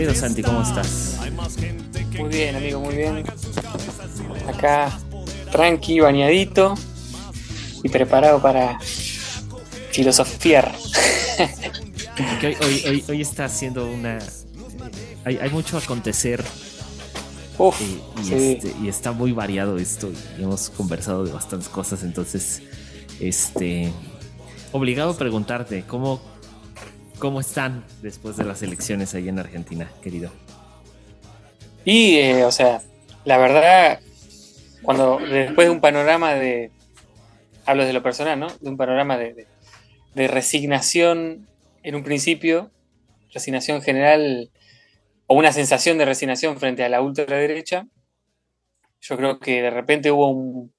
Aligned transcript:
Querido 0.00 0.14
Santi, 0.14 0.42
¿cómo 0.42 0.62
estás? 0.62 1.18
Muy 2.18 2.30
bien, 2.30 2.56
amigo, 2.56 2.80
muy 2.80 2.96
bien. 2.96 3.22
Acá, 4.48 4.98
tranqui, 5.52 6.00
bañadito 6.00 6.74
y 7.82 7.88
preparado 7.90 8.40
para 8.40 8.80
filosofiar. 9.90 10.74
Porque 12.16 12.46
hoy, 12.46 12.56
hoy, 12.62 12.82
hoy, 12.88 13.04
hoy 13.10 13.20
está 13.20 13.44
haciendo 13.44 13.90
una. 13.90 14.20
Hay, 15.26 15.36
hay 15.36 15.50
mucho 15.50 15.76
acontecer 15.76 16.42
Uf, 17.58 17.78
y, 17.82 18.00
y 18.22 18.24
sí. 18.24 18.34
este, 18.34 18.74
y 18.82 18.88
está 18.88 19.12
muy 19.12 19.32
variado 19.32 19.76
esto. 19.76 20.10
Y 20.38 20.42
hemos 20.42 20.70
conversado 20.70 21.26
de 21.26 21.32
bastantes 21.32 21.68
cosas. 21.68 22.04
Entonces, 22.04 22.62
este. 23.20 23.92
Obligado 24.72 25.10
a 25.10 25.16
preguntarte, 25.18 25.84
¿cómo, 25.86 26.22
cómo 27.20 27.38
están 27.38 27.84
después 28.02 28.36
de 28.36 28.44
las 28.44 28.62
elecciones 28.62 29.14
ahí 29.14 29.28
en 29.28 29.38
Argentina, 29.38 29.88
querido? 30.02 30.32
Y, 31.84 32.16
eh, 32.16 32.44
o 32.44 32.50
sea, 32.50 32.82
la 33.24 33.38
verdad, 33.38 34.00
cuando 34.82 35.18
después 35.18 35.68
de 35.68 35.70
un 35.70 35.80
panorama 35.80 36.34
de. 36.34 36.72
Hablo 37.66 37.84
de 37.84 37.92
lo 37.92 38.02
personal, 38.02 38.40
¿no? 38.40 38.48
De 38.60 38.68
un 38.68 38.76
panorama 38.76 39.16
de, 39.16 39.46
resignación 40.14 41.46
en 41.82 41.94
un 41.94 42.02
principio, 42.02 42.70
resignación 43.32 43.80
general, 43.80 44.50
o 45.26 45.36
una 45.36 45.52
sensación 45.52 45.98
de 45.98 46.06
resignación 46.06 46.58
frente 46.58 46.82
a 46.82 46.88
la 46.88 47.00
ultraderecha. 47.00 47.86
Yo 49.00 49.16
creo 49.16 49.38
que 49.38 49.62
de 49.62 49.70
repente 49.70 50.10
hubo 50.10 50.28
un. 50.28 50.72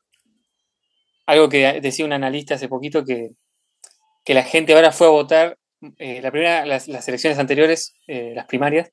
Algo 1.27 1.47
que 1.47 1.79
decía 1.79 2.03
un 2.03 2.13
analista 2.13 2.55
hace 2.55 2.67
poquito 2.67 3.05
que, 3.05 3.31
que 4.25 4.33
la 4.33 4.43
gente 4.43 4.73
ahora 4.73 4.91
fue 4.91 5.07
a 5.07 5.11
votar. 5.11 5.57
Eh, 5.97 6.21
la 6.21 6.31
primera, 6.31 6.65
las, 6.65 6.87
las 6.87 7.07
elecciones 7.07 7.39
anteriores, 7.39 7.93
eh, 8.07 8.33
las 8.35 8.45
primarias, 8.45 8.89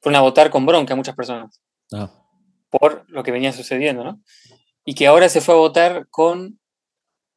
fueron 0.00 0.18
a 0.18 0.22
votar 0.22 0.50
con 0.50 0.64
bronca 0.66 0.94
muchas 0.94 1.14
personas 1.16 1.60
Ah, 1.92 2.10
por 2.70 3.04
lo 3.08 3.22
que 3.22 3.30
venía 3.32 3.52
sucediendo, 3.52 4.02
¿no? 4.04 4.20
Y 4.84 4.94
que 4.94 5.06
ahora 5.06 5.28
se 5.28 5.40
fue 5.40 5.54
a 5.54 5.58
votar 5.58 6.06
con 6.10 6.58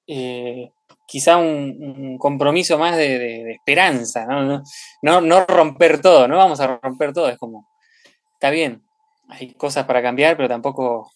eh, 0.08 0.71
quizá 1.08 1.38
un, 1.38 1.77
un 1.97 2.17
compromiso 2.17 2.77
más 2.80 2.95
de, 2.97 3.17
de- 3.19 3.44
de 3.44 3.52
esperanza, 3.53 4.25
¿no? 4.25 4.44
No, 4.44 4.63
no- 5.02 5.21
no 5.21 5.45
romper 5.45 6.02
todo, 6.02 6.27
no 6.27 6.38
vamos 6.38 6.59
a 6.59 6.80
romper 6.81 7.14
todo, 7.14 7.30
es 7.30 7.38
como, 7.38 7.67
está 8.33 8.49
bien, 8.49 8.83
hay 9.30 9.53
cosas 9.53 9.86
para 9.86 10.02
cambiar, 10.02 10.36
pero 10.38 10.49
tampoco, 10.49 11.11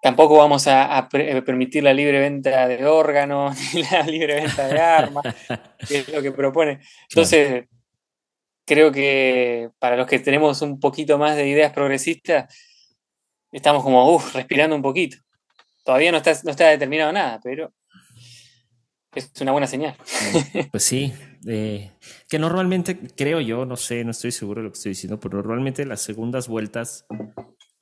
tampoco 0.00 0.36
vamos 0.36 0.66
a, 0.66 1.08
eh, 1.12 1.42
permitir 1.42 1.82
la 1.82 1.92
libre 1.92 2.20
venta 2.20 2.68
de 2.68 2.86
órganos, 2.86 3.56
ni 3.74 3.82
la 3.82 4.02
libre 4.02 4.36
venta 4.36 4.68
de 4.68 4.80
armas, 4.80 5.24
que 5.88 5.98
es 5.98 6.08
lo 6.08 6.22
que 6.22 6.32
propone. 6.32 6.80
Entonces, 7.08 7.66
creo 8.64 8.92
que 8.92 9.70
para 9.78 9.96
los 9.96 10.06
que 10.06 10.18
tenemos 10.18 10.62
un 10.62 10.78
poquito 10.78 11.18
más 11.18 11.36
de 11.36 11.48
ideas 11.48 11.72
progresistas, 11.72 12.54
estamos 13.50 13.82
como, 13.82 14.14
uff, 14.14 14.34
respirando 14.34 14.76
un 14.76 14.82
poquito. 14.82 15.16
Todavía 15.84 16.12
no 16.12 16.18
está, 16.18 16.32
no 16.44 16.50
está 16.50 16.68
determinado 16.68 17.12
nada, 17.12 17.40
pero 17.42 17.72
es 19.14 19.32
una 19.40 19.52
buena 19.52 19.66
señal. 19.66 19.96
Pues 20.70 20.84
sí, 20.84 21.12
eh, 21.46 21.92
que 22.28 22.38
normalmente 22.38 22.98
creo 23.16 23.40
yo, 23.40 23.64
no 23.64 23.76
sé, 23.76 24.04
no 24.04 24.10
estoy 24.10 24.32
seguro 24.32 24.60
de 24.60 24.66
lo 24.66 24.72
que 24.72 24.76
estoy 24.76 24.90
diciendo, 24.90 25.18
pero 25.18 25.38
normalmente 25.38 25.86
las 25.86 26.02
segundas 26.02 26.46
vueltas 26.48 27.06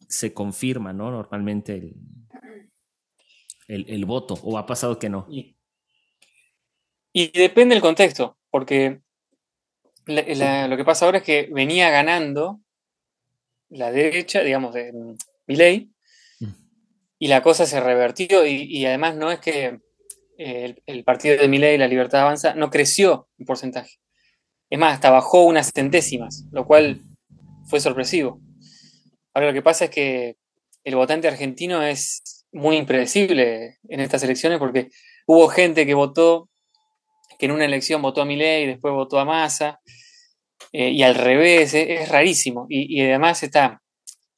se 0.08 0.32
confirma, 0.32 0.92
¿no? 0.92 1.10
Normalmente 1.10 1.74
el, 1.74 1.94
el, 3.68 3.88
el 3.90 4.04
voto, 4.04 4.34
o 4.42 4.58
ha 4.58 4.66
pasado 4.66 4.98
que 4.98 5.08
no. 5.08 5.26
Y, 5.30 5.56
y 7.12 7.28
depende 7.38 7.74
del 7.74 7.82
contexto, 7.82 8.38
porque 8.50 9.00
la- 10.06 10.22
la- 10.34 10.68
lo 10.68 10.76
que 10.76 10.84
pasa 10.84 11.04
ahora 11.06 11.18
es 11.18 11.24
que 11.24 11.48
venía 11.52 11.90
ganando 11.90 12.60
la 13.70 13.90
derecha, 13.90 14.42
digamos, 14.42 14.72
de 14.74 14.92
mm, 14.92 15.14
Milei, 15.48 15.90
Mm. 16.40 16.52
y 17.18 17.28
la 17.28 17.42
cosa 17.42 17.66
se 17.66 17.80
revertió, 17.80 18.46
y, 18.46 18.62
y 18.64 18.84
además 18.86 19.16
no 19.16 19.32
es 19.32 19.40
que 19.40 19.80
eh, 20.38 20.64
el, 20.66 20.82
el 20.86 21.02
partido 21.04 21.36
de 21.38 21.48
Milei, 21.48 21.78
La 21.78 21.88
Libertad 21.88 22.20
Avanza, 22.20 22.54
no 22.54 22.68
creció 22.70 23.28
en 23.38 23.46
porcentaje. 23.46 23.94
Es 24.68 24.78
más, 24.78 24.94
hasta 24.94 25.10
bajó 25.10 25.44
unas 25.44 25.70
centésimas, 25.74 26.44
lo 26.52 26.66
cual 26.66 27.00
fue 27.68 27.80
sorpresivo. 27.80 28.40
Ahora 29.36 29.48
lo 29.48 29.52
que 29.52 29.60
pasa 29.60 29.84
es 29.84 29.90
que 29.90 30.36
el 30.82 30.96
votante 30.96 31.28
argentino 31.28 31.82
es 31.82 32.46
muy 32.52 32.76
impredecible 32.76 33.76
en 33.86 34.00
estas 34.00 34.22
elecciones 34.22 34.58
porque 34.58 34.88
hubo 35.26 35.46
gente 35.48 35.84
que 35.84 35.92
votó, 35.92 36.48
que 37.38 37.44
en 37.44 37.52
una 37.52 37.66
elección 37.66 38.00
votó 38.00 38.22
a 38.22 38.24
Milei 38.24 38.62
y 38.64 38.66
después 38.66 38.94
votó 38.94 39.18
a 39.18 39.26
Massa, 39.26 39.78
eh, 40.72 40.88
y 40.88 41.02
al 41.02 41.16
revés, 41.16 41.74
eh, 41.74 41.96
es, 42.02 42.08
rarísimo. 42.08 42.64
Y, 42.70 42.98
y 42.98 43.02
además 43.02 43.42
está 43.42 43.82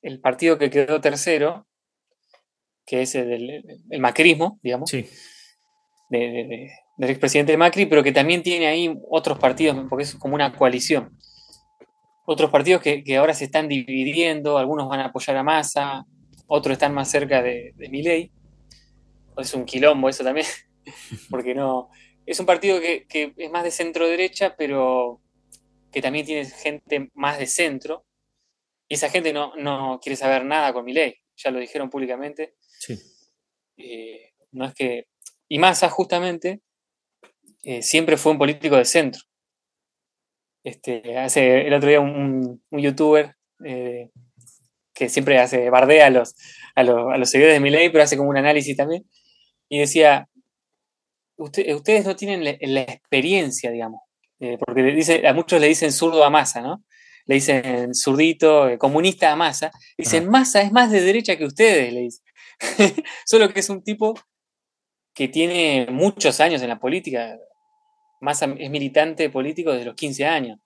el 0.03 0.19
partido 0.20 0.58
que 0.58 0.69
quedó 0.69 1.00
tercero, 1.00 1.69
que 2.84 3.03
es 3.03 3.14
el, 3.14 3.62
el 3.91 4.00
macrismo, 4.00 4.58
digamos, 4.64 4.91
Sí, 4.91 5.06
de- 6.10 6.19
de- 6.19 6.44
de- 6.44 6.70
del 6.97 7.10
expresidente 7.10 7.56
Macri, 7.56 7.87
pero 7.87 8.03
que 8.03 8.10
también 8.10 8.42
tiene 8.42 8.66
ahí 8.66 8.92
otros 9.08 9.38
partidos, 9.38 9.76
porque 9.88 10.03
es 10.03 10.16
como 10.16 10.34
una 10.34 10.53
coalición. 10.53 11.16
Otros 12.31 12.50
partidos 12.50 12.83
que, 12.83 13.03
que 13.03 13.16
ahora 13.16 13.33
se 13.33 13.47
están 13.47 13.69
dividiendo, 13.69 14.59
algunos 14.59 14.87
van 14.87 15.00
a 15.00 15.06
apoyar 15.06 15.34
a 15.39 15.43
Massa, 15.43 16.05
otros 16.47 16.75
están 16.75 16.93
más 16.93 17.11
cerca 17.11 17.41
de, 17.41 17.72
de 17.75 17.89
Milei. 17.89 18.31
Es 19.39 19.55
un 19.55 19.65
quilombo 19.65 20.11
eso 20.11 20.22
también, 20.22 20.47
porque 21.31 21.55
no. 21.55 21.88
Es 22.27 22.38
un 22.38 22.44
partido 22.44 22.83
que, 22.83 23.06
que 23.06 23.33
es 23.34 23.50
más 23.50 23.65
de 23.65 23.71
centro 23.71 24.06
derecha, 24.06 24.56
pero 24.59 25.22
que 25.91 26.03
también 26.03 26.27
tiene 26.27 26.44
gente 26.44 27.09
más 27.15 27.38
de 27.38 27.47
centro. 27.47 28.05
Y 28.88 28.97
esa 28.97 29.09
gente 29.09 29.33
no, 29.33 29.56
no 29.56 29.99
quiere 29.99 30.17
saber 30.17 30.44
nada 30.44 30.75
con 30.75 30.84
Milei, 30.84 31.22
ya 31.34 31.50
lo 31.50 31.59
dijeron 31.59 31.88
públicamente. 31.88 32.56
sí. 32.78 32.94
Eh, 33.78 34.34
no 34.53 34.67
es 34.67 34.75
que. 34.75 35.06
Y 35.49 35.59
Massa, 35.59 35.88
justamente, 35.88 36.61
eh, 37.62 37.81
siempre 37.81 38.19
fue 38.19 38.33
un 38.33 38.38
político 38.38 38.77
de 38.77 38.84
centro. 38.84 39.22
Este, 40.69 41.17
hace 41.19 41.67
el 41.67 41.73
otro 41.75 41.89
día 41.89 42.01
un, 42.01 42.11
un- 42.11 42.62
un 42.71 42.81
youtuber 42.81 43.34
eh, 43.65 44.11
que 44.95 45.09
siempre 45.09 45.39
hace 45.39 45.71
bardea 45.71 46.06
a 46.06 46.11
los, 46.11 46.34
a 46.75 46.83
los, 46.83 47.12
a 47.12 47.17
los 47.17 47.31
seguidores 47.31 47.56
de 47.56 47.61
Milei, 47.61 47.91
pero 47.91 48.05
hace 48.05 48.17
como 48.17 48.31
un 48.31 48.37
análisis 48.37 48.77
también. 48.77 49.05
Y 49.69 49.79
decía: 49.79 50.29
"Usted- 51.37 51.75
Ustedes 51.75 52.05
no 52.05 52.17
tienen 52.17 52.45
la, 52.45 52.56
la 52.61 52.83
experiencia, 52.83 53.71
digamos, 53.71 54.03
eh, 54.41 54.59
porque 54.59 54.83
le 54.83 54.93
dice, 54.95 55.27
a 55.27 55.33
muchos 55.34 55.61
le 55.61 55.69
dicen 55.69 55.93
zurdo 55.93 56.25
a 56.25 56.31
Massa, 56.31 56.61
¿no? 56.61 56.85
Le 57.27 57.37
dicen 57.37 57.95
zurdito, 57.95 58.69
eh, 58.69 58.79
comunista 58.79 59.33
a 59.33 59.37
Massa. 59.37 59.71
Dicen: 59.97 60.29
Massa 60.29 60.62
es 60.62 60.73
más 60.73 60.91
de 60.91 61.00
derecha 61.00 61.37
que 61.37 61.45
ustedes, 61.45 61.93
le 61.93 62.00
dicen. 62.03 62.25
Solo 63.27 63.53
que 63.53 63.61
es 63.61 63.71
un 63.71 63.83
tipo 63.83 64.15
que 65.15 65.29
tiene 65.29 65.87
muchos 65.91 66.41
años 66.41 66.62
en 66.62 66.69
la 66.69 66.79
política. 66.79 67.39
Massa 68.21 68.55
es 68.59 68.71
militante 68.71 69.31
político 69.31 69.73
desde 69.73 69.87
los 69.87 69.94
15 69.94 70.25
años. 70.26 70.59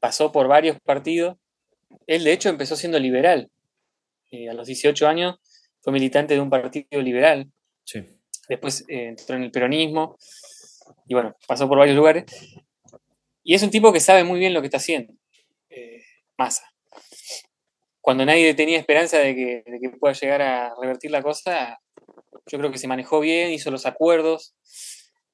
Pasó 0.00 0.32
por 0.32 0.48
varios 0.48 0.78
partidos. 0.80 1.36
Él, 2.06 2.24
de 2.24 2.32
hecho, 2.32 2.48
empezó 2.48 2.76
siendo 2.76 2.98
liberal. 2.98 3.50
Eh, 4.30 4.48
a 4.48 4.54
los 4.54 4.66
18 4.66 5.06
años 5.06 5.36
fue 5.80 5.92
militante 5.92 6.34
de 6.34 6.40
un 6.40 6.50
partido 6.50 7.00
liberal. 7.02 7.50
Sí. 7.84 8.02
Después 8.48 8.84
eh, 8.88 9.08
entró 9.08 9.36
en 9.36 9.44
el 9.44 9.50
peronismo. 9.50 10.16
Y 11.06 11.14
bueno, 11.14 11.36
pasó 11.46 11.68
por 11.68 11.78
varios 11.78 11.96
lugares. 11.96 12.24
Y 13.42 13.54
es 13.54 13.62
un 13.62 13.70
tipo 13.70 13.92
que 13.92 14.00
sabe 14.00 14.24
muy 14.24 14.38
bien 14.38 14.54
lo 14.54 14.60
que 14.60 14.66
está 14.66 14.78
haciendo. 14.78 15.14
eh, 15.70 16.02
Massa. 16.36 16.64
Cuando 18.00 18.24
nadie 18.24 18.54
tenía 18.54 18.78
esperanza 18.78 19.18
de 19.18 19.34
que, 19.34 19.62
de 19.66 19.78
que 19.80 19.90
pueda 19.90 20.14
llegar 20.14 20.42
a 20.42 20.74
revertir 20.80 21.10
la 21.10 21.22
cosa, 21.22 21.80
yo 22.46 22.58
creo 22.58 22.70
que 22.70 22.78
se 22.78 22.86
manejó 22.86 23.20
bien, 23.20 23.50
hizo 23.50 23.70
los 23.70 23.84
acuerdos, 23.84 24.54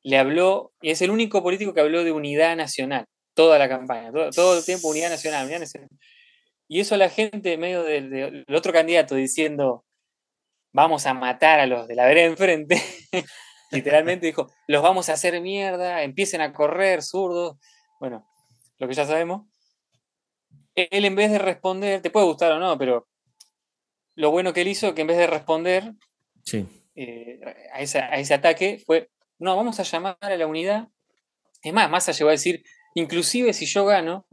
le 0.02 0.18
habló, 0.18 0.72
y 0.80 0.90
es 0.90 1.02
el 1.02 1.10
único 1.10 1.42
político 1.42 1.74
que 1.74 1.80
habló 1.80 2.04
de 2.04 2.12
unidad 2.12 2.56
nacional, 2.56 3.06
toda 3.34 3.58
la 3.58 3.68
campaña, 3.68 4.12
todo, 4.12 4.30
todo 4.30 4.58
el 4.58 4.64
tiempo 4.64 4.88
unidad 4.88 5.10
nacional, 5.10 5.44
unidad 5.44 5.60
nacional. 5.60 5.88
Y 6.68 6.80
eso 6.80 6.96
la 6.96 7.08
gente, 7.08 7.52
en 7.52 7.60
medio 7.60 7.82
del, 7.82 8.10
del 8.10 8.54
otro 8.54 8.72
candidato, 8.72 9.14
diciendo, 9.14 9.84
vamos 10.72 11.06
a 11.06 11.14
matar 11.14 11.60
a 11.60 11.66
los 11.66 11.86
de 11.86 11.94
la 11.94 12.06
vereda 12.06 12.26
enfrente, 12.26 12.80
Literalmente 13.72 14.26
dijo, 14.26 14.52
los 14.68 14.82
vamos 14.82 15.08
a 15.08 15.14
hacer 15.14 15.40
mierda, 15.40 16.02
empiecen 16.02 16.42
a 16.42 16.52
correr, 16.52 17.02
zurdos. 17.02 17.56
Bueno, 17.98 18.28
lo 18.78 18.86
que 18.86 18.94
ya 18.94 19.06
sabemos. 19.06 19.46
Él 20.74 21.04
en 21.06 21.14
vez 21.14 21.30
de 21.30 21.38
responder, 21.38 22.02
te 22.02 22.10
puede 22.10 22.26
gustar 22.26 22.52
o 22.52 22.58
no, 22.58 22.76
pero 22.76 23.08
lo 24.14 24.30
bueno 24.30 24.52
que 24.52 24.60
él 24.60 24.68
hizo, 24.68 24.94
que 24.94 25.00
en 25.00 25.06
vez 25.06 25.16
de 25.16 25.26
responder 25.26 25.94
eh, 26.94 27.40
a, 27.72 27.80
ese 27.80 28.34
ataque, 28.34 28.82
fue, 28.84 29.08
no, 29.42 29.56
vamos 29.56 29.80
a 29.80 29.82
llamar 29.82 30.16
a 30.20 30.36
la 30.36 30.46
unidad. 30.46 30.88
Es 31.62 31.72
más, 31.72 31.90
Massa 31.90 32.12
llegó 32.12 32.28
a 32.28 32.32
decir, 32.32 32.64
inclusive 32.94 33.52
si 33.52 33.66
yo 33.66 33.84
gano, 33.84 34.24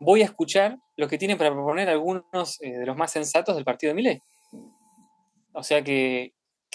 voy 0.00 0.22
a 0.22 0.24
escuchar 0.24 0.78
lo 0.96 1.06
que 1.06 1.18
tienen 1.18 1.36
para 1.36 1.52
proponer 1.52 1.90
algunos 1.90 2.60
eh, 2.62 2.78
de 2.78 2.86
los 2.86 2.96
más 2.96 3.12
sensatos 3.12 3.54
del 3.54 3.64
partido 3.64 3.90
de 3.90 3.94
Milei. 3.94 4.22
O 5.52 5.62
sea 5.62 5.84
que, 5.84 6.32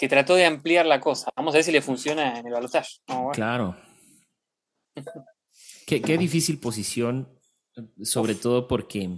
trató 0.08 0.36
de 0.36 0.46
ampliar 0.46 0.86
la 0.86 1.00
cosa. 1.00 1.32
Vamos 1.34 1.52
a 1.54 1.58
ver 1.58 1.64
si 1.64 1.72
le 1.72 1.82
funciona 1.82 2.38
en 2.38 2.46
el 2.46 2.52
balotaje. 2.52 3.00
Claro. 3.32 3.76
qué, 5.86 6.16
difícil 6.16 6.60
posición, 6.60 7.28
sobre 8.02 8.36
todo 8.36 8.68
porque, 8.68 9.10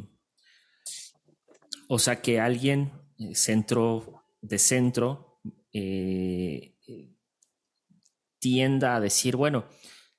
o 1.89 1.99
sea, 1.99 2.23
que 2.23 2.41
alguien 2.41 2.93
eh, 3.19 3.35
centro 3.35 4.25
de 4.41 4.59
centro 4.59 5.41
eh, 5.75 6.70
tienda 8.41 8.97
a 8.97 9.01
decir, 9.01 9.37
bueno, 9.37 9.67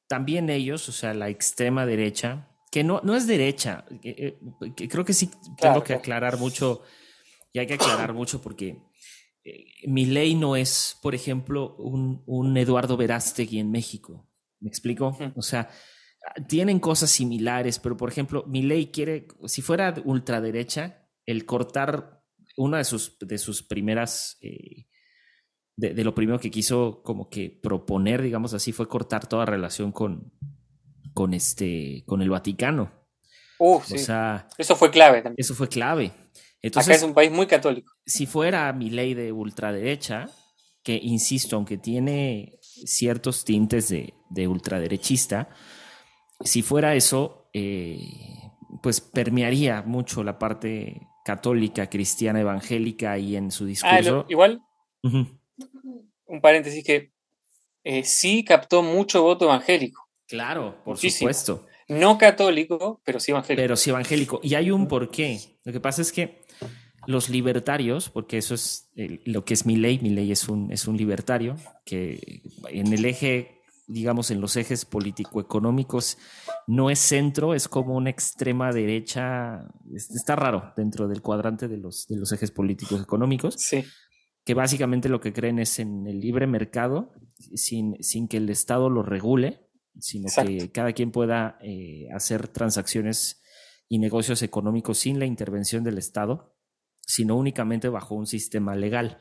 también 0.08 0.50
ellos, 0.50 0.88
o 0.88 0.92
sea, 0.92 1.14
la 1.14 1.30
extrema 1.30 1.86
derecha, 1.86 2.48
que 2.72 2.84
no, 2.84 3.02
no 3.04 3.16
es 3.16 3.28
derecha, 3.28 3.86
que, 4.02 4.38
creo 4.90 5.04
que 5.04 5.14
sí 5.14 5.30
tengo 5.60 5.84
que 5.84 5.94
aclarar 5.94 6.38
mucho, 6.38 6.84
y 7.52 7.60
hay 7.60 7.68
que 7.68 7.74
aclarar 7.74 8.14
mucho 8.14 8.42
porque 8.42 8.82
eh, 9.44 9.66
mi 9.88 10.06
ley 10.06 10.36
no 10.36 10.56
es, 10.56 10.98
por 11.02 11.16
ejemplo, 11.16 11.76
un, 11.76 12.24
un 12.26 12.56
Eduardo 12.58 12.96
Verástegui 12.96 13.60
en 13.60 13.72
México. 13.72 14.28
¿Me 14.62 14.70
explico? 14.70 15.18
O 15.36 15.42
sea, 15.42 15.70
tienen 16.48 16.80
cosas 16.80 17.10
similares, 17.10 17.80
pero 17.80 17.98
por 17.98 18.10
ejemplo, 18.10 18.46
mi 18.48 18.62
ley 18.62 18.92
quiere, 18.92 19.28
si 19.46 19.62
fuera 19.62 19.96
ultraderecha, 20.06 21.10
el 21.26 21.46
cortar 21.46 22.24
una 22.58 22.78
de 22.78 22.84
sus, 22.84 23.18
de 23.20 23.38
sus 23.38 23.64
primeras, 23.64 24.38
eh, 24.42 24.88
de, 25.76 26.04
lo 26.04 26.14
primero 26.14 26.40
que 26.40 26.52
quiso 26.52 27.02
como 27.04 27.30
que 27.30 27.50
proponer, 27.50 28.22
digamos 28.22 28.54
así, 28.54 28.72
fue 28.72 28.88
cortar 28.88 29.28
toda 29.28 29.46
relación 29.46 29.92
con, 29.92 30.34
con, 31.14 31.34
este, 31.34 32.04
con 32.06 32.22
el 32.22 32.30
Vaticano. 32.30 32.92
o 33.58 33.82
sea, 33.84 34.48
eso 34.58 34.76
fue 34.76 34.92
clave 34.92 35.22
también. 35.22 35.36
Eso 35.38 35.56
fue 35.56 35.68
clave. 35.68 36.12
Entonces, 36.62 36.90
Acá 36.90 36.98
es 36.98 37.04
un 37.04 37.14
país 37.14 37.32
muy 37.32 37.48
católico. 37.48 37.94
Si 38.06 38.26
fuera 38.26 38.72
mi 38.74 38.92
ley 38.92 39.14
de 39.14 39.32
ultraderecha, 39.32 40.30
que 40.84 41.00
insisto, 41.02 41.56
aunque 41.56 41.78
tiene 41.78 42.60
ciertos 42.62 43.44
tintes 43.44 43.90
de, 43.90 44.14
de 44.30 44.48
ultraderechista, 44.48 45.50
si 46.44 46.62
fuera 46.62 46.96
eso, 46.96 47.50
eh, 47.54 48.00
pues 48.82 49.02
permearía 49.02 49.82
mucho 49.82 50.24
la 50.24 50.40
parte 50.40 51.08
católica, 51.24 51.90
cristiana, 51.90 52.42
evangélica 52.42 53.18
y 53.18 53.36
en 53.36 53.52
su 53.52 53.66
ah, 53.66 53.68
discurso. 53.68 54.26
igual, 54.30 54.62
un 56.26 56.42
paréntesis 56.42 56.84
que 56.84 57.12
eh, 57.84 58.04
sí 58.04 58.44
captó 58.44 58.84
mucho 58.84 59.24
voto 59.24 59.46
evangélico. 59.46 60.08
Claro, 60.28 60.82
por 60.86 60.98
supuesto. 60.98 61.66
No 61.88 62.18
católico, 62.18 63.02
pero 63.04 63.20
sí 63.20 63.32
evangélico. 63.32 63.62
Pero 63.62 63.76
sí 63.76 63.90
evangélico. 63.90 64.40
Y 64.44 64.56
hay 64.56 64.72
un 64.72 64.88
porqué. 64.88 65.40
Lo 65.66 65.74
que 65.74 65.82
pasa 65.82 66.02
es 66.02 66.12
que 66.12 66.42
los 67.06 67.30
libertarios, 67.30 68.10
porque 68.10 68.38
eso 68.38 68.54
es 68.54 68.90
lo 69.26 69.44
que 69.44 69.54
es 69.54 69.66
mi 69.66 69.76
ley, 69.76 70.00
mi 70.00 70.10
ley 70.10 70.32
es 70.32 70.48
un, 70.48 70.72
es 70.72 70.88
un 70.88 70.98
libertario, 70.98 71.56
que 71.84 72.44
en 72.70 72.94
el 72.94 73.06
eje, 73.06 73.62
digamos, 73.88 74.32
en 74.32 74.40
los 74.40 74.56
ejes 74.56 74.86
político-económicos, 74.86 76.18
no 76.68 76.90
es 76.90 77.00
centro, 77.00 77.56
es 77.56 77.68
como 77.68 77.96
una 77.96 78.12
extrema 78.12 78.72
derecha, 78.72 79.66
está 79.94 80.36
raro 80.36 80.74
dentro 80.78 81.08
del 81.08 81.22
cuadrante 81.22 81.68
de 81.68 81.78
los, 81.78 82.08
de 82.08 82.18
los 82.18 82.32
ejes 82.32 82.52
políticos 82.52 83.02
económicos, 83.02 83.56
sí. 83.58 83.84
Que 84.44 84.54
básicamente 84.54 85.10
lo 85.10 85.22
que 85.22 85.34
creen 85.34 85.60
es 85.60 85.80
en 85.80 86.08
el 86.08 86.20
libre 86.20 86.48
mercado, 86.48 87.14
sin, 87.56 88.02
sin 88.04 88.28
que 88.28 88.38
el 88.38 88.50
Estado 88.50 88.90
lo 88.90 89.04
regule, 89.04 89.68
sino 90.00 90.30
que 90.44 90.72
cada 90.72 90.94
quien 90.94 91.12
pueda 91.12 91.58
eh, 91.62 92.08
hacer 92.16 92.48
transacciones 92.48 93.42
y 93.88 94.00
negocios 94.00 94.42
económicos 94.42 95.00
sin 95.00 95.20
la 95.20 95.26
intervención 95.26 95.84
del 95.84 95.98
Estado 95.98 96.56
sino 97.12 97.36
únicamente 97.36 97.90
bajo 97.90 98.16
un 98.16 98.26
sistema 98.26 98.76
legal. 98.76 99.20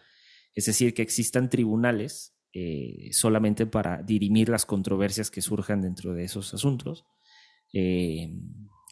Es 0.55 0.67
decir, 0.67 0.95
que 0.95 1.03
existan 1.03 1.49
tribunales 1.49 2.37
eh, 2.53 3.09
solamente 3.13 3.67
para 3.67 4.03
dirimir 4.03 4.49
las 4.49 4.67
controversias 4.67 5.31
que 5.31 5.43
surjan 5.43 5.81
dentro 5.81 6.15
de 6.15 6.25
esos 6.25 6.55
asuntos. 6.55 7.05
Eh, 7.73 8.29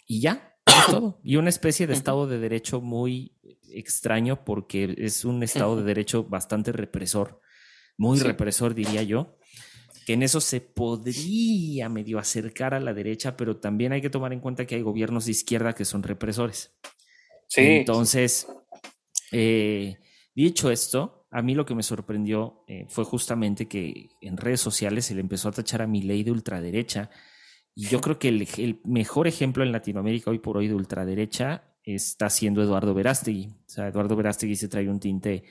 y 0.06 0.20
ya, 0.20 0.56
es 0.66 0.86
todo. 0.86 1.20
Y 1.22 1.36
una 1.36 1.48
especie 1.48 1.86
de 1.86 1.94
Estado 1.94 2.26
de 2.26 2.38
Derecho 2.38 2.80
muy 2.80 3.37
extraño 3.72 4.44
porque 4.44 4.94
es 4.98 5.24
un 5.24 5.42
Estado 5.42 5.76
de 5.76 5.84
Derecho 5.84 6.24
bastante 6.24 6.72
represor, 6.72 7.40
muy 7.96 8.18
represor 8.20 8.74
diría 8.74 9.02
yo, 9.02 9.38
que 10.06 10.14
en 10.14 10.22
eso 10.22 10.40
se 10.40 10.60
podría 10.60 11.88
medio 11.88 12.18
acercar 12.18 12.72
a 12.72 12.80
la 12.80 12.94
derecha, 12.94 13.36
pero 13.36 13.58
también 13.58 13.92
hay 13.92 14.00
que 14.00 14.08
tomar 14.08 14.32
en 14.32 14.40
cuenta 14.40 14.66
que 14.66 14.76
hay 14.76 14.82
gobiernos 14.82 15.26
de 15.26 15.32
izquierda 15.32 15.74
que 15.74 15.84
son 15.84 16.02
represores. 16.02 16.74
Sí. 17.46 17.60
Entonces, 17.60 18.46
eh, 19.32 19.98
dicho 20.34 20.70
esto, 20.70 21.26
a 21.30 21.42
mí 21.42 21.54
lo 21.54 21.66
que 21.66 21.74
me 21.74 21.82
sorprendió 21.82 22.64
eh, 22.66 22.86
fue 22.88 23.04
justamente 23.04 23.68
que 23.68 24.08
en 24.20 24.36
redes 24.36 24.60
sociales 24.60 25.04
se 25.04 25.14
le 25.14 25.20
empezó 25.20 25.48
a 25.48 25.52
tachar 25.52 25.82
a 25.82 25.86
mi 25.86 26.02
ley 26.02 26.22
de 26.22 26.30
ultraderecha. 26.30 27.10
Y 27.74 27.86
yo 27.88 28.00
creo 28.00 28.18
que 28.18 28.28
el, 28.28 28.80
mejor 28.84 29.28
ejemplo 29.28 29.62
en 29.62 29.72
Latinoamérica 29.72 30.30
hoy 30.30 30.38
por 30.38 30.56
hoy 30.56 30.68
de 30.68 30.74
ultraderecha 30.74 31.67
está 31.94 32.30
siendo 32.30 32.62
Eduardo 32.62 32.94
Verástegui. 32.94 33.48
O 33.48 33.70
sea, 33.70 33.88
Eduardo 33.88 34.16
Verástegui 34.16 34.56
se 34.56 34.68
trae 34.68 34.88
un 34.88 35.00
tinte 35.00 35.44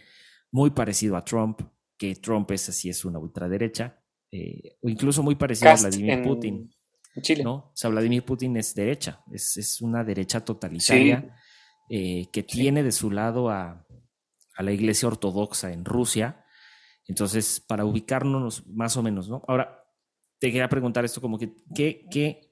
muy 0.52 0.72
parecido 0.72 1.18
a 1.18 1.24
Trump, 1.24 1.62
que 1.98 2.16
Trump 2.16 2.50
es 2.52 2.70
así, 2.70 2.90
es 2.90 3.04
una 3.06 3.20
ultraderecha, 3.20 4.02
eh, 4.32 4.78
o 4.82 4.90
incluso 4.90 5.24
muy 5.24 5.36
parecido 5.36 5.72
a 5.72 5.76
Vladimir 5.76 6.24
Putin. 6.24 6.70
Chile. 7.22 7.44
¿no? 7.44 7.54
O 7.56 7.72
sea, 7.74 7.90
Vladimir 7.90 8.24
Putin 8.24 8.58
es 8.58 8.76
derecha, 8.76 9.24
es, 9.32 9.58
es 9.58 9.82
una 9.82 10.04
derecha 10.04 10.46
totalitaria. 10.46 11.36
Eh, 11.90 12.28
que 12.34 12.44
tiene 12.44 12.84
de 12.84 12.92
su 12.92 13.12
lado 13.12 13.50
a, 13.50 13.86
la 14.60 14.72
iglesia 14.72 15.08
ortodoxa 15.08 15.72
en 15.72 15.86
Rusia. 15.86 16.44
Entonces, 17.06 17.64
para 17.66 17.86
ubicarnos 17.86 18.68
más 18.68 18.98
o 18.98 19.04
menos, 19.04 19.30
¿no? 19.30 19.44
Ahora, 19.48 19.86
te 20.40 20.48
quería 20.48 20.68
preguntar 20.68 21.06
esto 21.06 21.22
como 21.22 21.38
que, 21.38 21.56
¿qué, 21.74 22.47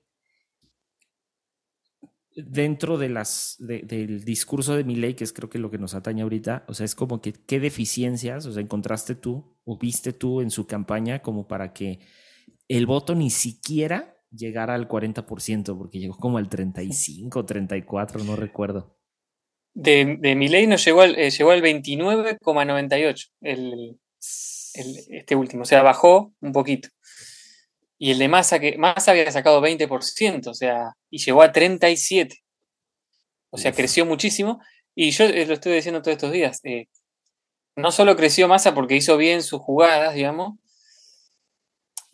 dentro 2.35 2.97
de 2.97 3.09
las, 3.09 3.55
del 3.59 4.25
discurso 4.25 4.75
de 4.75 4.83
mi 4.83 4.95
ley, 4.95 5.13
que 5.13 5.23
es 5.23 5.33
creo 5.33 5.49
que 5.49 5.59
lo 5.59 5.71
que 5.71 5.77
nos 5.77 5.95
atañe 5.95 6.21
ahorita, 6.21 6.65
o 6.67 6.73
sea, 6.73 6.85
es 6.85 6.93
como 6.93 7.21
que, 7.21 7.33
¿qué 7.33 7.59
deficiencias, 7.59 8.45
o 8.45 8.51
sea, 8.51 8.61
encontraste 8.61 9.15
tú 9.15 9.57
o 9.63 9.77
viste 9.77 10.13
tú 10.13 10.41
en 10.41 10.51
su 10.51 10.67
campaña 10.67 11.21
como 11.21 11.47
para 11.47 11.71
que 11.73 11.99
el 12.67 12.85
voto 12.85 13.15
ni 13.15 13.29
siquiera 13.29 14.17
llegara 14.31 14.73
al 14.73 14.87
40%, 14.87 15.77
porque 15.77 15.99
llegó 15.99 16.17
como 16.17 16.37
al 16.37 16.49
35, 16.49 17.45
34, 17.45 18.23
no 18.23 18.35
recuerdo. 18.35 18.97
De, 19.73 20.17
de 20.19 20.35
ley 20.35 20.67
nos 20.67 20.83
llegó 20.85 21.01
al, 21.01 21.17
eh, 21.17 21.31
llegó 21.31 21.51
al 21.51 21.61
29,98 21.61 23.31
el, 23.41 23.99
este 24.77 25.35
último, 25.35 25.63
o 25.63 25.65
sea, 25.65 25.83
bajó 25.83 26.33
un 26.41 26.51
poquito. 26.51 26.89
Y 27.97 28.11
el 28.11 28.19
de 28.19 28.27
Massa, 28.27 28.59
que 28.59 28.77
Massa 28.77 29.11
había 29.11 29.31
sacado 29.31 29.61
20%, 29.61 30.47
o 30.47 30.53
sea, 30.53 30.93
y 31.09 31.19
llegó 31.19 31.41
a 31.41 31.51
37. 31.51 32.43
O 33.51 33.57
sea, 33.57 33.71
creció 33.71 34.05
muchísimo. 34.05 34.61
Y 34.93 35.11
yo 35.11 35.25
eh, 35.25 35.45
lo 35.45 35.53
estoy 35.53 35.73
diciendo 35.73 36.01
todos 36.01 36.15
estos 36.15 36.31
días. 36.31 36.59
Eh, 36.63 36.87
no 37.75 37.91
solo 37.91 38.15
creció 38.15 38.47
Massa 38.47 38.73
porque 38.73 38.95
hizo 38.95 39.17
bien 39.17 39.43
sus 39.43 39.61
jugadas, 39.61 40.13
digamos. 40.15 40.57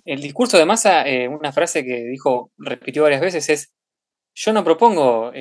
El 0.06 0.22
discurso 0.22 0.58
de 0.58 0.66
Massa, 0.66 1.06
una 1.30 1.52
frase 1.52 1.84
que 1.86 2.04
dijo, 2.06 2.52
repitió 2.58 3.04
varias 3.04 3.22
veces, 3.22 3.50
es: 3.50 3.72
Yo 4.34 4.52
no 4.52 4.64
propongo 4.64 5.32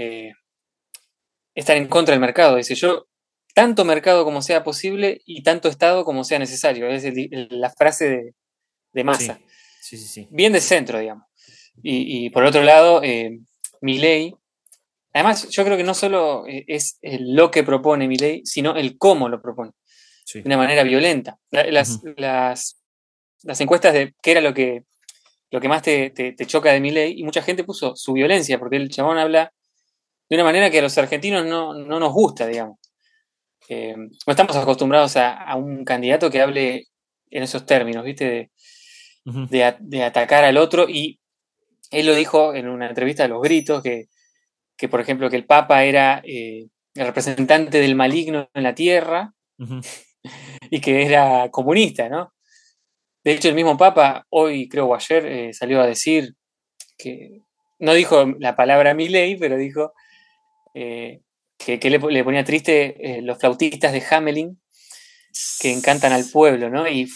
estar 1.55 1.77
en 1.77 1.89
contra 1.89 2.13
del 2.13 2.21
mercado. 2.21 2.57
Dice 2.57 2.75
yo, 2.75 3.07
tanto 3.55 3.85
mercado 3.85 4.25
como 4.25 4.43
sea 4.43 4.65
posible 4.65 5.23
y 5.25 5.43
tanto 5.43 5.69
Estado 5.69 6.05
como 6.05 6.25
sea 6.25 6.39
necesario. 6.39 6.89
Es 6.89 7.05
la 7.51 7.71
frase 7.71 8.09
de, 8.09 8.35
de 8.93 9.05
Massa. 9.05 9.39
Sí. 9.39 9.50
Sí, 9.91 9.97
sí, 9.97 10.29
Bien 10.31 10.53
de 10.53 10.61
centro, 10.61 11.01
digamos. 11.01 11.27
Y, 11.83 12.31
por 12.31 12.45
otro 12.45 12.63
lado, 12.63 13.03
eh, 13.03 13.41
mi 13.81 13.99
ley. 13.99 14.33
Además, 15.13 15.49
yo 15.49 15.65
creo 15.65 15.77
que 15.77 15.83
no 15.83 15.95
solo 15.95 16.47
eh, 16.47 16.65
es 16.69 16.99
lo 17.03 17.51
que 17.51 17.65
propone 17.65 18.07
mi 18.07 18.17
ley, 18.17 18.43
sino 18.45 18.77
el 18.77 18.97
cómo 18.99 19.29
lo 19.29 19.43
propone. 19.43 19.73
De 20.33 20.43
una 20.45 20.59
manera 20.59 20.85
violenta. 20.85 21.39
Las, 21.51 22.01
las, 22.17 22.81
las, 23.43 23.61
encuestas 23.61 23.93
de 23.93 24.15
qué 24.23 24.31
era 24.31 24.41
lo 24.41 24.55
que, 24.55 24.85
lo 25.51 25.61
que 25.61 25.69
más 25.69 25.83
te, 25.83 26.11
te, 26.11 26.35
te 26.35 26.47
choca 26.47 26.71
de 26.71 26.79
mi 26.79 26.93
ley, 26.93 27.19
y 27.19 27.25
mucha 27.25 27.43
gente 27.43 27.65
puso 27.65 27.97
su 27.97 28.13
violencia, 28.13 28.61
porque 28.61 28.77
el 28.77 28.91
chabón 28.91 29.19
habla 29.19 29.53
de 30.29 30.37
una 30.37 30.45
manera 30.45 30.71
que 30.71 30.79
a 30.79 30.83
los 30.83 30.97
argentinos 30.99 31.45
no, 31.45 31.75
nos 31.75 32.13
gusta, 32.13 32.47
digamos. 32.47 32.79
Eh, 33.69 33.97
no 33.97 34.31
estamos 34.31 34.55
acostumbrados 34.55 35.17
a, 35.17 35.57
un 35.57 35.85
candidato 35.85 36.31
que 36.31 36.41
hable 36.41 36.87
en 37.29 37.43
esos 37.43 37.67
términos, 37.67 38.05
¿viste? 38.05 38.25
De, 38.25 38.51
atacar 40.05 40.45
al 40.45 40.57
otro. 40.57 40.89
Y 40.89 41.21
él 41.91 42.07
lo 42.07 42.15
dijo 42.15 42.55
en 42.55 42.69
una 42.69 42.89
entrevista 42.89 43.25
a 43.25 43.29
los 43.29 43.43
gritos, 43.43 43.83
que, 43.83 44.09
por 44.89 45.01
ejemplo, 45.01 45.29
que 45.29 45.37
el 45.37 45.47
Papa 45.47 45.85
era 45.85 46.23
eh, 46.25 46.69
el 46.95 47.07
representante 47.07 47.81
del 47.81 47.95
maligno 47.95 48.49
en 48.55 48.63
la 48.63 48.75
tierra 48.75 49.33
y 50.71 50.81
que 50.81 51.07
era 51.07 51.51
comunista, 51.51 52.09
¿no? 52.09 52.33
De 53.23 53.33
hecho, 53.33 53.49
el 53.49 53.55
mismo 53.55 53.77
Papa, 53.77 54.27
hoy 54.31 54.69
creo 54.69 54.87
o 54.87 54.95
ayer, 54.95 55.27
eh, 55.27 55.53
salió 55.53 55.81
a 55.81 55.87
decir 55.87 56.35
que 56.97 57.43
no 57.79 57.95
dijo 57.95 58.25
la 58.39 58.57
palabra 58.57 58.95
mi 58.95 59.09
ley, 59.09 59.37
pero 59.37 59.57
dijo 59.57 59.93
eh, 60.75 61.21
que, 61.59 61.79
le, 61.91 62.25
ponía 62.25 62.45
triste 62.45 62.97
eh, 63.19 63.23
los 63.23 63.39
flautistas 63.39 63.93
de 63.93 64.03
Hamelin 64.11 64.61
que 65.61 65.73
encantan 65.73 66.13
al 66.13 66.25
pueblo, 66.31 66.71
¿no? 66.71 66.89
Y 66.89 67.07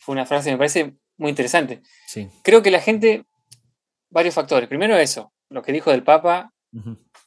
fue 0.00 0.12
una 0.12 0.26
frase 0.26 0.48
que 0.48 0.52
me 0.52 0.58
parece 0.58 0.94
muy 1.16 1.30
interesante. 1.30 1.82
Sí. 2.06 2.28
Creo 2.42 2.62
que 2.62 2.70
la 2.70 2.80
gente, 2.80 3.24
varios 4.10 4.34
factores. 4.34 4.68
Primero 4.68 4.96
eso, 4.96 5.32
lo 5.48 5.62
que 5.62 5.72
dijo 5.72 5.90
del 5.90 6.02
Papa, 6.02 6.52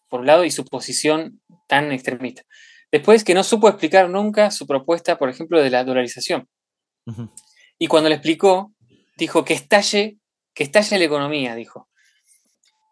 por 0.10 0.22
un 0.22 0.25
lado, 0.25 0.44
y 0.44 0.51
su 0.51 0.65
posición 0.65 1.41
tan 1.67 1.91
extremista. 1.91 2.44
Después, 2.91 3.24
que 3.24 3.34
no 3.34 3.44
supo 3.44 3.67
explicar 3.67 4.10
nunca 4.10 4.51
su 4.51 4.65
propuesta, 4.65 5.17
por 5.17 5.29
ejemplo, 5.29 5.62
de 5.62 5.70
la 5.70 5.84
dolarización. 5.84 6.48
Y 7.77 7.88
cuando 7.88 8.10
le 8.10 8.15
explicó, 8.15 8.74
dijo 9.17 9.46
que 9.46 9.53
estalle, 9.53 10.17
que 10.53 10.63
estalle 10.63 10.98
la 10.98 11.06
economía, 11.06 11.56
dijo 11.56 11.88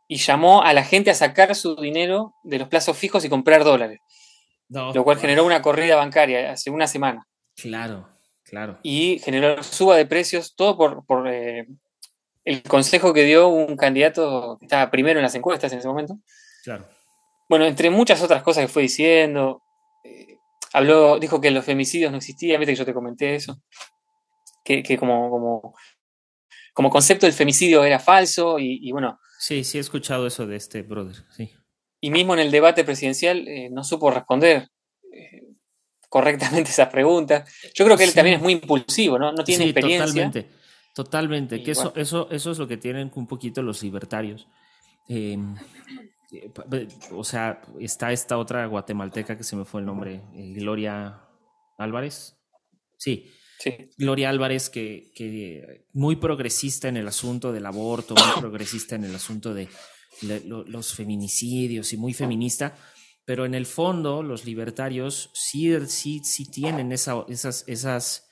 y 0.07 0.17
llamó 0.17 0.61
a 0.61 0.73
la 0.73 0.83
gente 0.83 1.11
a 1.11 1.15
sacar 1.15 1.55
su 1.55 1.75
dinero 1.75 2.35
de 2.43 2.59
los 2.59 2.67
plazos 2.67 2.97
fijos 2.97 3.25
y 3.25 3.29
comprar 3.29 3.63
dólares. 3.63 3.99
lo 4.69 5.03
cual 5.03 5.19
generó 5.19 5.45
una 5.45 5.61
corrida 5.61 5.95
bancaria 5.95 6.51
hace 6.51 6.69
una 6.69 6.87
semana. 6.87 7.27
Claro, 7.55 8.09
claro. 8.45 8.79
Y 8.83 9.19
generó 9.19 9.61
suba 9.63 9.97
de 9.97 10.05
precios, 10.05 10.55
todo 10.55 10.77
por, 11.05 11.27
eh, 11.27 11.67
el 12.43 12.63
consejo 12.63 13.13
que 13.13 13.23
dio 13.23 13.47
un 13.47 13.75
candidato 13.75 14.57
que 14.59 14.65
estaba 14.65 14.89
primero 14.91 15.19
en 15.19 15.23
las 15.23 15.35
encuestas 15.35 15.71
en 15.73 15.79
ese 15.79 15.87
momento. 15.87 16.17
Claro. 16.63 16.87
Bueno, 17.49 17.65
entre 17.65 17.89
muchas 17.89 18.21
otras 18.21 18.41
cosas 18.43 18.65
que 18.65 18.71
fue 18.71 18.83
diciendo, 18.83 19.61
eh, 20.03 20.37
habló, 20.73 21.19
dijo 21.19 21.41
que 21.41 21.51
los 21.51 21.65
femicidios 21.65 22.11
no 22.11 22.17
existían, 22.17 22.59
viste 22.59 22.73
que 22.73 22.79
yo 22.79 22.85
te 22.85 22.93
comenté 22.93 23.35
eso, 23.35 23.61
que, 24.63 24.97
como, 24.97 25.29
como, 25.29 25.75
como 26.73 26.89
concepto 26.89 27.27
el 27.27 27.33
femicidio 27.33 27.83
era 27.83 27.99
falso 27.99 28.57
y 28.57 28.91
bueno, 28.91 29.19
Sí, 29.37 29.63
sí 29.63 29.77
he 29.77 29.81
escuchado 29.81 30.25
eso 30.27 30.47
de 30.47 30.55
este 30.55 30.81
brother, 30.81 31.17
sí. 31.29 31.51
Y 32.01 32.09
mismo 32.09 32.33
en 32.33 32.39
el 32.39 32.51
debate 32.51 32.83
presidencial 32.83 33.47
eh, 33.47 33.69
no 33.71 33.83
supo 33.83 34.11
responder 34.11 34.69
eh, 35.11 35.43
correctamente 36.09 36.69
esas 36.71 36.89
preguntas. 36.89 37.49
Yo 37.73 37.85
creo 37.85 37.97
que 37.97 38.03
él 38.03 38.13
también 38.13 38.37
es 38.37 38.41
muy 38.41 38.53
impulsivo, 38.53 39.17
¿no? 39.19 39.31
No 39.31 39.43
tiene 39.43 39.65
experiencia. 39.65 40.05
Totalmente, 40.05 40.49
totalmente. 40.93 41.63
que 41.63 41.71
eso, 41.71 41.93
eso, 41.95 42.27
eso 42.31 42.51
es 42.51 42.57
lo 42.57 42.67
que 42.67 42.77
tienen 42.77 43.11
un 43.15 43.27
poquito 43.27 43.61
los 43.61 43.83
libertarios. 43.83 44.47
Em, 45.07 45.55
eh, 46.31 46.87
o 47.11 47.23
sea, 47.23 47.61
está 47.79 48.11
esta 48.11 48.37
otra 48.37 48.65
guatemalteca 48.65 49.37
que 49.37 49.43
se 49.43 49.55
me 49.55 49.65
fue 49.65 49.81
el 49.81 49.85
nombre, 49.85 50.21
Gloria 50.33 51.21
Álvarez. 51.77 52.35
Sí, 52.97 53.31
Gloria 53.97 54.29
Álvarez, 54.29 54.69
que, 54.69 55.83
muy 55.93 56.17
progresista 56.17 56.87
en 56.87 56.97
el 56.97 57.07
asunto 57.07 57.51
del 57.51 57.65
aborto, 57.65 58.13
muy 58.15 58.41
progresista 58.41 58.95
en 58.95 59.05
el 59.05 59.15
asunto 59.15 59.53
de 59.53 59.69
los 60.21 60.93
feminicidios 60.93 61.91
y 61.93 61.97
muy 61.97 62.13
feminista, 62.13 62.75
pero 63.25 63.45
en 63.45 63.55
el 63.55 63.65
fondo 63.65 64.23
los 64.23 64.45
libertarios 64.45 65.31
sí, 65.33 65.73
sí, 65.87 66.21
sí 66.23 66.49
tienen 66.49 66.91
esa, 66.91 67.25
esas, 67.27 67.63
esas, 67.67 68.29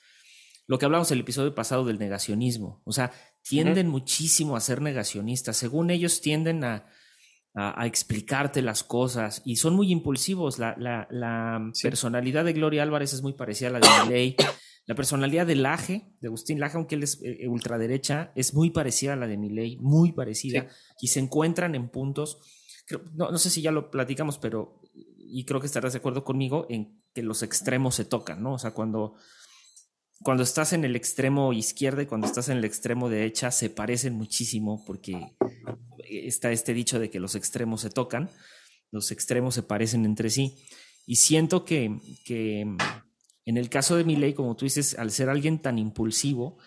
lo 0.68 0.78
que 0.78 0.86
hablamos 0.86 1.12
en 1.12 1.18
el 1.18 1.24
episodio 1.24 1.54
pasado 1.54 1.84
del 1.86 2.00
negacionismo, 2.00 2.82
o 2.86 2.92
sea, 2.92 3.12
tienden 3.42 3.90
muchísimo 3.90 4.56
a 4.56 4.62
ser 4.62 4.82
negacionistas, 4.82 5.58
según 5.58 5.90
ellos 5.90 6.22
tienden 6.22 6.64
a, 6.64 6.88
a, 7.56 7.86
explicarte 7.86 8.62
las 8.62 8.84
cosas 8.84 9.42
y 9.46 9.58
son 9.58 9.76
muy 9.76 9.92
impulsivos. 9.92 10.60
La, 10.60 10.76
la, 10.78 11.72
personalidad 11.82 12.46
de 12.46 12.54
Gloria 12.54 12.84
Álvarez 12.84 13.14
es 13.14 13.22
muy 13.22 13.34
parecida 13.34 13.70
a 13.70 13.72
la 13.72 13.80
de 13.80 13.88
Miley. 14.06 14.36
La 14.86 14.96
personalidad 14.96 15.48
de 15.48 15.56
Laje, 15.56 16.14
de 16.20 16.28
Agustín 16.28 16.60
Laje, 16.60 16.76
aunque 16.76 16.96
él 16.96 17.04
es 17.04 17.18
eh, 17.24 17.48
ultraderecha, 17.48 18.34
es 18.36 18.54
muy 18.54 18.70
parecida 18.70 19.14
a 19.14 19.16
la 19.16 19.28
de 19.28 19.38
Milei, 19.38 19.78
muy 19.78 20.12
parecida, 20.12 20.68
y 21.00 21.08
se 21.08 21.22
encuentran 21.22 21.74
en 21.74 21.88
puntos, 21.88 22.40
no, 23.14 23.38
sé 23.38 23.50
si 23.50 23.62
ya 23.62 23.72
lo 23.72 23.90
platicamos, 23.90 24.38
pero, 24.40 24.82
y 25.34 25.46
creo 25.46 25.60
que 25.60 25.66
estarás 25.66 25.94
de 25.94 26.00
acuerdo 26.00 26.24
conmigo, 26.24 26.68
en 26.70 27.02
que 27.12 27.24
los 27.24 27.42
extremos 27.42 27.96
se 27.96 28.06
tocan, 28.06 28.44
¿no? 28.44 28.54
O 28.54 28.60
sea, 28.60 28.72
cuando, 28.72 29.16
cuando 30.22 30.44
estás 30.44 30.74
en 30.74 30.86
el 30.86 30.96
extremo 30.96 31.54
izquierdo 31.54 32.04
y 32.04 32.06
cuando 32.06 32.28
estás 32.28 32.50
en 32.50 32.58
el 32.58 32.66
extremo 32.66 33.10
derecha, 33.10 33.50
se 33.50 33.72
parecen 33.72 34.14
muchísimo, 34.14 34.84
porque 34.86 35.36
está 36.08 36.52
este 36.52 36.76
dicho 36.76 37.00
de 37.00 37.10
que 37.10 37.20
los 37.20 37.34
extremos 37.34 37.82
se 37.82 37.90
tocan, 37.90 38.30
los 38.92 39.10
extremos 39.10 39.56
se 39.56 39.64
parecen 39.64 40.06
entre 40.06 40.30
sí, 40.30 40.56
y 41.08 41.16
siento 41.16 41.66
que... 41.66 41.98
que 42.24 42.68
en 43.46 43.58
el 43.58 43.70
caso 43.70 43.98
de 43.98 44.06
Milei, 44.06 44.34
como 44.34 44.56
tú 44.56 44.64
dices, 44.64 44.98
al 44.98 45.12
ser 45.12 45.28
alguien 45.28 45.60
tan 45.62 45.78
impulsivo, 45.78 46.60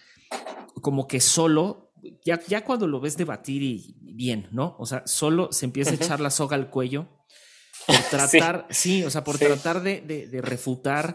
como 0.83 1.07
que 1.07 1.21
solo, 1.21 1.91
ya, 2.23 2.39
ya 2.47 2.67
cuando 2.67 2.87
lo 2.87 3.01
ves 3.01 3.17
debatir 3.17 3.63
y 3.63 3.97
bien, 4.03 4.49
¿no? 4.53 4.77
O 4.79 4.85
sea, 4.85 5.03
solo 5.07 5.53
se 5.53 5.65
empieza 5.65 5.93
a 5.93 5.95
echar 5.95 6.21
la 6.21 6.29
soga 6.29 6.55
al 6.55 6.69
cuello 6.69 7.17
por 7.87 7.97
tratar, 8.11 8.67
sí, 8.71 9.05
o 9.05 9.11
sea, 9.11 9.25
por 9.25 9.39
tratar 9.39 9.83
de, 9.83 10.29
refutar 10.43 11.15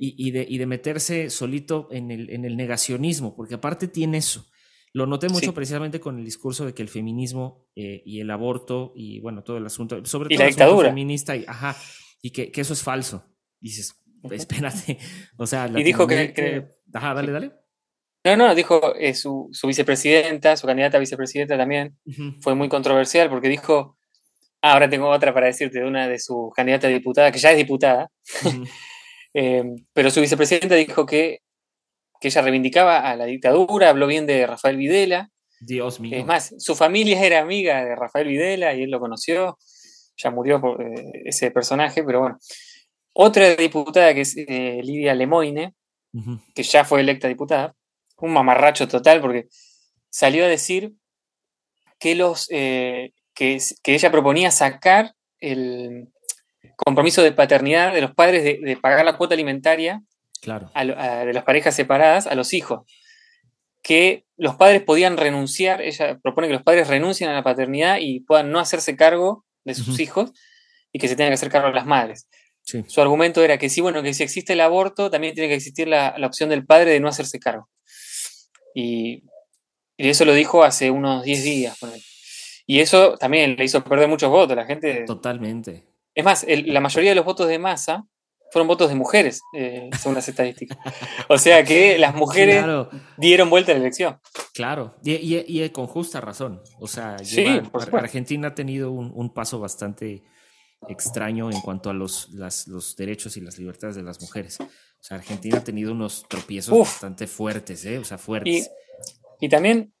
y, 0.00 0.30
de, 0.30 0.46
de, 0.46 0.66
meterse 0.66 1.30
solito 1.30 1.88
en 1.90 2.10
el, 2.10 2.30
en 2.30 2.44
el, 2.44 2.56
negacionismo, 2.56 3.34
porque 3.34 3.54
aparte 3.54 3.88
tiene 3.88 4.18
eso. 4.18 4.46
Lo 4.92 5.06
noté 5.06 5.28
mucho 5.28 5.54
precisamente 5.54 6.00
con 6.00 6.18
el 6.18 6.24
discurso 6.24 6.66
de 6.66 6.74
que 6.74 6.82
el 6.82 6.88
feminismo 6.88 7.68
eh, 7.76 8.02
y 8.04 8.20
el 8.20 8.30
aborto 8.30 8.92
y 8.96 9.20
bueno, 9.20 9.44
todo 9.44 9.56
el 9.56 9.66
asunto, 9.66 10.04
sobre 10.04 10.30
todo 10.30 10.38
la 10.40 10.46
dictadura 10.46 10.88
feminista, 10.88 11.36
y, 11.36 11.44
ajá, 11.46 11.76
y 12.20 12.30
que, 12.30 12.50
que, 12.50 12.60
eso 12.60 12.72
es 12.72 12.82
falso. 12.82 13.24
Dices, 13.60 13.94
espérate. 14.30 14.98
O 15.36 15.46
sea, 15.46 15.70
y 15.74 15.82
dijo 15.84 16.06
que, 16.06 16.66
Ajá, 16.92 17.14
dale, 17.14 17.30
dale. 17.30 17.52
No, 18.24 18.36
no, 18.36 18.54
dijo 18.54 18.94
eh, 18.96 19.14
su, 19.14 19.48
su, 19.52 19.66
vicepresidenta, 19.66 20.56
su 20.56 20.66
candidata 20.66 20.98
a 20.98 21.00
vicepresidenta 21.00 21.56
también, 21.56 21.96
fue 22.40 22.54
muy 22.54 22.68
controversial 22.68 23.30
porque 23.30 23.48
dijo, 23.48 23.96
ah, 24.62 24.72
ahora 24.72 24.88
tengo 24.88 25.08
otra 25.08 25.32
para 25.32 25.46
decirte 25.46 25.80
de 25.80 25.86
una 25.86 26.08
de 26.08 26.18
sus 26.18 26.52
candidatas 26.54 26.90
a 26.90 26.92
diputada, 26.92 27.32
que 27.32 27.38
ya 27.38 27.52
es 27.52 27.56
diputada, 27.56 28.10
eh, 29.34 29.64
pero 29.92 30.10
su 30.10 30.20
vicepresidenta 30.20 30.74
dijo 30.74 31.06
que, 31.06 31.40
que 32.20 32.28
ella 32.28 32.42
reivindicaba 32.42 32.98
a 32.98 33.16
la 33.16 33.24
dictadura, 33.24 33.90
habló 33.90 34.06
bien 34.06 34.26
de 34.26 34.46
Rafael 34.46 34.76
Videla. 34.76 35.30
Dios 35.60 36.00
mío. 36.00 36.16
Es 36.16 36.24
más, 36.24 36.54
su 36.58 36.74
familia 36.74 37.22
era 37.24 37.40
amiga 37.40 37.84
de 37.84 37.94
Rafael 37.94 38.28
Videla 38.28 38.74
y 38.74 38.82
él 38.82 38.90
lo 38.90 39.00
conoció, 39.00 39.58
ya 40.16 40.30
murió 40.30 40.60
por 40.60 40.80
eh, 40.82 41.22
ese 41.24 41.50
personaje, 41.50 42.02
pero 42.02 42.20
bueno. 42.20 42.38
Otra 43.12 43.56
diputada 43.56 44.14
que 44.14 44.20
es 44.20 44.36
eh, 44.36 44.80
Lidia 44.82 45.14
Lemoine, 45.14 45.74
que 46.54 46.62
ya 46.62 46.84
fue 46.84 47.00
electa 47.00 47.28
diputada, 47.28 47.74
un 48.18 48.32
mamarracho 48.32 48.86
total 48.88 49.20
porque 49.20 49.48
salió 50.10 50.44
a 50.44 50.48
decir 50.48 50.92
que, 51.98 52.14
los, 52.14 52.48
eh, 52.50 53.12
que, 53.40 53.94
ella 53.94 54.10
proponía 54.10 54.50
sacar 54.50 55.14
el 55.38 56.08
compromiso 56.76 57.22
de 57.22 57.32
paternidad 57.32 57.94
de 57.94 58.02
los 58.02 58.14
padres 58.14 58.44
de, 58.44 58.76
pagar 58.76 59.02
la 59.04 59.16
cuota 59.16 59.32
alimentaria 59.32 60.02
claro. 60.42 60.70
de 60.74 61.32
las 61.32 61.44
parejas 61.44 61.74
separadas 61.74 62.26
a 62.26 62.34
los 62.34 62.52
hijos. 62.52 62.82
Que 63.82 64.26
los 64.36 64.56
padres 64.56 64.82
podían 64.82 65.16
renunciar, 65.16 65.80
ella 65.80 66.18
propone 66.22 66.48
que 66.48 66.52
los 66.52 66.62
padres 66.62 66.88
renuncien 66.88 67.30
a 67.30 67.32
la 67.32 67.42
paternidad 67.42 67.96
y 67.98 68.20
puedan 68.20 68.50
no 68.50 68.58
hacerse 68.58 68.94
cargo 68.94 69.46
de 69.64 69.74
sus 69.74 70.00
hijos 70.00 70.32
y 70.92 70.98
que 70.98 71.08
se 71.08 71.16
tengan 71.16 71.30
que 71.30 71.34
hacer 71.34 71.50
cargo 71.50 71.68
de 71.68 71.74
las 71.74 71.86
madres. 71.86 72.28
Su 72.88 73.00
argumento 73.00 73.42
era 73.42 73.56
que 73.56 73.70
sí, 73.70 73.80
bueno, 73.80 74.02
que 74.02 74.12
si 74.12 74.22
existe 74.22 74.52
el 74.52 74.60
aborto, 74.60 75.10
también 75.10 75.34
tiene 75.34 75.48
que 75.48 75.54
existir 75.54 75.88
la, 75.88 76.14
opción 76.24 76.50
del 76.50 76.66
padre 76.66 76.90
de 76.90 77.00
no 77.00 77.08
hacerse 77.08 77.38
cargo. 77.38 77.70
Y, 78.74 79.22
eso 79.96 80.24
lo 80.24 80.34
dijo 80.34 80.62
hace 80.62 80.90
unos 80.90 81.24
10 81.24 81.44
días. 81.44 81.78
Y 82.66 82.80
eso 82.80 83.16
también 83.16 83.56
le 83.56 83.64
hizo 83.64 83.82
perder 83.82 84.08
muchos 84.08 84.30
votos. 84.30 84.56
La 84.56 84.64
gente. 84.64 85.04
Totalmente. 85.06 85.86
Es 86.14 86.24
más, 86.24 86.46
la 86.48 86.80
mayoría 86.80 87.10
de 87.10 87.16
los 87.16 87.24
votos 87.24 87.48
de 87.48 87.58
masa 87.58 88.04
fueron 88.52 88.66
votos 88.66 88.88
de 88.88 88.96
mujeres, 88.96 89.42
eh, 89.56 89.90
según 89.96 90.16
las 90.16 90.28
estadísticas. 90.28 90.76
O 91.28 91.38
sea 91.38 91.62
que 91.62 91.98
las 91.98 92.14
mujeres 92.14 92.64
dieron 93.16 93.48
vuelta 93.48 93.70
a 93.70 93.74
la 93.76 93.80
elección. 93.80 94.18
Claro, 94.52 94.96
y, 95.04 95.68
con 95.70 95.86
justa 95.86 96.20
razón. 96.20 96.60
O 96.80 96.88
sea, 96.88 97.16
Argentina 97.92 98.48
ha 98.48 98.54
tenido 98.54 98.90
un 98.90 99.32
paso 99.32 99.60
bastante 99.60 100.24
extraño 100.88 101.50
en 101.50 101.60
cuanto 101.60 101.90
a 101.90 101.92
los, 101.92 102.30
los 102.30 102.96
derechos 102.96 103.36
y 103.36 103.40
las 103.40 103.58
libertades 103.58 103.96
de 103.96 104.02
las 104.02 104.20
mujeres. 104.20 104.58
O 104.60 105.02
sea, 105.02 105.16
Argentina 105.16 105.58
ha 105.58 105.64
tenido 105.64 105.92
unos 105.92 106.26
tropiezos 106.28 106.78
bastante 106.78 107.26
fuertes, 107.26 107.84
¿eh? 107.84 107.98
O 107.98 108.04
sea, 108.04 108.18
fuertes. 108.18 108.70
Y, 109.40 109.48
también, 109.48 109.92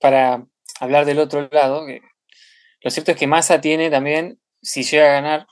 para 0.00 0.46
hablar 0.80 1.04
del 1.04 1.18
otro 1.18 1.48
lado, 1.50 1.86
lo 2.80 2.90
cierto 2.90 3.12
es 3.12 3.16
que 3.16 3.26
Massa 3.26 3.60
tiene 3.60 3.90
también, 3.90 4.38
si 4.60 4.82
llega 4.82 5.06
a 5.06 5.20
ganar, 5.20 5.46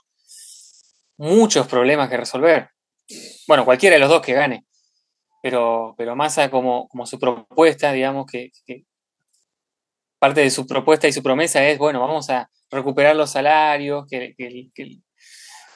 muchos 1.17 1.67
problemas 1.67 2.09
que 2.09 2.17
resolver. 2.17 2.69
Bueno, 3.47 3.65
cualquiera 3.65 3.95
de 3.95 3.99
los 3.99 4.09
dos 4.09 4.21
que 4.21 4.33
gane. 4.33 4.65
pero, 5.41 5.95
pero 5.97 6.15
Massa 6.15 6.49
como, 6.49 6.87
como 6.87 7.05
su 7.05 7.19
propuesta, 7.19 7.91
digamos 7.91 8.25
que, 8.25 8.51
parte 10.19 10.41
de 10.41 10.49
su 10.49 10.65
propuesta 10.65 11.07
y 11.07 11.11
su 11.11 11.21
promesa 11.21 11.65
es, 11.67 11.77
bueno, 11.77 11.99
vamos 11.99 12.29
a 12.29 12.49
recuperar 12.71 13.15
los 13.15 13.31
salarios, 13.31 14.05
que, 14.09 14.35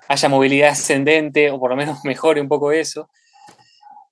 haya 0.07 0.29
movilidad 0.29 0.69
ascendente, 0.69 1.51
o 1.51 1.59
por 1.59 1.71
lo 1.71 1.75
menos 1.75 1.99
mejore 2.05 2.39
un 2.39 2.47
poco 2.47 2.71
eso. 2.71 3.09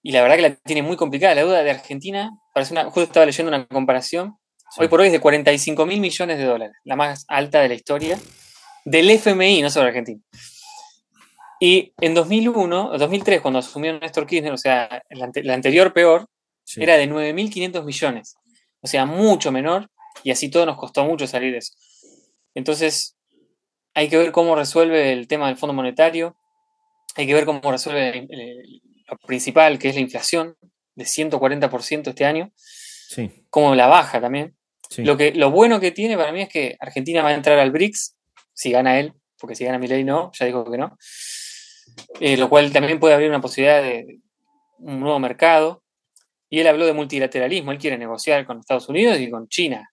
Y 0.04 0.12
la 0.12 0.22
verdad 0.22 0.36
que 0.36 0.42
la 0.42 0.56
tiene 0.56 0.84
muy 0.84 0.98
complicada. 0.98 1.36
La 1.36 1.42
deuda 1.42 1.64
de 1.64 1.72
Argentina, 1.72 2.32
parece 2.54 2.74
una, 2.74 2.84
justo 2.86 3.04
estaba 3.04 3.26
leyendo 3.26 3.50
una 3.50 3.66
comparación, 3.66 4.38
hoy 4.78 4.88
por 4.88 5.02
hoy 5.02 5.08
es 5.08 5.14
de 5.14 5.20
45 5.20 5.86
mil 5.86 6.00
millones 6.00 6.38
de 6.38 6.44
dólares, 6.44 6.76
la 6.84 6.96
más 6.96 7.26
alta 7.28 7.62
de 7.62 7.70
la 7.70 7.76
historia, 7.76 8.20
del 8.84 9.10
FMI, 9.10 9.62
no 9.62 9.70
solo 9.70 9.88
Argentina. 9.88 10.22
Y 11.60 11.94
en 12.00 12.14
2001, 12.14 12.98
2003, 12.98 13.42
cuando 13.42 13.60
asumió 13.60 13.98
Néstor 13.98 14.28
Kirchner, 14.28 14.54
o 14.54 14.58
sea, 14.58 15.02
la, 15.10 15.54
anterior 15.54 15.94
peor, 15.94 16.28
era 16.76 16.98
de 16.98 17.10
9.500 17.10 17.84
millones. 17.86 18.36
O 18.82 18.88
sea, 18.88 19.06
mucho 19.06 19.52
menor, 19.52 19.90
y 20.24 20.32
así 20.32 20.50
todo 20.50 20.66
nos 20.66 20.78
costó 20.78 21.06
mucho 21.06 21.28
salir 21.28 21.52
de 21.54 21.60
eso. 21.60 21.74
Entonces, 22.54 23.16
hay 23.94 24.10
que 24.10 24.18
ver 24.18 24.32
cómo 24.32 24.56
resuelve 24.56 25.12
el 25.12 25.28
tema 25.28 25.48
del 25.48 25.58
Fondo 25.58 25.74
Monetario, 25.74 26.36
hay 27.16 27.26
que 27.26 27.34
ver 27.34 27.46
cómo 27.46 27.72
resuelve 27.72 28.28
lo 29.08 29.18
principal, 29.20 29.80
que 29.80 29.90
es 29.90 29.96
la 29.96 30.02
inflación, 30.02 30.58
de 30.96 31.06
140% 31.06 32.08
este 32.10 32.26
año, 32.26 32.52
sí. 32.56 33.46
cómo 33.50 33.76
la 33.76 33.88
baja 33.88 34.22
también. 34.22 34.55
Lo, 34.98 35.18
que, 35.18 35.34
lo 35.34 35.52
bueno 35.52 35.80
que 35.80 35.92
tiene 35.92 36.18
para 36.18 36.32
mí 36.32 36.42
es 36.42 36.50
que 36.50 36.76
Argentina 36.80 37.22
va 37.22 37.30
a 37.30 37.34
entrar 37.34 37.60
al 37.60 37.72
BRICS, 37.72 38.16
si 38.54 38.72
gana 38.72 39.00
él, 39.00 39.14
porque 39.40 39.56
si 39.56 39.66
gana 39.66 39.78
Milei 39.78 40.04
no, 40.04 40.32
ya 40.34 40.46
dijo 40.46 40.70
que 40.70 40.78
no. 40.78 40.98
Eh, 42.20 42.38
lo 42.38 42.50
cual 42.50 42.72
también 42.72 43.00
puede 43.00 43.14
abrir 43.14 43.30
una 43.30 43.42
posibilidad 43.42 43.82
de 43.82 44.20
un 44.80 45.00
nuevo 45.00 45.20
mercado. 45.20 45.84
Y 46.50 46.60
él 46.60 46.68
habló 46.68 46.86
de 46.86 46.94
multilateralismo, 46.94 47.72
él 47.72 47.80
quiere 47.80 47.98
negociar 47.98 48.46
con 48.46 48.60
Estados 48.60 48.88
Unidos 48.88 49.20
y 49.20 49.30
con 49.30 49.48
China, 49.48 49.92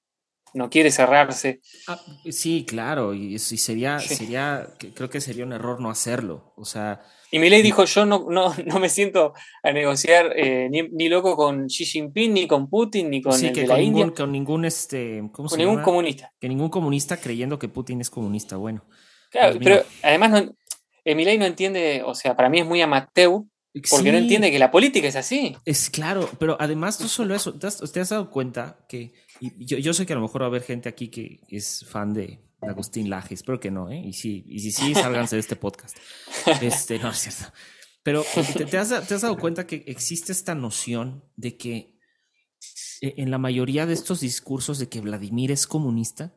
no 0.55 0.69
quiere 0.69 0.91
cerrarse. 0.91 1.61
Ah, 1.89 2.01
sí, 2.31 2.65
claro, 2.67 3.15
y, 3.15 3.39
sería, 3.39 3.99
sería, 3.99 4.69
creo 4.95 5.09
que 5.09 5.21
sería 5.21 5.45
un 5.45 5.53
error 5.53 5.81
no 5.81 5.91
hacerlo. 5.91 6.53
O 6.57 6.65
sea. 6.65 7.01
Y 7.35 7.39
Milei 7.39 7.63
dijo: 7.63 7.85
Yo 7.87 8.05
no, 8.05 8.27
no, 8.29 8.55
no 8.67 8.79
me 8.79 8.91
siento 8.91 9.33
a 9.63 9.73
negociar 9.73 10.35
eh, 10.37 10.69
ni, 10.71 11.09
loco 11.09 11.35
con 11.35 11.67
Xi 11.67 11.87
Jinping, 11.87 12.35
ni 12.35 12.47
con 12.47 12.69
Putin, 12.69 13.09
ni 13.09 13.23
con 13.23 13.43
el 13.43 13.67
la 13.67 13.79
ningún, 13.79 14.11
Con 14.11 14.31
ningún, 14.31 14.65
este, 14.67 15.23
con 15.33 15.47
ningún 15.57 15.81
comunista. 15.81 16.31
Que 16.39 16.49
ningún 16.49 16.69
comunista 16.69 17.17
creyendo 17.17 17.59
que 17.59 17.69
Putin 17.69 18.03
es 18.03 18.11
comunista. 18.11 18.59
Bueno. 18.59 18.85
Claro, 19.31 19.59
pero 19.59 19.83
además 20.03 20.31
no, 20.31 20.55
Emilei 21.07 21.39
no 21.39 21.47
entiende, 21.47 22.03
o 22.05 22.15
sea, 22.15 22.37
para 22.37 22.51
mí 22.51 22.61
es 22.61 22.67
muy 22.67 22.83
amateur, 22.83 23.41
porque 23.89 24.13
no 24.13 24.19
entiende 24.19 24.51
que 24.51 24.59
la 24.59 24.71
política 24.71 25.09
es 25.09 25.17
así. 25.17 25.57
Es 25.65 25.89
claro, 25.89 26.29
pero 26.39 26.59
además 26.61 27.01
no 27.01 27.09
solo 27.09 27.35
eso, 27.35 27.55
¿te 27.55 27.67
has, 27.67 28.09
dado 28.11 28.29
cuenta 28.29 28.77
que, 28.91 29.15
yo, 29.41 29.79
yo, 29.79 29.95
sé 29.95 30.05
que 30.05 30.13
a 30.13 30.17
lo 30.17 30.23
mejor 30.23 30.43
va 30.43 30.47
a 30.47 30.49
haber 30.49 30.63
gente 30.63 30.91
aquí 30.91 31.09
que 31.09 31.41
es 31.49 31.87
fan 31.89 32.13
de, 32.13 32.41
Agustín 32.63 33.11
Laje, 33.11 33.35
espero 33.35 33.61
que 33.61 33.71
no, 33.71 33.91
¿eh? 33.91 34.03
Y 34.05 34.13
sí, 34.13 34.45
y 34.47 34.61
si 34.61 34.71
sí, 34.71 34.95
sálganse 34.95 35.37
de 35.37 35.41
este 35.41 35.57
podcast. 35.57 35.97
Este, 36.61 36.99
no 36.99 37.11
es 37.11 37.19
cierto. 37.19 37.53
Pero 38.03 38.25
¿te, 38.69 38.79
has, 38.79 39.07
¿te 39.07 39.15
has 39.15 39.21
dado 39.21 39.39
cuenta 39.39 39.67
que 39.67 39.85
existe 39.87 40.33
esta 40.33 40.55
noción 40.55 41.25
de 41.37 41.57
que 41.57 41.99
eh, 43.01 43.15
en 43.19 43.31
la 43.31 43.39
mayoría 43.39 43.87
de 43.87 43.95
estos 43.95 44.21
discursos 44.21 44.79
de 44.79 44.89
que 44.89 45.01
Vladimir 45.01 45.51
es 45.51 45.67
comunista, 45.67 46.35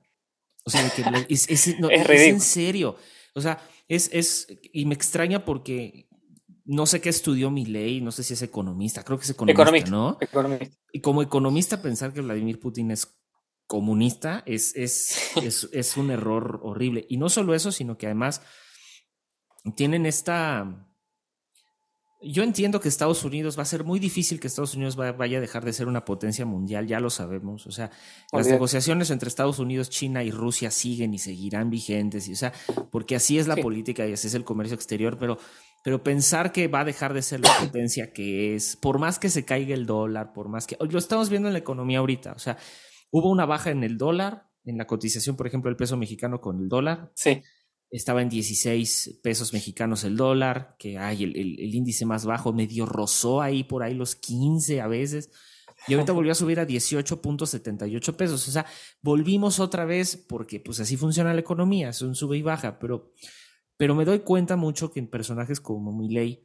o 0.64 0.70
sea, 0.70 0.84
de 0.84 0.92
que 0.92 1.04
es, 1.30 1.50
es, 1.50 1.68
es 1.90 2.22
en 2.22 2.42
serio. 2.42 2.98
O 3.34 3.42
sea, 3.42 3.62
es, 3.88 4.10
es, 4.14 4.48
y 4.74 4.86
me 4.86 4.96
extraña 4.96 5.46
porque 5.46 6.08
no 6.66 6.86
sé 6.86 7.02
qué 7.02 7.10
estudió 7.10 7.52
mi 7.52 7.66
ley, 7.66 8.02
no 8.02 8.12
sé 8.12 8.24
si 8.24 8.34
es 8.34 8.42
economista, 8.42 9.04
creo 9.04 9.18
que 9.18 9.26
es 9.26 9.30
economista, 9.30 9.90
¿no? 9.90 10.18
Y 10.92 11.02
como 11.02 11.22
economista 11.22 11.82
pensar 11.82 12.14
que 12.14 12.22
Vladimir 12.22 12.60
Putin 12.60 12.92
es 12.92 13.16
comunista 13.68 14.44
es, 14.46 14.76
es, 14.76 15.32
es, 15.44 15.70
es, 15.72 15.98
un 15.98 16.12
error 16.12 16.60
horrible. 16.64 17.06
Y 17.10 17.18
no 17.18 17.30
solo 17.30 17.56
eso, 17.56 17.72
sino 17.72 17.98
que 17.98 18.08
además 18.08 18.42
tienen 19.76 20.06
esta 20.06 20.86
yo 22.28 22.44
entiendo 22.44 22.80
que 22.80 22.88
Estados 22.88 23.24
Unidos 23.24 23.58
va 23.58 23.62
a 23.62 23.66
ser 23.66 23.84
muy 23.84 24.00
difícil 24.00 24.40
que 24.40 24.48
Estados 24.48 24.74
Unidos 24.74 24.96
vaya 24.96 25.38
a 25.38 25.42
dejar 25.42 25.64
de 25.64 25.74
ser 25.74 25.88
una 25.88 26.06
potencia 26.06 26.46
mundial, 26.46 26.88
ya 26.88 27.00
lo 27.00 27.10
sabemos. 27.10 27.68
O 27.68 27.72
sea, 27.72 27.92
las 28.32 28.48
negociaciones 28.48 29.12
entre 29.12 29.30
Estados 29.30 29.60
Unidos, 29.60 29.90
China 29.90 30.24
y 30.24 30.32
Rusia 30.32 30.72
siguen 30.72 31.14
y 31.14 31.20
seguirán 31.20 31.70
vigentes. 31.70 32.28
Y, 32.28 32.34
o 32.34 32.36
sea, 32.36 32.52
porque 32.90 33.16
así 33.16 33.38
es 33.38 33.48
la 33.48 33.56
política 33.56 34.08
y 34.08 34.14
así 34.14 34.28
es 34.28 34.34
el 34.34 34.44
comercio 34.44 34.76
exterior, 34.76 35.18
pero, 35.20 35.38
pero 35.84 36.04
pensar 36.04 36.52
que 36.52 36.68
va 36.68 36.80
a 36.80 36.86
dejar 36.86 37.14
de 37.14 37.22
ser 37.22 37.42
la 37.42 37.56
potencia 37.60 38.12
que 38.12 38.56
es, 38.56 38.76
por 38.76 38.98
más 38.98 39.20
que 39.20 39.30
se 39.30 39.46
caiga 39.46 39.76
el 39.76 39.86
dólar, 39.86 40.34
por 40.34 40.50
más 40.50 40.66
que. 40.66 40.78
Lo 40.80 40.98
estamos 40.98 41.30
viendo 41.30 41.48
en 41.48 41.54
la 41.54 41.60
economía 41.60 42.00
ahorita. 42.00 42.32
O 42.32 42.40
sea, 42.40 42.58
hubo 43.12 43.30
una 43.30 43.46
baja 43.46 43.72
en 43.72 43.84
el 43.84 43.98
dólar, 43.98 44.50
en 44.64 44.78
la 44.78 44.88
cotización, 44.88 45.36
por 45.36 45.48
ejemplo, 45.48 45.70
el 45.70 45.78
peso 45.78 45.98
mexicano 45.98 46.42
con 46.42 46.60
el 46.60 46.70
dólar. 46.70 47.12
Sí 47.16 47.42
estaba 47.96 48.22
en 48.22 48.30
16 48.30 49.20
pesos 49.24 49.54
mexicanos 49.54 50.04
el 50.04 50.18
dólar, 50.18 50.76
que 50.78 50.98
hay 50.98 51.24
el, 51.24 51.74
índice 51.74 52.06
más 52.06 52.26
bajo, 52.26 52.52
medio 52.52 52.86
rozó 52.86 53.42
ahí 53.42 53.64
por 53.64 53.84
ahí 53.84 53.94
los 53.94 54.16
15 54.16 54.82
a 54.82 54.88
veces, 54.88 55.32
y 55.88 55.94
ahorita 55.94 56.14
volvió 56.14 56.32
a 56.32 56.36
subir 56.36 56.60
a 56.60 56.68
18.78 56.68 58.16
pesos. 58.16 58.48
O 58.48 58.52
sea, 58.52 58.66
volvimos 59.02 59.60
otra 59.60 59.86
vez 59.86 60.18
porque 60.18 60.60
pues 60.60 60.80
así 60.80 60.98
funciona 60.98 61.34
la 61.34 61.40
economía, 61.40 61.90
es 61.90 62.02
un 62.02 62.16
sube 62.16 62.38
y 62.38 62.42
baja, 62.42 62.80
pero, 62.80 63.14
pero 63.78 63.94
me 63.96 64.06
doy 64.06 64.20
cuenta 64.20 64.56
mucho 64.56 64.92
que 64.92 65.00
en 65.00 65.10
personajes 65.10 65.60
como 65.60 65.94
Milei, 65.94 66.32
eh, 66.32 66.45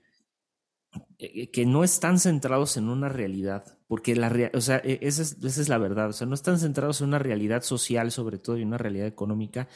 que 1.52 1.66
no 1.66 1.84
están 1.84 2.18
centrados 2.18 2.76
en 2.76 2.88
una 2.88 3.08
realidad, 3.08 3.78
porque 3.86 4.16
la 4.16 4.50
o 4.54 4.60
sea, 4.60 4.78
e, 4.78 4.98
esa 5.02 5.22
es, 5.22 5.36
esa 5.42 5.60
es 5.60 5.68
la 5.68 5.78
verdad, 5.78 6.08
o 6.08 6.12
sea, 6.12 6.26
no 6.26 6.34
están 6.34 6.58
centrados 6.58 7.00
en 7.00 7.08
una 7.08 7.18
realidad 7.18 7.62
social 7.62 8.10
sobre 8.10 8.38
todo 8.38 8.56
y 8.58 8.62
una 8.62 8.78
realidad 8.78 9.06
económica, 9.06 9.68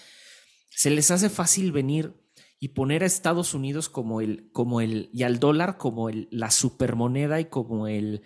se 0.70 0.90
les 0.90 1.11
hace 1.11 1.29
fácil 1.31 1.72
venir 1.72 2.14
y 2.59 2.68
poner 2.68 3.03
a 3.03 3.07
Estados 3.07 3.53
Unidos 3.55 3.88
como 3.88 4.20
el, 4.20 4.50
como 4.53 4.81
el, 4.81 5.11
y 5.12 5.22
al 5.24 5.38
dólar 5.38 5.77
como 5.77 6.09
el, 6.09 6.29
la 6.31 6.50
supermoneda 6.50 7.38
y 7.40 7.46
como 7.46 7.88
el, 7.88 8.22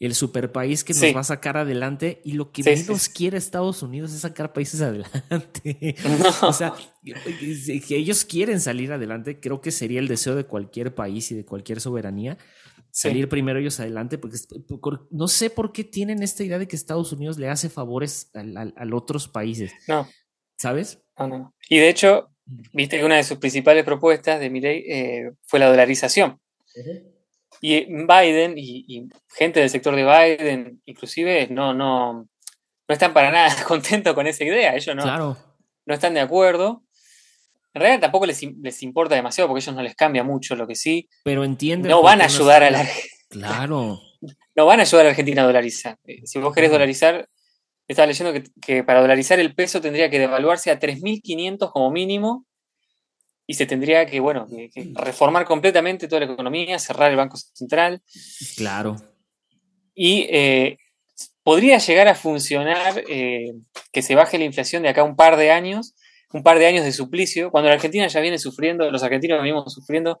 el 0.00 0.14
superpaís 0.14 0.82
que 0.82 0.94
nos 0.94 1.14
va 1.14 1.20
a 1.20 1.24
sacar 1.24 1.58
adelante 1.58 2.22
y 2.24 2.32
lo 2.32 2.52
que 2.52 2.62
menos 2.62 3.08
quiere 3.10 3.36
Estados 3.36 3.82
Unidos 3.82 4.12
es 4.12 4.20
sacar 4.20 4.52
países 4.52 4.80
adelante. 4.80 5.94
o 6.42 6.52
sea, 6.54 6.72
que 7.04 7.96
ellos 7.96 8.24
quieren 8.24 8.60
salir 8.60 8.92
adelante, 8.92 9.38
creo 9.38 9.60
que 9.60 9.70
sería 9.70 10.00
el 10.00 10.08
deseo 10.08 10.34
de 10.34 10.44
cualquier 10.44 10.94
país 10.94 11.30
y 11.30 11.34
de 11.34 11.44
cualquier 11.44 11.80
soberanía. 11.80 12.38
Salir 12.92 13.28
primero 13.28 13.60
ellos 13.60 13.78
adelante, 13.78 14.18
porque 14.18 14.38
no 15.10 15.28
sé 15.28 15.50
por 15.50 15.70
qué 15.70 15.84
tienen 15.84 16.22
esta 16.22 16.42
idea 16.42 16.58
de 16.58 16.66
que 16.66 16.74
Estados 16.74 17.12
Unidos 17.12 17.38
le 17.38 17.48
hace 17.48 17.68
favores 17.68 18.30
a, 18.34 18.40
a 18.62 18.96
otros 18.96 19.28
países. 19.28 19.70
No. 19.86 20.08
¿Sabes? 20.56 20.98
Y 21.68 21.78
de 21.78 21.88
hecho, 21.88 22.30
viste 22.72 22.98
que 22.98 23.04
una 23.04 23.16
de 23.16 23.24
sus 23.24 23.38
principales 23.38 23.84
propuestas 23.84 24.40
de 24.40 24.50
Milley 24.50 24.84
eh, 24.88 25.32
fue 25.46 25.60
la 25.60 25.68
dolarización. 25.68 26.40
Y 27.60 27.84
Biden 27.84 28.54
y, 28.56 29.08
gente 29.28 29.60
del 29.60 29.70
sector 29.70 29.94
de 29.94 30.04
Biden, 30.04 30.80
inclusive, 30.86 31.48
no, 31.50 31.74
no, 31.74 32.12
no 32.14 32.28
están 32.88 33.12
para 33.12 33.30
nada 33.30 33.54
contentos 33.68 34.14
con 34.14 34.26
esa 34.26 34.44
idea. 34.44 34.74
Ellos 34.74 34.96
no, 34.96 35.36
no 35.86 35.94
están 35.94 36.14
de 36.14 36.20
acuerdo. 36.20 36.82
En 37.72 37.82
realidad 37.82 38.00
tampoco 38.00 38.26
les, 38.26 38.42
les, 38.42 38.82
importa 38.82 39.14
demasiado 39.14 39.46
porque 39.46 39.60
a 39.60 39.62
ellos 39.62 39.76
no 39.76 39.82
les 39.82 39.94
cambia 39.94 40.24
mucho 40.24 40.56
lo 40.56 40.66
que 40.66 40.74
sí. 40.74 41.08
Pero 41.22 41.44
entienden. 41.44 41.90
No 41.90 42.02
van 42.02 42.20
a 42.20 42.24
ayudar 42.24 42.62
a 42.62 42.70
la 42.70 42.88
Claro. 43.28 44.00
No 44.56 44.66
van 44.66 44.80
a 44.80 44.82
ayudar 44.82 45.02
a 45.02 45.04
la 45.04 45.10
Argentina 45.10 45.42
a 45.42 45.46
dolarizar. 45.46 45.96
Eh, 46.04 46.26
si 46.26 46.40
vos 46.40 46.52
querés 46.52 46.72
dolarizar, 46.72 47.28
estaba 47.86 48.06
leyendo 48.06 48.32
que, 48.60 48.82
para 48.82 49.00
dolarizar 49.00 49.38
el 49.38 49.54
peso 49.54 49.80
tendría 49.80 50.10
que 50.10 50.18
devaluarse 50.18 50.70
a 50.70 50.78
3.500 50.78 51.70
como 51.70 51.90
mínimo 51.90 52.44
y 53.50 53.54
se 53.54 53.66
tendría 53.66 54.06
que, 54.06 54.20
bueno, 54.20 54.46
reformar 54.94 55.44
completamente 55.44 56.06
toda 56.06 56.24
la 56.24 56.32
economía, 56.32 56.78
cerrar 56.78 57.10
el 57.10 57.16
Banco 57.16 57.36
Central. 57.36 58.00
Claro. 58.56 58.94
Y 59.92 60.28
eh, 60.30 60.78
podría 61.42 61.78
llegar 61.78 62.06
a 62.06 62.14
funcionar 62.14 63.02
eh, 63.08 63.52
que 63.90 64.02
se 64.02 64.14
baje 64.14 64.38
la 64.38 64.44
inflación 64.44 64.84
de 64.84 64.90
acá 64.90 65.02
un 65.02 65.16
par 65.16 65.36
de 65.36 65.50
años, 65.50 65.96
un 66.32 66.44
par 66.44 66.60
de 66.60 66.66
años 66.66 66.84
de 66.84 66.92
suplicio, 66.92 67.50
cuando 67.50 67.70
la 67.70 67.74
Argentina 67.74 68.06
ya 68.06 68.20
viene 68.20 68.38
sufriendo, 68.38 68.88
los 68.88 69.02
argentinos 69.02 69.40
venimos 69.40 69.74
sufriendo 69.74 70.20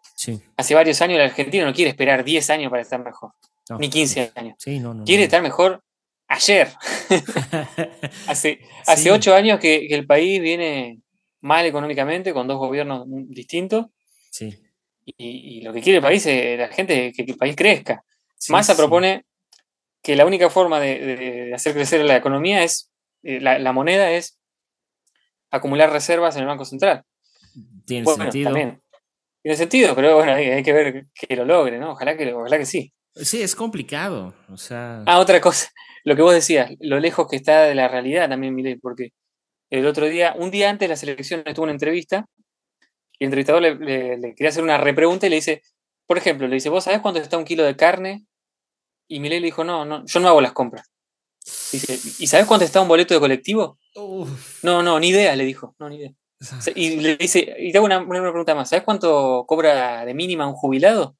hace 0.56 0.74
varios 0.74 1.00
años, 1.00 1.18
la 1.18 1.26
Argentina 1.26 1.64
no 1.64 1.72
quiere 1.72 1.90
esperar 1.90 2.24
10 2.24 2.50
años 2.50 2.68
para 2.68 2.82
estar 2.82 2.98
mejor, 2.98 3.30
ni 3.78 3.90
15 3.90 4.32
años. 4.34 4.56
quiere 5.06 5.22
estar 5.22 5.40
mejor 5.40 5.84
ayer. 6.26 6.68
hace, 8.26 8.58
hace 8.88 9.12
ocho 9.12 9.36
años 9.36 9.60
que, 9.60 9.86
el 9.86 10.04
país 10.04 10.42
viene 10.42 10.98
mal 11.40 11.66
económicamente, 11.66 12.32
con 12.32 12.46
dos 12.46 12.58
gobiernos 12.58 13.04
distintos. 13.06 13.86
Sí. 14.30 14.58
Y, 15.04 15.62
lo 15.62 15.72
que 15.72 15.80
quiere 15.80 15.96
el 15.96 16.02
país 16.02 16.24
es 16.26 16.58
la 16.58 16.68
gente 16.68 17.12
que, 17.12 17.22
el 17.22 17.36
país 17.36 17.56
crezca. 17.56 18.04
Massa 18.48 18.76
propone 18.76 19.24
que 20.02 20.16
la 20.16 20.26
única 20.26 20.48
forma 20.50 20.80
de, 20.80 21.52
hacer 21.54 21.74
crecer 21.74 22.04
la 22.04 22.16
economía 22.16 22.62
es, 22.62 22.90
eh, 23.22 23.40
la, 23.40 23.72
moneda 23.72 24.10
es 24.12 24.38
acumular 25.50 25.90
reservas 25.90 26.36
en 26.36 26.42
el 26.42 26.48
Banco 26.48 26.64
Central. 26.64 27.04
Tiene 27.86 28.06
sentido. 28.06 28.52
Tiene 29.42 29.56
sentido, 29.56 29.94
pero 29.94 30.16
bueno, 30.16 30.34
hay, 30.34 30.62
que 30.62 30.72
ver 30.72 31.06
que 31.14 31.34
lo 31.34 31.44
logre, 31.44 31.78
¿no? 31.78 31.92
Ojalá 31.92 32.16
que, 32.16 32.32
ojalá 32.32 32.58
que 32.58 32.66
sí. 32.66 32.92
Sí, 33.14 33.42
es 33.42 33.56
complicado. 33.56 34.34
O 34.48 34.56
sea. 34.56 35.02
Ah, 35.06 35.18
otra 35.18 35.40
cosa, 35.40 35.70
lo 36.04 36.14
que 36.14 36.22
vos 36.22 36.34
decías, 36.34 36.72
lo 36.80 37.00
lejos 37.00 37.26
que 37.28 37.36
está 37.36 37.62
de 37.62 37.74
la 37.74 37.88
realidad 37.88 38.28
también, 38.28 38.54
Milei, 38.54 38.76
porque 38.76 39.12
el 39.70 39.86
otro 39.86 40.06
día, 40.06 40.34
un 40.36 40.50
día 40.50 40.68
antes 40.68 40.86
de 40.86 40.90
las 40.90 41.02
elecciones, 41.02 41.46
estuvo 41.46 41.64
una 41.64 41.72
entrevista 41.72 42.26
y 43.18 43.24
el 43.24 43.26
entrevistador 43.26 43.62
le, 43.62 44.34
quería 44.34 44.48
hacer 44.48 44.62
una 44.62 44.78
repregunta 44.78 45.26
y 45.26 45.30
le 45.30 45.36
dice, 45.36 45.62
por 46.06 46.18
ejemplo, 46.18 46.48
le 46.48 46.54
dice, 46.54 46.70
¿vos 46.70 46.84
sabés 46.84 47.00
cuánto 47.00 47.20
está 47.20 47.36
un 47.38 47.44
kilo 47.44 47.64
de 47.64 47.76
carne? 47.76 48.24
Y 49.08 49.20
Milei 49.20 49.40
le 49.40 49.46
dijo, 49.46 49.62
no, 49.62 49.84
no, 49.84 50.04
yo 50.06 50.20
no 50.20 50.28
hago 50.28 50.40
las 50.40 50.52
compras. 50.52 50.90
Dice, 51.72 51.94
¿y 52.18 52.26
sabés 52.26 52.46
cuánto 52.46 52.64
está 52.64 52.80
un 52.80 52.88
boleto 52.88 53.14
de 53.14 53.20
colectivo? 53.20 53.78
No, 54.62 54.82
no, 54.82 54.98
ni 54.98 55.08
idea, 55.08 55.36
le 55.36 55.44
dijo, 55.44 55.74
no, 55.78 55.88
ni 55.88 55.96
idea. 55.96 56.12
Y 56.74 56.96
le 57.00 57.16
dice, 57.16 57.54
y 57.58 57.70
te 57.70 57.78
hago 57.78 57.84
una, 57.84 58.06
pregunta 58.06 58.54
más, 58.54 58.70
¿sabes 58.70 58.84
cuánto 58.84 59.44
cobra 59.46 60.04
de 60.04 60.14
mínima 60.14 60.46
un 60.46 60.54
jubilado? 60.54 61.16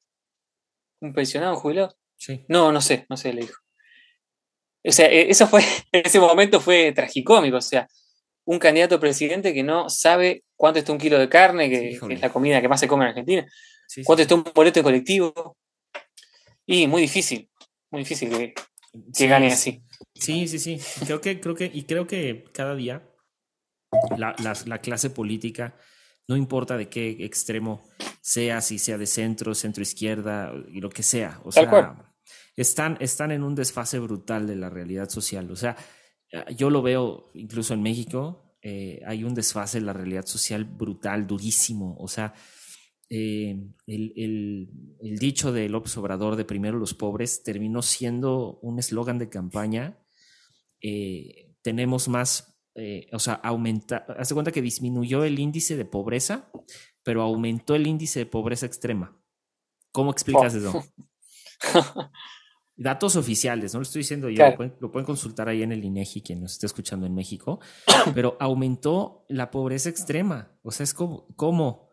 ¿Un 1.00 1.12
pensionado, 1.12 1.54
un 1.54 1.60
jubilado? 1.60 1.96
Sí. 2.16 2.44
No, 2.48 2.72
no 2.72 2.80
sé, 2.80 3.06
no 3.08 3.16
sé, 3.16 3.32
le 3.32 3.42
dijo. 3.42 3.60
O 4.82 4.92
sea, 4.92 5.06
e, 5.06 5.30
eso 5.30 5.46
fue, 5.46 5.60
en 5.92 6.06
ese 6.06 6.18
momento 6.18 6.60
fue 6.60 6.92
tragicómico, 6.92 7.58
o 7.58 7.62
sea, 7.62 7.86
un 8.44 8.58
candidato 8.58 8.96
a 8.96 9.00
presidente 9.00 9.54
que 9.54 9.62
no 9.62 9.88
sabe 9.88 10.44
cuánto 10.56 10.78
está 10.78 10.92
un 10.92 10.98
kilo 10.98 11.18
de 11.18 11.28
carne, 11.28 11.68
que, 11.68 11.90
es 11.90 12.20
la 12.20 12.32
comida 12.32 12.60
que 12.60 12.68
más 12.68 12.80
se 12.80 12.88
come 12.88 13.04
en 13.04 13.10
Argentina, 13.10 13.46
cuánto 14.04 14.22
está 14.22 14.34
un 14.34 14.44
boleto 14.54 14.80
de 14.80 14.84
colectivo. 14.84 15.56
Y 16.66 16.86
muy 16.86 17.02
difícil, 17.02 17.48
muy 17.90 18.02
difícil 18.02 18.30
que, 18.30 18.54
que 19.16 19.26
gane 19.26 19.52
así. 19.52 19.82
Sí, 20.14 20.46
sí, 20.48 20.58
sí. 20.58 20.80
Creo 21.04 21.20
que, 21.20 21.40
creo 21.40 21.54
que, 21.54 21.70
y 21.72 21.84
creo 21.84 22.06
que 22.06 22.44
cada 22.52 22.74
día 22.74 23.02
la, 24.16 24.34
la, 24.66 24.78
clase 24.80 25.10
política, 25.10 25.76
no 26.28 26.36
importa 26.36 26.76
de 26.76 26.88
qué 26.88 27.24
extremo 27.24 27.82
sea, 28.20 28.60
si 28.60 28.78
sea 28.78 28.98
de 28.98 29.06
centro, 29.06 29.54
centro 29.54 29.82
izquierda, 29.82 30.52
y 30.68 30.80
lo 30.80 30.90
que 30.90 31.02
sea. 31.02 31.40
O 31.44 31.52
sea, 31.52 32.14
están, 32.56 32.96
están 33.00 33.32
en 33.32 33.42
un 33.42 33.54
desfase 33.54 33.98
brutal 33.98 34.46
de 34.46 34.56
la 34.56 34.70
realidad 34.70 35.08
social. 35.08 35.50
O 35.50 35.56
sea, 35.56 35.76
yo 36.56 36.70
lo 36.70 36.82
veo 36.82 37.30
incluso 37.34 37.74
en 37.74 37.82
México, 37.82 38.50
eh, 38.62 39.00
hay 39.06 39.24
un 39.24 39.34
desfase 39.34 39.78
en 39.78 39.86
la 39.86 39.92
realidad 39.92 40.26
social 40.26 40.64
brutal, 40.64 41.26
durísimo. 41.26 41.96
O 41.98 42.08
sea, 42.08 42.34
eh, 43.08 43.56
el, 43.86 44.12
el, 44.16 44.70
el, 45.02 45.18
dicho 45.18 45.52
de 45.52 45.68
López 45.68 45.96
Obrador 45.96 46.36
de 46.36 46.44
primero 46.44 46.78
los 46.78 46.94
pobres 46.94 47.42
terminó 47.42 47.82
siendo 47.82 48.58
un 48.62 48.78
eslogan 48.78 49.18
de 49.18 49.30
campaña. 49.30 49.98
Eh, 50.80 51.54
tenemos 51.62 52.08
más 52.08 52.46
o 53.12 53.18
sea, 53.18 53.34
aumenta, 53.34 54.06
hace 54.16 54.32
cuenta 54.32 54.52
que 54.52 54.62
disminuyó 54.62 55.22
el 55.24 55.38
índice 55.38 55.76
de 55.76 55.84
pobreza, 55.84 56.50
pero 57.02 57.20
aumentó 57.20 57.74
el 57.74 57.86
índice 57.86 58.20
de 58.20 58.26
pobreza 58.26 58.64
extrema. 58.64 59.20
¿Cómo 59.92 60.10
explicas 60.10 60.54
eso? 60.54 60.82
Datos 62.82 63.14
oficiales, 63.14 63.74
no 63.74 63.80
lo 63.80 63.82
estoy 63.82 64.00
diciendo 64.00 64.30
yo, 64.30 64.42
lo, 64.80 64.90
pueden, 64.90 65.04
consultar 65.04 65.50
ahí 65.50 65.62
en 65.62 65.70
el 65.70 65.84
INEGI 65.84 66.22
quien 66.22 66.40
nos 66.40 66.52
esté 66.52 66.64
escuchando 66.64 67.04
en 67.04 67.14
México, 67.14 67.60
pero 68.14 68.38
aumentó 68.40 69.26
la 69.28 69.50
pobreza 69.50 69.90
extrema. 69.90 70.50
O 70.62 70.70
sea, 70.70 70.84
es 70.84 70.94
como, 70.94 71.26
como 71.36 71.90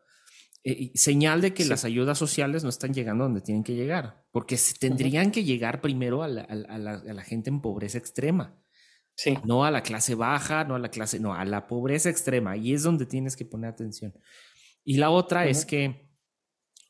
eh, 0.64 0.92
señal 0.96 1.42
de 1.42 1.54
que 1.54 1.66
las 1.66 1.84
ayudas 1.84 2.18
sociales 2.18 2.64
no 2.64 2.70
están 2.70 2.94
llegando 2.94 3.26
donde 3.26 3.42
tienen 3.42 3.66
que 3.66 3.76
llegar, 3.76 4.24
porque 4.32 4.58
tendrían 4.80 5.32
que 5.32 5.44
llegar 5.44 5.82
primero 5.82 6.24
a 6.24 6.30
la 6.30 7.24
gente 7.24 7.50
en 7.50 7.60
pobreza 7.60 7.98
extrema. 7.98 8.58
No 9.44 9.66
a 9.66 9.72
la 9.72 9.82
clase 9.82 10.16
baja, 10.16 10.64
no 10.64 10.76
a 10.76 10.80
la 10.80 10.90
clase, 10.90 11.20
no, 11.20 11.34
a 11.34 11.44
la 11.44 11.68
pobreza 11.68 12.10
extrema. 12.10 12.56
Y 12.56 12.74
es 12.74 12.84
donde 12.84 13.06
tienes 13.06 13.36
que 13.36 13.46
poner 13.46 13.72
atención. 13.72 14.14
Y 14.86 14.98
la 14.98 15.10
otra 15.10 15.48
es 15.48 15.66
que 15.66 16.07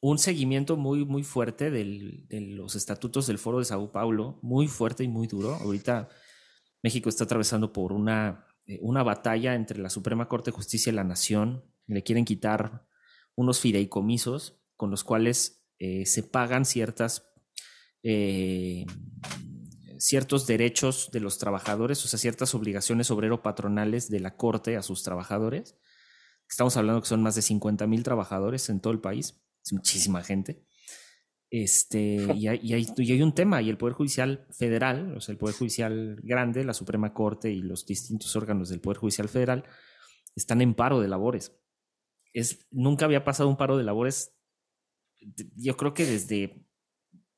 un 0.01 0.17
seguimiento 0.17 0.77
muy, 0.77 1.05
muy 1.05 1.23
fuerte 1.23 1.71
de 1.71 2.27
los 2.29 2.75
estatutos 2.75 3.27
del 3.27 3.39
Foro 3.39 3.59
de 3.59 3.65
Sao 3.65 3.91
Paulo, 3.91 4.39
muy 4.41 4.67
fuerte 4.67 5.03
y 5.03 5.07
muy 5.07 5.27
duro. 5.27 5.55
Ahorita 5.55 6.09
México 6.83 7.09
está 7.09 7.23
atravesando 7.23 7.73
por 7.73 7.93
una, 7.93 8.45
eh, 8.65 8.79
una 8.81 9.03
batalla 9.03 9.55
entre 9.55 9.79
la 9.79 9.89
Suprema 9.89 10.27
Corte 10.27 10.51
de 10.51 10.55
Justicia 10.55 10.91
y 10.91 10.95
la 10.95 11.03
Nación. 11.03 11.63
Le 11.87 12.03
quieren 12.03 12.25
quitar 12.25 12.85
unos 13.35 13.59
fideicomisos 13.59 14.61
con 14.75 14.91
los 14.91 15.03
cuales 15.03 15.67
eh, 15.79 16.05
se 16.05 16.23
pagan 16.23 16.65
ciertas 16.65 17.27
eh, 18.03 18.85
ciertos 19.99 20.45
derechos 20.47 21.09
de 21.11 21.19
los 21.19 21.37
trabajadores, 21.39 22.03
o 22.05 22.07
sea, 22.07 22.19
ciertas 22.19 22.53
obligaciones 22.55 23.11
obrero-patronales 23.11 24.09
de 24.09 24.19
la 24.19 24.35
Corte 24.37 24.77
a 24.77 24.83
sus 24.83 25.03
trabajadores. 25.03 25.75
Estamos 26.49 26.77
hablando 26.77 27.01
que 27.01 27.07
son 27.07 27.23
más 27.23 27.35
de 27.35 27.41
50 27.41 27.87
mil 27.87 28.03
trabajadores 28.03 28.69
en 28.69 28.79
todo 28.79 28.93
el 28.93 29.01
país, 29.01 29.41
es 29.67 29.73
muchísima 29.73 30.23
gente. 30.23 30.63
Este, 31.49 32.15
y, 32.35 32.47
hay, 32.47 32.59
y, 32.63 32.73
hay, 32.73 33.21
un 33.21 33.33
tema, 33.33 33.61
y 33.61 33.69
el 33.69 33.77
Poder 33.77 33.95
Judicial 33.95 34.47
Federal, 34.51 35.15
o 35.15 35.21
sea, 35.21 35.33
el 35.33 35.37
Poder 35.37 35.55
Judicial 35.55 36.19
Grande, 36.23 36.63
la 36.63 36.73
Suprema 36.73 37.13
Corte 37.13 37.51
y 37.51 37.61
los 37.61 37.85
distintos 37.85 38.35
órganos 38.35 38.69
del 38.69 38.81
Poder 38.81 38.97
Judicial 38.97 39.29
Federal 39.29 39.63
están 40.35 40.61
en 40.61 40.73
paro 40.73 40.99
de 40.99 41.07
labores. 41.07 41.55
Es, 42.33 42.67
nunca 42.71 43.05
había 43.05 43.23
pasado 43.23 43.49
un 43.49 43.57
paro 43.57 43.77
de 43.77 43.83
labores, 43.83 44.35
yo 45.55 45.75
creo 45.77 45.93
que 45.93 46.05
desde, 46.05 46.65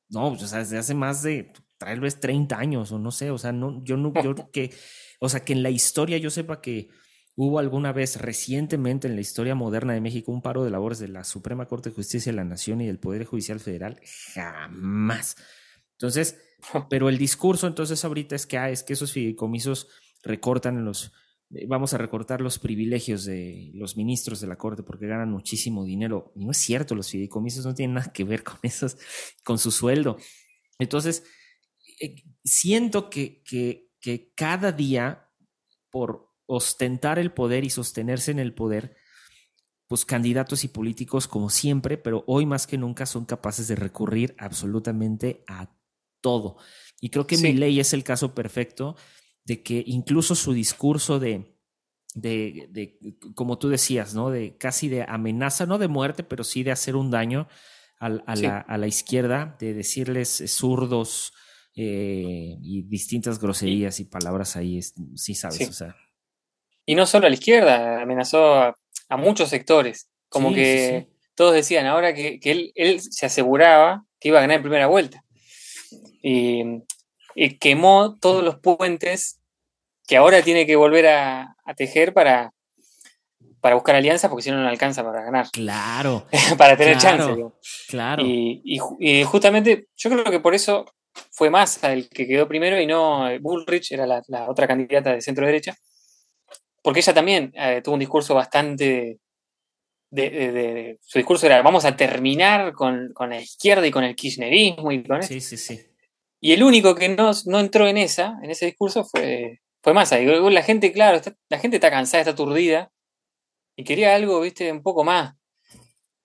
no, 0.08 0.28
o 0.28 0.38
sea, 0.38 0.58
desde 0.58 0.78
hace 0.78 0.94
más 0.94 1.22
de 1.22 1.52
tal 1.78 2.00
vez 2.00 2.20
30 2.20 2.58
años 2.58 2.92
o 2.92 2.98
no 2.98 3.10
sé, 3.10 3.30
o 3.30 3.38
sea, 3.38 3.52
no, 3.52 3.82
yo 3.84 3.96
no, 3.96 4.12
yo 4.22 4.34
que, 4.52 4.72
o 5.18 5.28
sea, 5.28 5.44
que 5.44 5.54
en 5.54 5.62
la 5.62 5.70
historia 5.70 6.18
yo 6.18 6.30
sepa 6.30 6.60
que 6.60 6.90
hubo 7.36 7.58
alguna 7.58 7.92
vez 7.92 8.20
recientemente 8.20 9.08
en 9.08 9.14
la 9.14 9.20
historia 9.20 9.54
moderna 9.54 9.92
de 9.92 10.00
México 10.00 10.32
un 10.32 10.42
paro 10.42 10.64
de 10.64 10.70
labores 10.70 10.98
de 10.98 11.08
la 11.08 11.24
Suprema 11.24 11.66
Corte 11.66 11.90
de 11.90 11.94
Justicia 11.94 12.32
de 12.32 12.36
la 12.36 12.44
Nación 12.44 12.80
y 12.80 12.86
del 12.86 12.98
Poder 12.98 13.24
Judicial 13.24 13.60
Federal, 13.60 14.00
jamás. 14.34 15.36
Entonces, 15.92 16.38
pero 16.90 17.08
el 17.08 17.18
discurso 17.18 17.66
entonces 17.66 18.04
ahorita 18.04 18.34
es 18.34 18.46
que, 18.46 18.58
ah, 18.58 18.70
es 18.70 18.82
que 18.82 18.94
esos 18.94 19.12
fideicomisos 19.12 19.88
recortan 20.22 20.84
los, 20.84 21.12
eh, 21.54 21.66
vamos 21.66 21.94
a 21.94 21.98
recortar 21.98 22.40
los 22.40 22.58
privilegios 22.58 23.24
de 23.24 23.70
los 23.74 23.96
ministros 23.96 24.40
de 24.40 24.46
la 24.46 24.56
Corte 24.56 24.82
porque 24.82 25.06
ganan 25.06 25.30
muchísimo 25.30 25.84
dinero. 25.84 26.32
Y 26.36 26.44
no 26.44 26.50
es 26.52 26.58
cierto, 26.58 26.94
los 26.94 27.10
fideicomisos 27.10 27.64
no 27.64 27.74
tienen 27.74 27.94
nada 27.94 28.12
que 28.12 28.24
ver 28.24 28.44
con 28.44 28.58
esos, 28.62 28.96
con 29.44 29.58
su 29.58 29.70
sueldo. 29.70 30.16
Entonces, 30.78 31.24
eh, 32.00 32.16
siento 32.44 33.10
que, 33.10 33.42
que, 33.44 33.90
que 34.00 34.32
cada 34.34 34.72
día, 34.72 35.28
por 35.90 36.29
ostentar 36.50 37.18
el 37.20 37.32
poder 37.32 37.64
y 37.64 37.70
sostenerse 37.70 38.32
en 38.32 38.40
el 38.40 38.52
poder, 38.52 38.96
pues 39.86 40.04
candidatos 40.04 40.64
y 40.64 40.68
políticos 40.68 41.28
como 41.28 41.48
siempre, 41.48 41.96
pero 41.96 42.24
hoy 42.26 42.44
más 42.44 42.66
que 42.66 42.76
nunca 42.76 43.06
son 43.06 43.24
capaces 43.24 43.68
de 43.68 43.76
recurrir 43.76 44.34
absolutamente 44.36 45.44
a 45.46 45.70
todo. 46.20 46.56
Y 47.00 47.10
creo 47.10 47.26
que 47.26 47.38
mi 47.38 47.52
ley 47.52 47.78
es 47.78 47.92
el 47.92 48.02
caso 48.02 48.34
perfecto 48.34 48.96
de 49.44 49.62
que 49.62 49.82
incluso 49.86 50.34
su 50.34 50.52
discurso 50.52 51.20
de, 51.20 51.56
de, 52.14 52.68
de, 52.70 53.16
como 53.34 53.58
tú 53.58 53.68
decías, 53.68 54.14
¿no? 54.14 54.30
De 54.30 54.56
casi 54.56 54.88
de 54.88 55.04
amenaza, 55.04 55.66
no 55.66 55.78
de 55.78 55.88
muerte, 55.88 56.24
pero 56.24 56.42
sí 56.42 56.64
de 56.64 56.72
hacer 56.72 56.96
un 56.96 57.10
daño 57.10 57.48
a, 58.00 58.06
a, 58.06 58.36
la, 58.36 58.58
a 58.58 58.76
la, 58.76 58.86
izquierda, 58.88 59.56
de 59.60 59.72
decirles 59.72 60.42
zurdos, 60.48 61.32
eh, 61.76 62.58
y 62.60 62.82
distintas 62.82 63.38
groserías 63.38 64.00
y 64.00 64.04
palabras 64.04 64.56
ahí, 64.56 64.80
sí 65.14 65.34
sabes, 65.34 65.68
o 65.68 65.72
sea. 65.72 65.96
Y 66.90 66.96
no 66.96 67.06
solo 67.06 67.26
a 67.26 67.30
la 67.30 67.36
izquierda, 67.36 68.02
amenazó 68.02 68.52
a, 68.52 69.16
muchos 69.16 69.48
sectores, 69.48 70.10
como 70.28 70.52
que 70.52 71.06
todos 71.36 71.54
decían 71.54 71.86
ahora 71.86 72.14
que, 72.14 72.40
él, 72.42 72.72
él, 72.74 73.00
se 73.00 73.26
aseguraba 73.26 74.02
que 74.18 74.30
iba 74.30 74.38
a 74.38 74.40
ganar 74.40 74.56
en 74.56 74.62
primera 74.64 74.88
vuelta. 74.88 75.22
Y, 76.20 76.82
quemó 77.60 78.18
todos 78.20 78.42
los 78.42 78.58
puentes 78.58 79.38
que 80.08 80.16
ahora 80.16 80.42
tiene 80.42 80.66
que 80.66 80.74
volver 80.74 81.06
a, 81.06 81.54
tejer 81.76 82.12
para, 82.12 82.52
para 83.60 83.76
buscar 83.76 83.94
alianzas, 83.94 84.28
porque 84.28 84.42
si 84.42 84.50
no, 84.50 84.60
no 84.60 84.68
alcanza 84.68 85.04
para 85.04 85.22
ganar. 85.22 85.48
Claro. 85.52 86.26
para 86.58 86.76
tener 86.76 86.98
chance. 86.98 87.36
Claro. 87.86 88.24
Y, 88.26 88.80
y, 88.98 89.22
justamente 89.22 89.86
yo 89.96 90.10
creo 90.10 90.24
que 90.24 90.40
por 90.40 90.56
eso 90.56 90.86
fue 91.30 91.50
Massa 91.50 91.92
el 91.92 92.08
que 92.08 92.26
quedó 92.26 92.48
primero 92.48 92.80
y 92.80 92.86
no 92.88 93.28
Bullrich, 93.40 93.92
era 93.92 94.08
la, 94.08 94.24
otra 94.48 94.66
candidata 94.66 95.12
de 95.12 95.20
centro 95.20 95.46
derecha, 95.46 95.76
porque 96.82 97.00
ella 97.00 97.14
también 97.14 97.52
eh, 97.54 97.80
tuvo 97.82 97.94
un 97.94 98.00
discurso 98.00 98.34
bastante... 98.34 99.18
De, 100.12 100.98
su 101.02 101.20
discurso 101.20 101.46
era 101.46 101.62
vamos 101.62 101.84
a 101.84 101.96
terminar 101.96 102.72
con, 102.72 103.12
la 103.16 103.40
izquierda 103.40 103.86
y 103.86 103.92
con 103.92 104.02
el 104.02 104.16
kirchnerismo 104.16 104.90
y 104.90 105.04
con 105.04 105.22
sí, 105.22 105.40
sí, 105.40 105.56
sí. 105.56 105.80
Y 106.40 106.52
el 106.52 106.64
único 106.64 106.96
que 106.96 107.08
no, 107.10 107.30
no, 107.46 107.60
entró 107.60 107.86
en 107.86 107.96
esa, 107.96 108.36
en 108.42 108.50
ese 108.50 108.66
discurso 108.66 109.04
fue, 109.04 109.60
fue 109.82 109.94
Massa. 109.94 110.18
Y 110.18 110.26
la 110.26 110.62
gente, 110.62 110.90
claro, 110.90 111.20
la 111.48 111.58
gente 111.60 111.76
está 111.76 111.90
cansada, 111.90 112.22
está 112.22 112.32
aturdida 112.32 112.90
y 113.76 113.84
quería 113.84 114.14
algo, 114.14 114.40
viste, 114.40 114.72
un 114.72 114.82
poco 114.82 115.04
más 115.04 115.34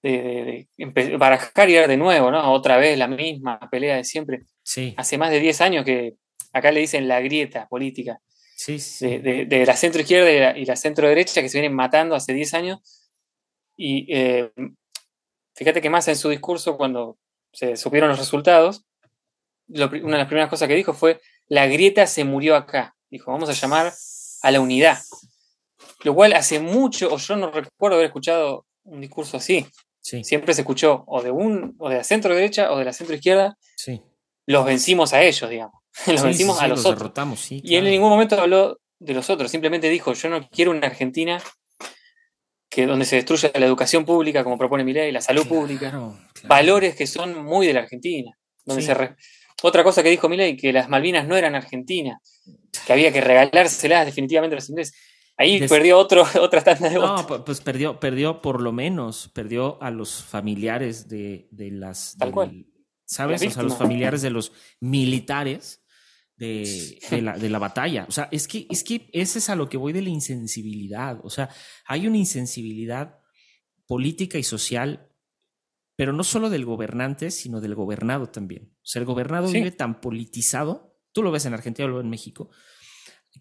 de, 0.02 0.68
de, 0.78 1.18
barajar 1.18 1.70
y 1.70 1.74
de 1.74 1.98
nuevo, 1.98 2.32
¿no? 2.32 2.52
Otra 2.54 2.78
vez 2.78 2.98
la 2.98 3.08
misma 3.08 3.60
pelea 3.70 3.98
de 3.98 4.04
siempre. 4.04 4.44
Sí. 4.64 4.94
Hace 4.98 5.18
más 5.18 5.32
de 5.32 5.40
10 5.40 5.62
años 5.62 5.86
que 5.86 6.16
acá 6.54 6.72
le 6.72 6.82
dicen 6.82 7.08
la 7.08 7.20
grieta 7.22 7.68
política. 7.68 8.20
Sí, 8.56 8.80
De, 9.10 9.66
la 9.66 9.76
centro 9.76 10.02
izquierda 10.02 10.58
y 10.58 10.64
la, 10.66 10.76
centro 10.78 11.08
derecha 11.10 11.42
que 11.42 11.50
se 11.50 11.60
vienen 11.60 11.76
matando 11.76 12.16
hace 12.16 12.34
10 12.34 12.54
años. 12.54 12.80
Y 13.76 14.08
eh, 14.10 14.52
fíjate 15.54 15.82
que 15.82 15.90
más 15.90 16.08
en 16.08 16.16
su 16.16 16.30
discurso, 16.30 16.78
cuando 16.78 17.18
se 17.52 17.76
supieron 17.76 18.10
los 18.10 18.18
resultados, 18.18 18.86
una 19.68 19.88
de 19.90 20.18
las 20.18 20.28
primeras 20.28 20.50
cosas 20.50 20.70
que 20.70 20.76
dijo 20.76 20.94
fue, 20.94 21.20
la 21.48 21.68
grieta 21.68 22.08
se 22.08 22.24
murió 22.24 22.56
acá. 22.56 22.96
Dijo, 23.10 23.32
vamos 23.32 23.50
a 23.50 23.54
llamar 23.54 23.94
a 24.42 24.52
la 24.52 24.62
unidad. 24.62 25.00
Lo 26.04 26.16
cual 26.16 26.34
hace 26.34 26.60
mucho, 26.60 27.14
o 27.14 27.18
yo 27.18 27.36
no 27.36 27.52
recuerdo 27.52 27.96
haber 27.96 28.08
escuchado 28.08 28.66
un 28.84 29.02
discurso 29.02 29.38
así. 29.38 29.68
Siempre 30.00 30.54
se 30.54 30.62
escuchó 30.62 31.04
o 31.08 31.22
de 31.22 31.32
un, 31.32 31.76
o 31.80 31.90
de 31.90 31.98
la 31.98 32.04
centro 32.04 32.34
derecha 32.34 32.72
o 32.72 32.78
de 32.78 32.86
la 32.86 32.94
centro 32.94 33.16
izquierda. 33.16 33.58
Sí. 33.76 34.02
Los 34.46 34.66
vencimos 34.66 35.14
a 35.14 35.24
ellos, 35.24 35.50
digamos. 35.50 35.82
los 36.08 36.24
vencimos 36.24 36.62
a 36.62 36.68
los, 36.68 36.86
otros. 36.86 37.52
y 37.52 37.76
él 37.76 37.86
en 37.86 37.92
ningún 37.92 38.10
momento 38.10 38.40
habló 38.40 38.80
de 39.00 39.14
los 39.14 39.30
otros, 39.30 39.52
simplemente 39.52 39.90
dijo, 39.90 40.14
yo 40.14 40.30
no 40.30 40.48
quiero 40.50 40.72
una 40.72 40.88
Argentina 40.88 41.42
que 42.76 42.86
donde 42.86 43.06
se 43.06 43.16
destruya 43.16 43.52
la 43.56 43.66
educación 43.66 44.04
pública, 44.04 44.44
como 44.44 44.58
propone 44.58 44.84
mi 44.84 44.92
ley, 44.92 45.12
la 45.12 45.22
salud 45.22 45.48
pública, 45.48 45.98
valores 46.44 46.96
que 46.96 47.08
son 47.08 47.46
muy 47.46 47.68
de 47.68 47.74
la 47.74 47.80
Argentina. 47.82 48.38
Donde 48.66 48.82
se 48.82 49.16
Otra 49.64 49.84
cosa 49.84 50.04
que 50.04 50.10
dijo 50.10 50.28
Milei, 50.28 50.58
que 50.58 50.74
las 50.74 50.90
Malvinas 50.90 51.26
no 51.26 51.38
eran 51.38 51.56
Argentina, 51.56 52.20
que 52.86 52.92
había 52.92 53.14
que 53.14 53.22
regalárselas 53.22 54.06
definitivamente 54.06 54.56
a 54.56 54.58
los 54.58 54.70
ingleses. 54.70 54.94
Ahí 55.38 55.66
perdió 55.68 55.98
otro, 55.98 56.26
otra 56.42 56.64
tanda 56.64 56.90
de 56.90 56.96
No, 56.96 57.46
pues 57.46 57.62
perdió, 57.62 58.00
perdió 58.00 58.42
por 58.42 58.62
lo 58.62 58.74
menos, 58.74 59.30
perdió 59.34 59.82
a 59.82 59.92
los 59.92 60.24
familiares 60.24 61.08
de, 61.08 61.48
las... 61.52 62.16
Tal 62.18 62.32
cual. 62.32 62.66
¿Sabes? 63.06 63.42
O 63.42 63.52
sea, 63.52 63.64
los 63.64 63.78
familiares 63.78 64.22
de 64.22 64.32
los 64.32 64.52
militares 64.82 65.85
de, 66.38 67.22
la, 67.22 67.38
de, 67.38 67.50
la, 67.50 67.60
batalla. 67.60 68.06
O 68.10 68.12
sea, 68.12 68.28
es 68.32 68.48
que, 68.48 68.68
es 68.70 68.84
que 68.84 69.10
ese 69.14 69.40
es 69.40 69.50
a 69.50 69.56
lo 69.56 69.70
que 69.70 69.78
voy 69.78 69.94
de 69.94 70.02
la 70.02 70.10
insensibilidad. 70.10 71.20
O 71.24 71.30
sea, 71.30 71.50
hay 71.86 72.08
una 72.08 72.18
insensibilidad 72.18 73.20
política 73.88 74.38
y 74.38 74.44
social, 74.44 75.10
pero 75.96 76.12
no 76.12 76.24
solo 76.24 76.50
del 76.50 76.66
gobernante, 76.66 77.32
sino 77.32 77.62
del 77.62 77.76
gobernado 77.76 78.28
también. 78.28 78.74
O 78.78 78.86
sea, 78.86 79.00
el 79.00 79.06
gobernado 79.06 79.50
vive 79.50 79.72
tan 79.72 80.02
politizado, 80.02 80.98
tú 81.12 81.24
lo 81.24 81.32
ves 81.32 81.46
en 81.46 81.54
Argentina, 81.54 81.88
lo 81.88 81.96
ves 81.96 82.04
en 82.04 82.10
México, 82.10 82.50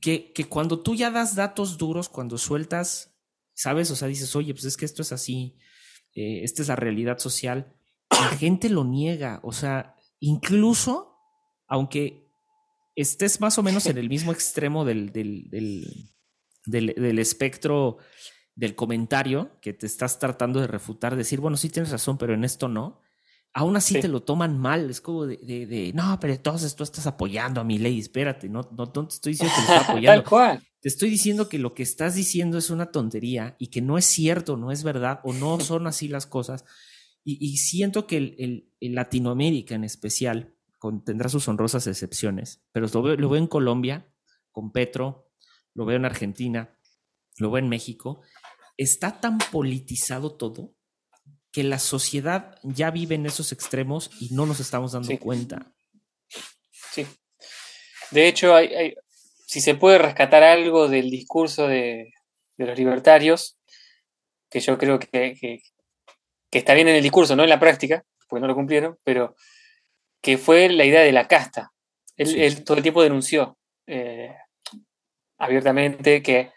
que, 0.01 0.33
que 0.33 0.45
cuando 0.45 0.81
tú 0.81 0.95
ya 0.95 1.11
das 1.11 1.35
datos 1.35 1.79
duros, 1.79 2.09
cuando 2.09 2.39
sueltas, 2.39 3.17
¿sabes? 3.55 3.91
O 3.91 3.97
sea, 3.97 4.09
dices, 4.09 4.35
oye, 4.37 4.53
pues 4.55 4.65
es 4.65 4.77
que 4.77 4.85
esto 4.85 5.03
es 5.03 5.13
así, 5.13 5.59
eh, 6.15 6.45
esta 6.45 6.63
es 6.63 6.69
la 6.69 6.77
realidad 6.77 7.19
social, 7.19 7.75
la 8.11 8.29
gente 8.29 8.69
lo 8.69 8.85
niega. 8.85 9.41
O 9.43 9.53
sea, 9.53 9.97
incluso, 10.21 11.19
aunque 11.67 12.24
estés 12.97 13.41
más 13.41 13.59
o 13.59 13.63
menos 13.63 13.87
en 13.87 13.99
el 13.99 14.09
mismo 14.09 14.33
extremo 14.33 14.85
del, 14.85 15.13
del, 15.13 15.51
del, 16.67 17.19
espectro 17.19 17.99
del 18.55 18.75
comentario 18.75 19.59
que 19.61 19.73
te 19.73 19.87
estás 19.87 20.19
tratando 20.19 20.61
de 20.61 20.67
refutar, 20.67 21.17
decir, 21.17 21.41
bueno, 21.41 21.57
sí 21.57 21.69
tienes 21.69 21.91
razón, 21.91 22.19
pero 22.19 22.35
en 22.35 22.45
esto 22.45 22.69
no, 22.69 23.01
aún 23.53 23.77
así 23.77 24.01
te 24.01 24.09
lo 24.09 24.23
toman 24.23 24.59
mal. 24.59 24.91
Es 24.91 25.01
como 25.01 25.27
de, 25.27 25.37
de, 25.37 25.93
no, 25.95 26.19
pero 26.21 26.33
entonces 26.33 26.75
tú 26.75 26.85
estás 26.85 27.07
apoyando 27.07 27.61
a 27.61 27.65
mi 27.65 27.79
ley, 27.79 27.99
espérate, 27.99 28.49
no, 28.49 28.69
no, 28.77 28.91
te 28.91 29.15
estoy 29.15 29.33
diciendo 29.33 29.55
que 29.55 29.61
lo 29.61 29.75
estás 29.75 29.89
apoyando. 29.89 30.61
Te 30.81 30.89
estoy 30.89 31.09
diciendo 31.09 31.49
que 31.49 31.59
lo 31.59 31.73
que 31.73 31.83
estás 31.83 32.15
diciendo 32.15 32.59
es 32.59 32.69
una 32.69 32.93
tontería 32.93 33.57
y 33.59 33.69
que 33.69 33.81
no 33.81 33.97
es 33.97 34.05
cierto, 34.05 34.59
no 34.59 34.71
es 34.71 34.83
verdad 34.83 35.21
o 35.25 35.33
no 35.33 35.59
son 35.61 35.87
así 35.87 36.09
las 36.09 36.27
cosas. 36.27 36.65
Y, 37.27 37.57
siento 37.57 38.07
que 38.07 38.19
el, 38.19 38.71
el 38.81 38.95
Latinoamérica 38.95 39.75
en 39.75 39.85
especial 39.85 40.54
tendrá 41.05 41.29
sus 41.29 41.49
honrosas 41.49 41.87
excepciones, 41.87 42.63
pero 42.73 42.87
lo 42.93 43.03
veo, 43.03 43.17
lo 43.17 43.29
veo 43.29 43.41
en 43.41 43.47
Colombia, 43.47 44.07
con 44.53 44.73
Petro, 44.73 45.31
lo 45.75 45.85
veo 45.85 45.97
en 45.97 46.05
Argentina, 46.05 46.79
lo 47.39 47.51
veo 47.51 47.63
en 47.63 47.69
México. 47.69 48.23
Está 48.77 49.21
tan 49.21 49.39
politizado 49.39 50.37
todo 50.37 50.75
que 51.53 51.63
la 51.63 51.79
sociedad 51.79 52.59
ya 52.63 52.91
vive 52.91 53.15
en 53.15 53.27
esos 53.27 53.53
extremos 53.53 54.11
y 54.21 54.35
no 54.35 54.45
nos 54.45 54.61
estamos 54.61 54.93
dando 54.93 55.17
cuenta. 55.19 55.73
Sí. 56.91 57.07
De 58.11 58.27
hecho, 58.27 58.55
hay, 58.55 58.95
si 59.47 59.61
se 59.61 59.77
puede 59.77 59.99
rescatar 59.99 60.43
algo 60.43 60.89
del 60.89 61.11
discurso 61.11 61.69
de, 61.69 62.13
los 62.57 62.77
libertarios, 62.77 63.57
que 64.51 64.59
yo 64.59 64.79
creo 64.79 64.99
que, 64.99 65.37
que, 65.41 66.59
está 66.59 66.75
bien 66.75 66.89
en 66.89 66.97
el 66.97 67.03
discurso, 67.03 67.37
no 67.37 67.45
en 67.45 67.51
la 67.51 67.61
práctica, 67.61 68.05
porque 68.29 68.41
no 68.41 68.49
lo 68.49 68.55
cumplieron, 68.57 68.99
pero 69.05 69.37
que 70.25 70.39
fue 70.39 70.71
la 70.71 70.87
idea 70.87 71.03
de 71.03 71.13
la 71.13 71.29
casta. 71.29 71.71
Él, 72.17 72.65
todo 72.65 72.79
el 72.79 72.83
tiempo 72.83 73.03
denunció 73.03 73.59
eh, 73.87 74.35
abiertamente 75.37 76.23
que, 76.23 76.51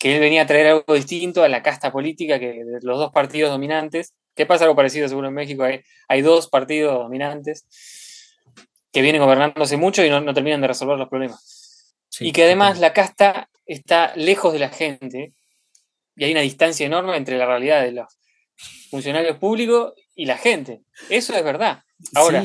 él 0.00 0.20
venía 0.20 0.42
a 0.42 0.46
traer 0.46 0.66
algo 0.66 0.94
distinto 0.94 1.44
a 1.44 1.48
la 1.48 1.62
casta 1.62 1.92
política 1.92 2.40
que 2.40 2.64
de 2.64 2.80
los 2.82 2.98
dos 2.98 3.12
partidos 3.12 3.50
dominantes. 3.50 4.14
¿Qué 4.34 4.46
pasa 4.46 4.64
algo 4.64 4.74
parecido 4.74 5.08
seguro 5.08 5.28
en 5.28 5.34
México? 5.34 5.62
Hay, 5.62 5.82
hay 6.08 6.22
dos 6.22 6.48
partidos 6.48 6.94
dominantes 6.98 7.66
que 8.92 9.02
vienen 9.02 9.22
gobernándose 9.22 9.76
mucho 9.76 10.04
y 10.04 10.10
no, 10.10 10.34
terminan 10.34 10.60
de 10.60 10.66
resolver 10.68 10.98
los 10.98 11.08
problemas. 11.08 11.94
y 12.18 12.32
que 12.32 12.44
además 12.44 12.80
la 12.80 12.92
casta 12.92 13.48
está 13.64 14.12
lejos 14.16 14.52
de 14.52 14.58
la 14.58 14.70
gente 14.70 15.34
y 16.16 16.24
hay 16.24 16.32
una 16.32 16.40
distancia 16.40 16.84
enorme 16.84 17.16
entre 17.16 17.38
la 17.38 17.46
realidad 17.46 17.82
de 17.82 17.92
los 17.92 18.18
funcionarios 18.90 19.38
públicos 19.38 19.94
y 20.16 20.26
la 20.26 20.36
gente. 20.36 20.82
Eso 21.08 21.34
es 21.34 21.44
verdad. 21.44 21.84
Ahora, 22.14 22.42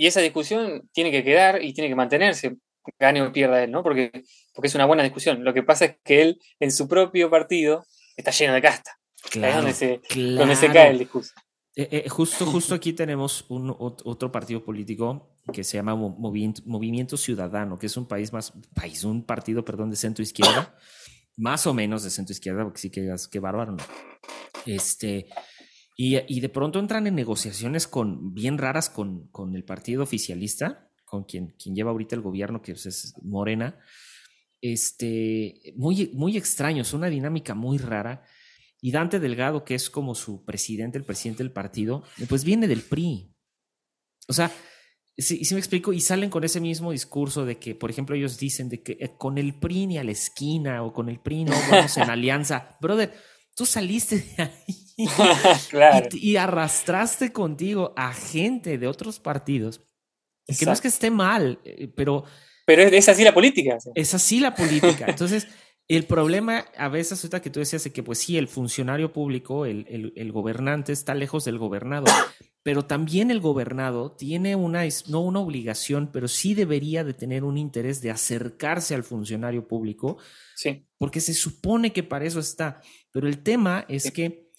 y 0.00 0.06
esa 0.06 0.22
discusión 0.22 0.88
tiene 0.94 1.10
que 1.10 1.22
quedar 1.22 1.62
y 1.62 1.74
tiene 1.74 1.90
que 1.90 1.94
mantenerse, 1.94 2.56
gane 2.98 3.20
o 3.20 3.30
pierda 3.30 3.62
él, 3.62 3.70
¿no? 3.70 3.82
Porque, 3.82 4.10
porque 4.54 4.68
es 4.68 4.74
una 4.74 4.86
buena 4.86 5.02
discusión. 5.02 5.44
Lo 5.44 5.52
que 5.52 5.62
pasa 5.62 5.84
es 5.84 5.96
que 6.02 6.22
él, 6.22 6.40
en 6.58 6.72
su 6.72 6.88
propio 6.88 7.28
partido, 7.28 7.84
está 8.16 8.30
lleno 8.30 8.54
de 8.54 8.62
casta. 8.62 8.98
Claro, 9.30 9.56
donde 9.56 9.74
se, 9.74 10.00
donde 10.16 10.56
se 10.56 10.70
cae 10.72 10.92
el 10.92 11.00
discurso. 11.00 11.34
Eh, 11.76 11.88
eh, 11.92 12.08
justo, 12.08 12.46
justo 12.46 12.74
aquí 12.74 12.94
tenemos 12.94 13.44
un, 13.50 13.76
otro 13.78 14.32
partido 14.32 14.64
político 14.64 15.36
que 15.52 15.64
se 15.64 15.76
llama 15.76 15.94
Movimiento, 15.94 17.18
Ciudadano, 17.18 17.78
que 17.78 17.84
es 17.84 17.96
un 17.98 18.08
país 18.08 18.32
más, 18.32 18.54
país, 18.74 19.04
un 19.04 19.26
partido, 19.26 19.66
perdón, 19.66 19.90
de 19.90 19.96
centro 19.96 20.22
izquierda, 20.22 20.78
más 21.36 21.66
o 21.66 21.74
menos 21.74 22.04
de 22.04 22.08
centro 22.08 22.32
izquierda, 22.32 22.64
porque 22.64 22.80
sí 22.80 22.90
que, 22.90 23.14
que 23.30 23.38
bárbaro, 23.38 23.72
¿no? 23.72 23.84
Este, 24.64 25.26
y, 26.02 26.40
de 26.40 26.48
pronto 26.48 26.78
entran 26.78 27.06
en 27.06 27.14
negociaciones 27.14 27.86
con, 27.86 28.32
bien 28.32 28.56
raras 28.56 28.88
con, 28.88 29.28
con 29.28 29.54
el 29.54 29.64
partido 29.64 30.02
oficialista, 30.02 30.90
con 31.04 31.24
quien, 31.24 31.48
quien 31.62 31.74
lleva 31.74 31.90
ahorita 31.90 32.16
el 32.16 32.22
gobierno, 32.22 32.62
que 32.62 32.72
es 32.72 33.12
Morena. 33.22 33.78
Este, 34.62 35.74
muy, 35.76 36.10
muy 36.14 36.38
extraño, 36.38 36.80
es 36.80 36.94
una 36.94 37.08
dinámica 37.08 37.54
muy 37.54 37.76
rara. 37.76 38.24
Y 38.80 38.92
Dante 38.92 39.20
Delgado, 39.20 39.62
que 39.62 39.74
es 39.74 39.90
como 39.90 40.14
su 40.14 40.42
presidente, 40.46 40.96
el 40.96 41.04
presidente 41.04 41.42
del 41.42 41.52
partido, 41.52 42.02
pues 42.30 42.44
viene 42.44 42.66
del 42.66 42.80
PRI. 42.80 43.34
O 44.26 44.32
sea, 44.32 44.50
si, 45.18 45.46
me 45.52 45.60
explico, 45.60 45.92
y 45.92 46.00
salen 46.00 46.30
con 46.30 46.44
ese 46.44 46.60
mismo 46.60 46.92
discurso 46.92 47.44
de 47.44 47.58
que, 47.58 47.74
por 47.74 47.90
ejemplo, 47.90 48.16
ellos 48.16 48.38
dicen 48.38 48.70
de 48.70 48.82
que 48.82 48.92
eh, 48.92 49.10
con 49.18 49.36
el 49.36 49.52
PRI 49.52 49.86
ni 49.86 49.98
a 49.98 50.04
la 50.04 50.12
esquina 50.12 50.82
o 50.82 50.94
con 50.94 51.10
el 51.10 51.20
PRI 51.20 51.44
no 51.44 51.52
vamos 51.70 51.94
en 51.98 52.04
alianza. 52.10 52.78
Brother, 52.80 53.12
tú 53.60 53.66
saliste 53.66 54.16
de 54.16 54.42
ahí 54.42 54.86
y, 56.14 56.36
arrastraste 56.36 57.30
contigo 57.30 57.92
a 57.94 58.14
gente 58.14 58.78
de 58.78 58.86
otros 58.86 59.20
partidos. 59.20 59.82
Que 60.46 60.64
no 60.64 60.72
es 60.72 60.80
que 60.80 60.88
esté 60.88 61.10
mal, 61.10 61.60
eh, 61.62 61.86
pero... 61.94 62.24
Pero 62.64 62.84
es, 62.84 63.06
así 63.10 63.22
la 63.22 63.34
política. 63.34 63.76
Es 63.94 64.14
así 64.14 64.40
la 64.40 64.54
política. 64.54 65.04
Entonces, 65.08 65.46
el 65.96 66.04
problema 66.04 66.66
a 66.76 66.88
veces, 66.88 67.18
ahorita 67.24 67.42
que 67.42 67.50
tú 67.50 67.58
decías, 67.58 67.84
es 67.84 67.92
que 67.92 68.04
pues 68.04 68.20
sí, 68.20 68.38
el 68.38 68.46
funcionario 68.46 69.12
público, 69.12 69.66
el, 69.66 70.12
el, 70.14 70.30
gobernante 70.30 70.92
está 70.92 71.14
lejos 71.14 71.44
del 71.44 71.58
gobernado, 71.58 72.04
pero 72.62 72.84
también 72.84 73.32
el 73.32 73.40
gobernado 73.40 74.12
tiene 74.12 74.54
una, 74.54 74.84
no 75.08 75.20
una 75.20 75.40
obligación, 75.40 76.10
pero 76.12 76.28
sí 76.28 76.54
debería 76.54 77.02
de 77.02 77.12
tener 77.12 77.42
un 77.42 77.58
interés 77.58 78.00
de 78.02 78.12
acercarse 78.12 78.94
al 78.94 79.02
funcionario 79.02 79.66
público, 79.66 80.18
sí. 80.54 80.86
porque 80.96 81.20
se 81.20 81.34
supone 81.34 81.92
que 81.92 82.04
para 82.04 82.24
eso 82.24 82.38
está. 82.38 82.80
Pero 83.10 83.26
el 83.26 83.42
tema 83.42 83.84
es 83.88 84.12
que 84.12 84.50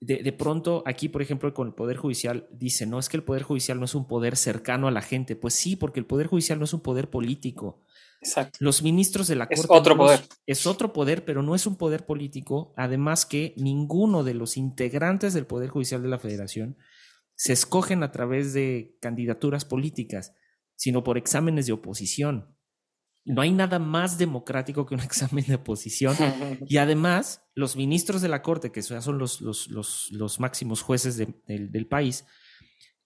de, 0.00 0.32
pronto 0.32 0.82
aquí, 0.86 1.08
por 1.08 1.22
ejemplo, 1.22 1.54
con 1.54 1.68
el 1.68 1.74
Poder 1.74 1.98
Judicial 1.98 2.48
dice, 2.50 2.84
no 2.86 2.98
es 2.98 3.08
que 3.08 3.18
el 3.18 3.22
Poder 3.22 3.44
Judicial 3.44 3.78
no 3.78 3.84
es 3.84 3.94
un 3.94 4.08
poder 4.08 4.36
cercano 4.36 4.88
a 4.88 4.90
la 4.90 5.02
gente. 5.02 5.36
Pues 5.36 5.54
sí, 5.54 5.76
porque 5.76 6.00
el 6.00 6.06
Poder 6.06 6.26
Judicial 6.26 6.58
no 6.58 6.64
es 6.64 6.72
un 6.72 6.80
poder 6.80 7.10
político. 7.10 7.84
Exacto. 8.20 8.58
Los 8.60 8.82
ministros 8.82 9.28
de 9.28 9.36
la 9.36 9.46
Corte... 9.46 9.62
Es 9.62 9.66
otro 9.68 9.96
poder. 9.96 10.20
Es, 10.46 10.66
otro 10.66 10.92
poder, 10.92 11.24
pero 11.24 11.42
no 11.42 11.54
es 11.54 11.66
un 11.66 11.76
poder 11.76 12.04
político. 12.04 12.74
Además 12.76 13.24
que 13.24 13.54
ninguno 13.56 14.24
de 14.24 14.34
los 14.34 14.56
integrantes 14.56 15.32
del 15.32 15.46
Poder 15.46 15.70
Judicial 15.70 16.02
de 16.02 16.08
la 16.08 16.18
Federación 16.18 16.76
se 17.34 17.54
escogen 17.54 18.02
a 18.02 18.12
través 18.12 18.52
de 18.52 18.98
candidaturas 19.00 19.64
políticas, 19.64 20.34
sino 20.76 21.02
por 21.02 21.16
exámenes 21.16 21.66
de 21.66 21.72
oposición. 21.72 22.54
No 23.24 23.42
hay 23.42 23.52
nada 23.52 23.78
más 23.78 24.18
democrático 24.18 24.84
que 24.84 24.94
un 24.94 25.00
examen 25.00 25.46
de 25.46 25.54
oposición. 25.54 26.14
Y 26.68 26.76
además, 26.76 27.42
los 27.54 27.76
ministros 27.76 28.20
de 28.20 28.28
la 28.28 28.42
Corte, 28.42 28.70
que 28.70 28.82
son 28.82 29.18
los, 29.18 29.40
los, 29.40 29.68
los, 30.10 30.40
máximos 30.40 30.82
jueces 30.82 31.16
del 31.16 31.86
país, 31.88 32.26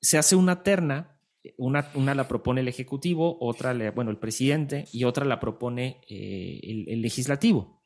se 0.01 0.19
hace 0.19 0.37
una 0.37 0.63
terna, 0.63 1.14
una, 1.59 1.91
una, 1.95 2.15
la 2.15 2.29
propone 2.29 2.61
el 2.61 2.69
Ejecutivo, 2.69 3.37
otra, 3.41 3.75
bueno, 3.91 4.11
el 4.11 4.19
presidente, 4.19 4.87
y 4.93 5.05
otra 5.05 5.25
la 5.25 5.41
propone 5.41 6.01
eh, 6.09 6.61
el, 6.89 7.03
legislativo. 7.03 7.83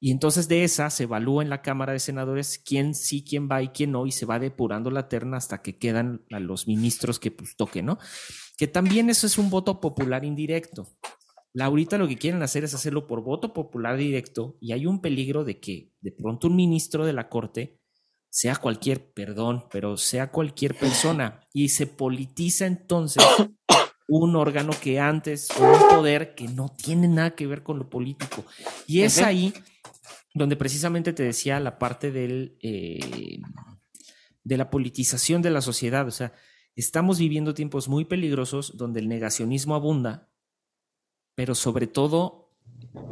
Y 0.00 0.12
entonces 0.12 0.46
de 0.46 0.62
esa 0.62 0.90
se 0.90 1.04
evalúa 1.04 1.42
en 1.42 1.50
la 1.50 1.62
Cámara 1.62 1.92
de 1.92 1.98
Senadores 1.98 2.62
quién 2.64 2.94
sí, 2.94 3.24
quién 3.24 3.48
va 3.50 3.62
y 3.62 3.68
quién 3.68 3.92
no, 3.92 4.06
y 4.06 4.12
se 4.12 4.26
va 4.26 4.38
depurando 4.38 4.90
la 4.90 5.08
terna 5.08 5.36
hasta 5.36 5.60
que 5.60 5.76
quedan 5.76 6.24
a 6.30 6.38
los 6.38 6.68
ministros 6.68 7.18
que 7.18 7.32
pues 7.32 7.56
toquen, 7.56 7.86
¿no? 7.86 7.98
Que 8.56 8.68
también 8.68 9.10
eso 9.10 9.26
es 9.26 9.38
un 9.38 9.50
voto 9.50 9.80
popular 9.80 10.24
indirecto. 10.24 10.88
La 11.52 11.64
ahorita 11.64 11.98
lo 11.98 12.06
que 12.06 12.16
quieren 12.18 12.42
hacer 12.42 12.62
es 12.62 12.74
hacerlo 12.74 13.08
por 13.08 13.24
voto 13.24 13.52
popular 13.52 13.96
directo 13.96 14.56
y 14.60 14.72
hay 14.72 14.86
un 14.86 15.00
peligro 15.00 15.44
de 15.44 15.58
que 15.58 15.92
de 16.00 16.12
pronto 16.12 16.46
un 16.46 16.54
ministro 16.54 17.04
de 17.04 17.12
la 17.12 17.28
Corte 17.28 17.77
sea 18.38 18.54
cualquier, 18.54 19.10
perdón, 19.10 19.64
pero 19.68 19.96
sea 19.96 20.30
cualquier 20.30 20.76
persona 20.76 21.40
y 21.52 21.70
se 21.70 21.88
politiza 21.88 22.66
entonces 22.66 23.24
un 24.06 24.36
órgano 24.36 24.70
que 24.80 25.00
antes, 25.00 25.48
un 25.58 25.88
poder 25.88 26.36
que 26.36 26.46
no 26.46 26.68
tiene 26.68 27.08
nada 27.08 27.34
que 27.34 27.48
ver 27.48 27.64
con 27.64 27.80
lo 27.80 27.90
político. 27.90 28.44
Y 28.86 29.00
es 29.00 29.18
ahí 29.18 29.52
donde 30.34 30.54
precisamente 30.54 31.12
te 31.12 31.24
decía 31.24 31.58
la 31.58 31.80
parte 31.80 32.12
del, 32.12 32.56
eh, 32.62 33.40
de 34.44 34.56
la 34.56 34.70
politización 34.70 35.42
de 35.42 35.50
la 35.50 35.60
sociedad. 35.60 36.06
O 36.06 36.12
sea, 36.12 36.32
estamos 36.76 37.18
viviendo 37.18 37.54
tiempos 37.54 37.88
muy 37.88 38.04
peligrosos 38.04 38.76
donde 38.76 39.00
el 39.00 39.08
negacionismo 39.08 39.74
abunda, 39.74 40.30
pero 41.34 41.56
sobre 41.56 41.88
todo 41.88 42.54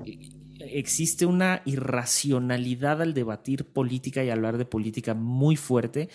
eh, 0.04 0.45
existe 0.60 1.26
una 1.26 1.62
irracionalidad 1.64 3.02
al 3.02 3.14
debatir 3.14 3.72
política 3.72 4.24
y 4.24 4.30
hablar 4.30 4.58
de 4.58 4.64
política 4.64 5.14
muy 5.14 5.56
fuerte, 5.56 6.08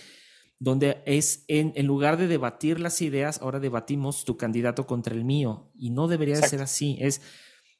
donde 0.60 1.01
es 1.06 1.43
en, 1.47 1.73
en 1.75 1.88
lugar 1.88 2.17
de 2.17 2.27
debatir 2.27 2.80
las 2.80 3.01
ideas, 3.01 3.41
ahora 3.41 3.60
debatimos 3.60 4.25
tu 4.25 4.38
candidato 4.38 4.86
contra 4.86 5.15
el 5.15 5.25
mío, 5.25 5.71
y 5.75 5.89
no 5.89 6.08
debería 6.08 6.36
de 6.36 6.47
ser 6.47 6.62
así. 6.62 6.97
Es, 6.99 7.21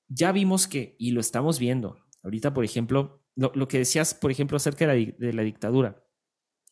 ya 0.08 0.32
vimos 0.32 0.68
que, 0.68 0.96
y 0.98 1.12
lo 1.12 1.22
estamos 1.22 1.60
viendo, 1.60 1.98
ahorita, 2.24 2.54
por 2.54 2.66
ejemplo, 2.66 3.24
lo, 3.36 3.68
que 3.68 3.78
decías, 3.78 4.14
por 4.14 4.32
ejemplo, 4.32 4.58
acerca 4.58 4.88
de 4.88 5.34
la, 5.34 5.44
dictadura. 5.44 6.04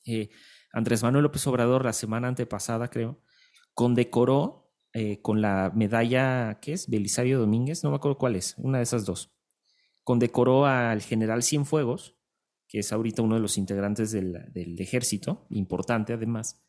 Eh, 0.06 0.30
Andrés 0.73 1.04
Manuel 1.04 1.23
López 1.23 1.45
Obrador, 1.47 1.86
la 1.86 1.93
semana 1.93 2.28
antepasada, 2.28 2.89
creo, 2.89 3.21
condecoró 3.73 4.71
eh, 4.93 5.21
con 5.21 5.41
la 5.41 5.71
medalla, 5.75 6.60
¿qué 6.62 6.73
es? 6.73 6.89
Belisario 6.89 7.39
Domínguez, 7.39 7.84
no 7.84 7.91
me 7.91 7.95
acuerdo 7.95 8.17
cuál 8.17 8.36
es, 8.36 8.56
una 8.58 8.80
de 8.80 8.84
esas 8.84 9.06
dos. 9.06 9.32
Condecoró 10.10 10.65
al 10.65 11.04
general 11.04 11.43
Cienfuegos, 11.43 12.17
que 12.67 12.80
es 12.80 12.91
ahorita 12.91 13.22
uno 13.22 13.36
de 13.36 13.41
los 13.41 13.60
integrantes 13.60 14.12
del, 14.12 14.76
ejército, 14.80 15.45
importante 15.52 16.13
además. 16.13 16.65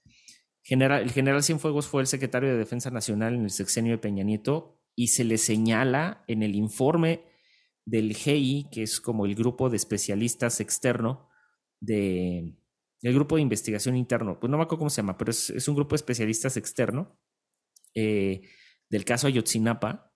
General, 0.62 1.03
el 1.03 1.11
general 1.11 1.42
Cienfuegos 1.42 1.87
fue 1.87 2.03
el 2.03 2.07
secretario 2.07 2.50
de 2.50 2.59
Defensa 2.59 2.90
Nacional 2.90 3.33
en 3.37 3.44
el 3.44 3.50
sexenio 3.50 3.92
de 3.92 3.98
Peña 3.98 4.24
Nieto 4.24 4.83
y 4.94 5.07
se 5.07 5.24
le 5.24 5.38
señala 5.38 6.22
en 6.26 6.42
el 6.42 6.55
informe 6.55 7.24
del 7.87 8.14
GI, 8.14 8.68
que 8.70 8.83
es 8.83 9.00
como 9.00 9.24
el 9.24 9.35
grupo 9.35 9.70
de 9.70 9.79
especialistas 9.79 10.61
externo 10.61 11.31
de 11.81 12.59
el 13.00 13.14
grupo 13.14 13.37
de 13.37 13.40
investigación 13.42 13.96
interno, 13.96 14.38
pues 14.38 14.50
no 14.50 14.59
me 14.59 14.64
acuerdo 14.64 14.81
cómo 14.81 14.90
se 14.90 15.00
llama, 15.00 15.16
pero 15.16 15.31
es, 15.31 15.66
un 15.66 15.76
grupo 15.76 15.94
de 15.94 15.96
especialistas 15.96 16.59
externo 16.59 17.18
eh, 17.94 18.42
del 18.90 19.07
caso 19.07 19.29
Ayotzinapa. 19.29 20.12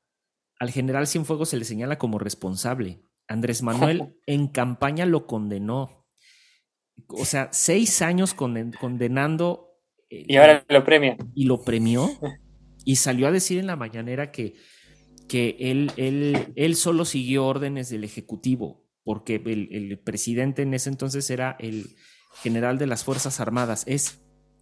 Al 0.60 0.70
general 0.72 1.06
Cienfuegos 1.06 1.48
se 1.48 1.56
le 1.56 1.64
señala 1.64 1.96
como 1.96 2.18
responsable. 2.18 3.02
Andrés 3.28 3.62
Manuel 3.62 4.16
en 4.26 4.48
campaña 4.48 5.06
lo 5.06 5.26
condenó. 5.26 6.06
O 7.08 7.24
sea, 7.24 7.48
seis 7.52 8.02
años 8.02 8.34
condenando. 8.34 9.70
Eh, 10.10 10.24
y 10.28 10.36
ahora 10.36 10.64
lo 10.68 10.84
premia. 10.84 11.16
Y 11.34 11.44
lo 11.46 11.62
premió. 11.62 12.10
Y 12.86 12.96
salió 12.96 13.26
a 13.26 13.32
decir 13.32 13.58
en 13.58 13.66
la 13.66 13.76
mañanera 13.76 14.30
que 14.30 14.56
que 15.28 15.56
él, 15.58 15.92
él, 15.96 16.52
él 16.56 16.76
solo 16.76 17.04
siguió 17.04 17.46
órdenes 17.46 17.88
del 17.88 18.04
Ejecutivo, 18.04 18.84
porque 19.02 19.36
el, 19.36 19.98
presidente 19.98 20.62
en 20.62 20.74
ese 20.74 20.90
entonces 20.90 21.28
era 21.30 21.56
el 21.58 21.96
general 22.42 22.78
de 22.78 22.86
las 22.86 23.04
Fuerzas 23.04 23.40
Armadas. 23.40 23.84
Es, 23.86 24.20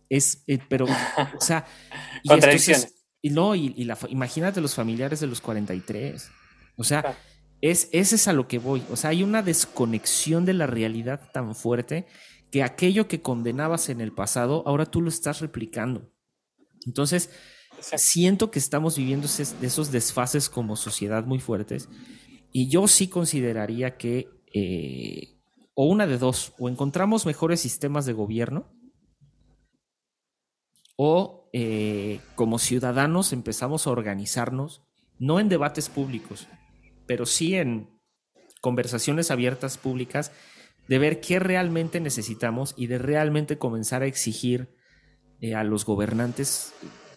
es, 0.09 0.45
eh, 0.47 0.59
pero, 0.69 0.87
o 0.87 1.41
sea, 1.41 1.67
y 2.23 2.29
Contradicciones. 2.29 2.95
y 3.21 3.31
no, 3.31 3.55
y, 3.55 3.71
la, 3.85 3.99
imagínate 4.09 4.61
los 4.61 4.75
familiares 4.75 5.21
de 5.21 5.27
los 5.27 5.41
43. 5.41 6.31
O 6.77 6.85
sea, 6.85 7.17
es, 7.63 7.89
ese 7.93 8.17
es 8.17 8.29
a 8.29 8.35
lo 8.35 8.49
que 8.49 8.59
voy. 8.59 8.83
O 8.91 8.97
sea, 8.97 9.11
hay 9.11 9.23
una 9.23 9.43
desconexión 9.43 10.45
de 10.45 10.53
la 10.53 10.67
realidad 10.67 11.31
tan 11.33 11.55
fuerte 11.55 12.07
que 12.51 12.63
aquello 12.63 13.09
que 13.09 13.23
condenabas 13.23 13.89
en 13.89 14.03
el 14.03 14.13
pasado, 14.13 14.63
ahora 14.67 14.85
tú 14.85 15.01
lo 15.01 15.09
estás 15.09 15.41
replicando. 15.41 16.13
Entonces, 16.85 17.31
siento 17.81 18.51
que 18.51 18.59
estamos 18.59 18.99
viviendo 18.99 19.27
esos 19.27 19.93
desfases 19.93 20.51
como 20.51 20.77
sociedad 20.77 21.25
muy 21.25 21.39
fuertes 21.39 21.89
y 22.53 22.69
yo 22.69 22.87
sí 22.89 23.09
consideraría 23.09 23.97
que 23.97 24.29
eh, 24.53 25.39
o 25.75 25.87
una 25.87 26.07
de 26.07 26.19
dos, 26.19 26.53
o 26.59 26.69
encontramos 26.69 27.25
mejores 27.25 27.61
sistemas 27.61 28.05
de 28.05 28.13
gobierno 28.13 28.71
o 30.97 31.49
eh, 31.53 32.21
como 32.35 32.59
ciudadanos 32.59 33.33
empezamos 33.33 33.87
a 33.87 33.91
organizarnos, 33.91 34.83
no 35.19 35.41
en 35.41 35.49
debates 35.49 35.89
públicos, 35.89 36.47
pero 37.13 37.27
sí 37.27 37.57
en 37.57 37.91
conversaciones 38.63 39.31
abiertas 39.31 39.77
públicas 39.77 40.33
de 40.89 40.99
ver 40.99 41.21
qué 41.21 41.39
realmente 41.39 42.01
necesitamos 42.01 42.73
y 42.75 42.87
de 42.87 42.97
realmente 42.97 43.59
comenzar 43.59 44.01
a 44.01 44.07
exigir 44.07 44.75
eh, 45.43 45.55
a 45.55 45.63
los 45.63 45.85
gobernantes 45.85 46.73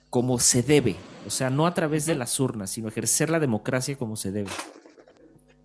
como 0.10 0.38
se 0.38 0.64
debe, 0.64 0.98
o 1.26 1.30
sea, 1.30 1.50
no 1.50 1.66
a 1.66 1.74
través 1.74 2.06
de 2.06 2.16
las 2.16 2.42
urnas, 2.42 2.72
sino 2.72 2.90
ejercer 2.90 3.30
la 3.30 3.40
democracia 3.40 3.96
como 3.96 4.18
se 4.18 4.34
debe. 4.34 4.50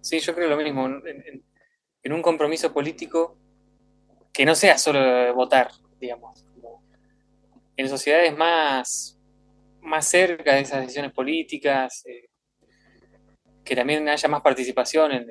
Sí, 0.00 0.20
yo 0.20 0.32
creo 0.32 0.48
lo 0.48 0.56
mismo, 0.56 0.86
en, 0.86 2.12
un 2.12 2.22
compromiso 2.22 2.72
político 2.72 3.36
que 4.32 4.44
no 4.44 4.54
sea 4.54 4.78
solo 4.78 5.34
votar, 5.34 5.72
digamos, 6.00 6.46
en 7.76 7.88
sociedades 7.88 8.36
más, 8.36 9.18
más 9.80 10.06
cerca 10.06 10.54
de 10.54 10.60
esas 10.60 10.82
decisiones 10.82 11.12
políticas, 11.12 12.06
eh, 12.06 12.29
que 13.70 13.76
también 13.76 14.08
haya 14.08 14.28
más 14.28 14.42
participación 14.42 15.12
en, 15.12 15.30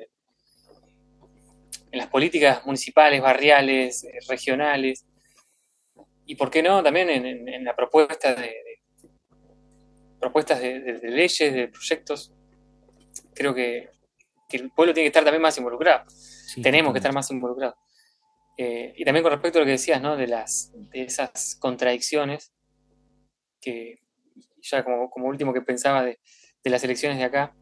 en 1.90 1.98
las 1.98 2.06
políticas 2.06 2.64
municipales, 2.64 3.20
barriales, 3.20 4.02
eh, 4.04 4.18
regionales, 4.26 5.04
y 6.24 6.36
por 6.36 6.50
qué 6.50 6.62
no 6.62 6.82
también 6.82 7.10
en, 7.10 7.64
la 7.66 7.76
propuesta 7.76 8.34
de, 8.34 8.54
propuestas 10.18 10.58
de, 10.58 10.98
leyes, 11.02 11.52
de 11.52 11.68
proyectos, 11.68 12.32
creo 13.34 13.54
que, 13.54 13.90
el 14.48 14.70
pueblo 14.70 14.94
tiene 14.94 15.04
que 15.04 15.08
estar 15.08 15.22
también 15.22 15.42
más 15.42 15.58
involucrado. 15.58 16.06
Tenemos 16.62 16.94
que 16.94 16.98
estar 16.98 17.12
más 17.12 17.30
involucrados. 17.30 17.76
Eh, 18.56 18.94
y 18.96 19.04
también 19.04 19.22
con 19.22 19.32
respecto 19.32 19.58
a 19.58 19.60
lo 19.60 19.66
que 19.66 19.72
decías, 19.72 20.00
¿no? 20.00 20.16
De, 20.16 20.26
las, 20.26 20.72
de 20.74 21.02
esas 21.02 21.56
contradicciones, 21.56 22.54
que 23.60 24.00
ya 24.62 24.82
como, 24.82 25.26
último 25.26 25.52
que 25.52 25.60
pensaba 25.60 26.02
de, 26.02 26.18
las 26.64 26.82
elecciones 26.84 27.18
de 27.18 27.24
acá, 27.24 27.54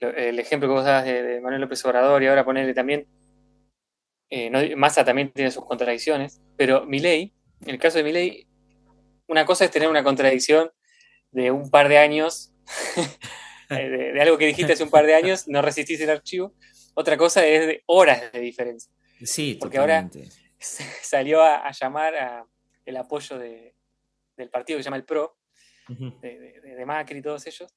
el 0.00 0.38
ejemplo 0.38 0.68
que 0.68 0.74
vos 0.74 0.84
dabas 0.84 1.04
de, 1.04 1.40
Manuel 1.40 1.62
López 1.62 1.84
Obrador 1.84 2.22
y 2.22 2.26
ahora 2.26 2.44
ponerle 2.44 2.74
también, 2.74 3.06
eh, 4.30 4.74
Massa 4.76 5.04
también 5.04 5.32
tiene 5.32 5.50
sus 5.50 5.64
contradicciones, 5.64 6.40
pero 6.56 6.84
Milei, 6.84 7.32
en 7.62 7.70
el 7.70 7.78
caso 7.78 7.98
de 7.98 8.04
Milei, 8.04 8.46
una 9.28 9.44
cosa 9.44 9.64
es 9.64 9.70
tener 9.70 9.88
una 9.88 10.04
contradicción 10.04 10.70
de 11.30 11.50
un 11.50 11.70
par 11.70 11.88
de 11.88 11.98
años, 11.98 12.52
eh, 13.70 13.88
de, 14.14 14.20
algo 14.20 14.38
que 14.38 14.46
dijiste 14.46 14.72
hace 14.72 14.82
un 14.82 14.90
par 14.90 15.06
de 15.06 15.14
años, 15.14 15.48
no 15.48 15.62
resististe 15.62 16.04
el 16.04 16.10
archivo. 16.10 16.54
Otra 16.94 17.16
cosa 17.16 17.44
es 17.46 17.66
de 17.66 17.82
horas 17.86 18.32
de 18.32 18.40
diferencia. 18.40 18.90
Sí, 19.22 19.56
Porque 19.60 19.78
ahora 19.78 20.08
salió 20.58 21.42
a, 21.42 21.70
llamar 21.72 22.14
a 22.16 22.46
el 22.84 22.96
apoyo 22.96 23.38
de, 23.38 23.74
del 24.36 24.50
partido 24.50 24.78
que 24.78 24.82
se 24.82 24.86
llama 24.86 24.96
el 24.96 25.04
PRO, 25.04 25.36
de, 25.88 26.84
Macri 26.86 27.18
y 27.18 27.22
todos 27.22 27.46
ellos. 27.46 27.72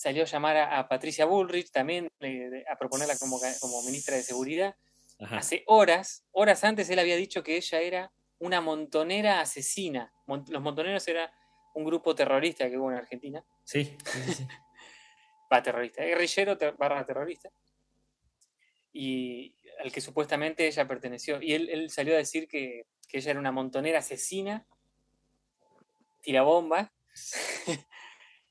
Salió 0.00 0.22
a 0.22 0.26
llamar 0.26 0.56
a, 0.56 0.88
Patricia 0.88 1.26
Bullrich 1.26 1.70
también 1.70 2.10
a 2.70 2.76
proponerla 2.78 3.18
como, 3.18 3.38
como 3.60 3.82
ministra 3.82 4.16
de 4.16 4.22
Seguridad. 4.22 4.74
Hace 5.18 5.62
horas, 5.66 6.24
horas 6.32 6.64
antes 6.64 6.88
él 6.88 6.98
había 6.98 7.16
dicho 7.16 7.42
que 7.42 7.58
ella 7.58 7.80
era 7.82 8.12
una 8.38 8.62
montonera 8.62 9.42
asesina. 9.42 10.10
los 10.26 10.62
montoneros 10.62 11.06
eran 11.06 11.28
un 11.74 11.84
grupo 11.84 12.14
terrorista 12.14 12.70
que 12.70 12.78
hubo 12.78 12.90
en 12.90 12.96
Argentina. 12.96 13.44
Sí, 13.62 13.94
sí, 14.06 14.46
Va, 15.52 15.62
terrorista, 15.62 16.02
guerrillero 16.02 16.56
barra 16.78 17.04
terrorista. 17.04 17.50
Y 18.94 19.54
al 19.80 19.92
que 19.92 20.00
supuestamente 20.00 20.66
ella 20.66 20.88
perteneció. 20.88 21.42
Y 21.42 21.52
él, 21.52 21.90
salió 21.90 22.14
a 22.14 22.16
decir 22.16 22.48
que, 22.48 22.86
ella 23.12 23.32
era 23.32 23.40
una 23.40 23.52
montonera 23.52 23.98
asesina, 23.98 24.66
bomba 26.42 26.90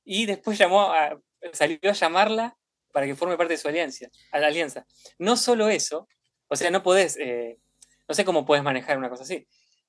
y 0.06 0.28
después 0.28 0.56
llamó 0.56 0.82
a, 0.92 1.20
salió 1.54 1.80
a 1.84 1.94
llamarla 1.94 2.58
para 2.92 3.06
que 3.06 3.16
forme 3.16 3.38
parte 3.38 3.54
de 3.54 3.58
su 3.58 3.68
alianza. 3.68 4.08
A 4.32 4.40
la 4.40 4.48
alianza. 4.48 4.86
No 5.18 5.38
solo 5.38 5.70
eso, 5.70 6.08
o 6.48 6.56
sea, 6.56 6.72
no 6.72 6.84
podés, 6.84 7.18
eh, 7.18 7.60
no 8.08 8.16
sé 8.16 8.26
cómo 8.26 8.46
puedes 8.46 8.64
manejar 8.64 8.98
una 8.98 9.10
cosa 9.10 9.24
así. 9.24 9.48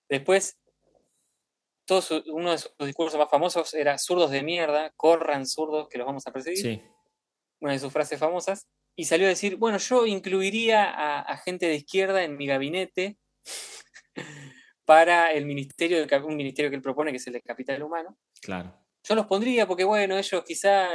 Después 0.08 0.60
uno 2.26 2.52
de 2.52 2.58
sus 2.58 2.72
discursos 2.78 3.18
más 3.18 3.30
famosos 3.30 3.74
era 3.74 3.98
zurdos 3.98 4.30
de 4.30 4.42
mierda, 4.42 4.92
corran 4.96 5.46
zurdos 5.46 5.88
que 5.88 5.98
los 5.98 6.06
vamos 6.06 6.26
a 6.26 6.32
perseguir. 6.32 6.82
Una 7.60 7.72
de 7.72 7.78
sus 7.78 7.92
frases 7.92 8.18
famosas. 8.18 8.66
y 8.96 9.04
salió 9.04 9.26
a 9.26 9.30
decir, 9.30 9.56
bueno, 9.56 9.78
yo 9.78 10.06
incluiría 10.06 11.22
a, 11.22 11.36
gente 11.38 11.66
de 11.66 11.76
izquierda 11.76 12.22
en 12.22 12.36
mi 12.36 12.46
gabinete 12.46 13.18
para 14.84 15.32
el 15.32 15.46
ministerio, 15.46 16.04
de, 16.04 16.16
un 16.18 16.36
ministerio 16.36 16.70
que 16.70 16.76
él 16.76 16.82
propone, 16.82 17.10
que 17.10 17.16
es 17.16 17.26
el 17.26 17.34
de 17.34 17.42
capital 17.42 17.82
humano. 17.82 18.18
Claro. 18.42 18.76
Yo 19.04 19.14
los 19.14 19.26
pondría 19.26 19.66
porque, 19.66 19.84
bueno, 19.84 20.18
ellos 20.18 20.44
quizá, 20.44 20.88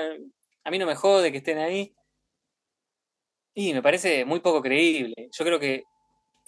a 0.65 0.71
mí 0.71 0.79
no 0.79 0.87
me 0.87 0.95
jode 0.95 1.31
que 1.31 1.37
estén 1.37 1.59
ahí. 1.59 1.95
Y 3.53 3.73
me 3.73 3.81
parece 3.81 4.25
muy 4.25 4.39
poco 4.39 4.61
creíble. 4.61 5.29
Yo 5.31 5.45
creo 5.45 5.59
que, 5.59 5.83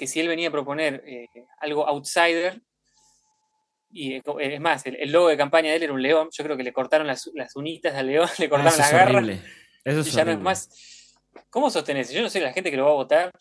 si 0.05 0.19
él 0.19 0.27
venía 0.27 0.49
a 0.49 0.51
proponer 0.51 1.03
eh, 1.05 1.27
algo 1.59 1.87
outsider, 1.87 2.61
y 3.89 4.15
eh, 4.15 4.23
es 4.39 4.59
más, 4.59 4.85
el, 4.85 5.11
logo 5.11 5.29
de 5.29 5.37
campaña 5.37 5.69
de 5.69 5.77
él 5.77 5.83
era 5.83 5.93
un 5.93 6.01
león, 6.01 6.29
yo 6.31 6.43
creo 6.43 6.57
que 6.57 6.63
le 6.63 6.73
cortaron 6.73 7.07
las, 7.07 7.29
las 7.35 7.55
unitas 7.55 7.95
al 7.95 8.07
león, 8.07 8.27
le 8.39 8.49
cortaron 8.49 8.73
ah, 8.73 8.77
las 8.77 8.91
garras. 8.91 9.39
Eso 9.85 9.99
es 10.01 10.07
y 10.07 10.11
ya 10.11 10.25
no 10.25 10.31
es 10.31 10.39
más. 10.39 11.13
¿Cómo 11.49 11.69
sostenés? 11.69 12.11
Yo 12.11 12.21
no 12.21 12.29
sé 12.29 12.41
la 12.41 12.51
gente 12.51 12.71
que 12.71 12.77
lo 12.77 12.85
va 12.85 12.91
a 12.91 12.95
votar. 12.95 13.31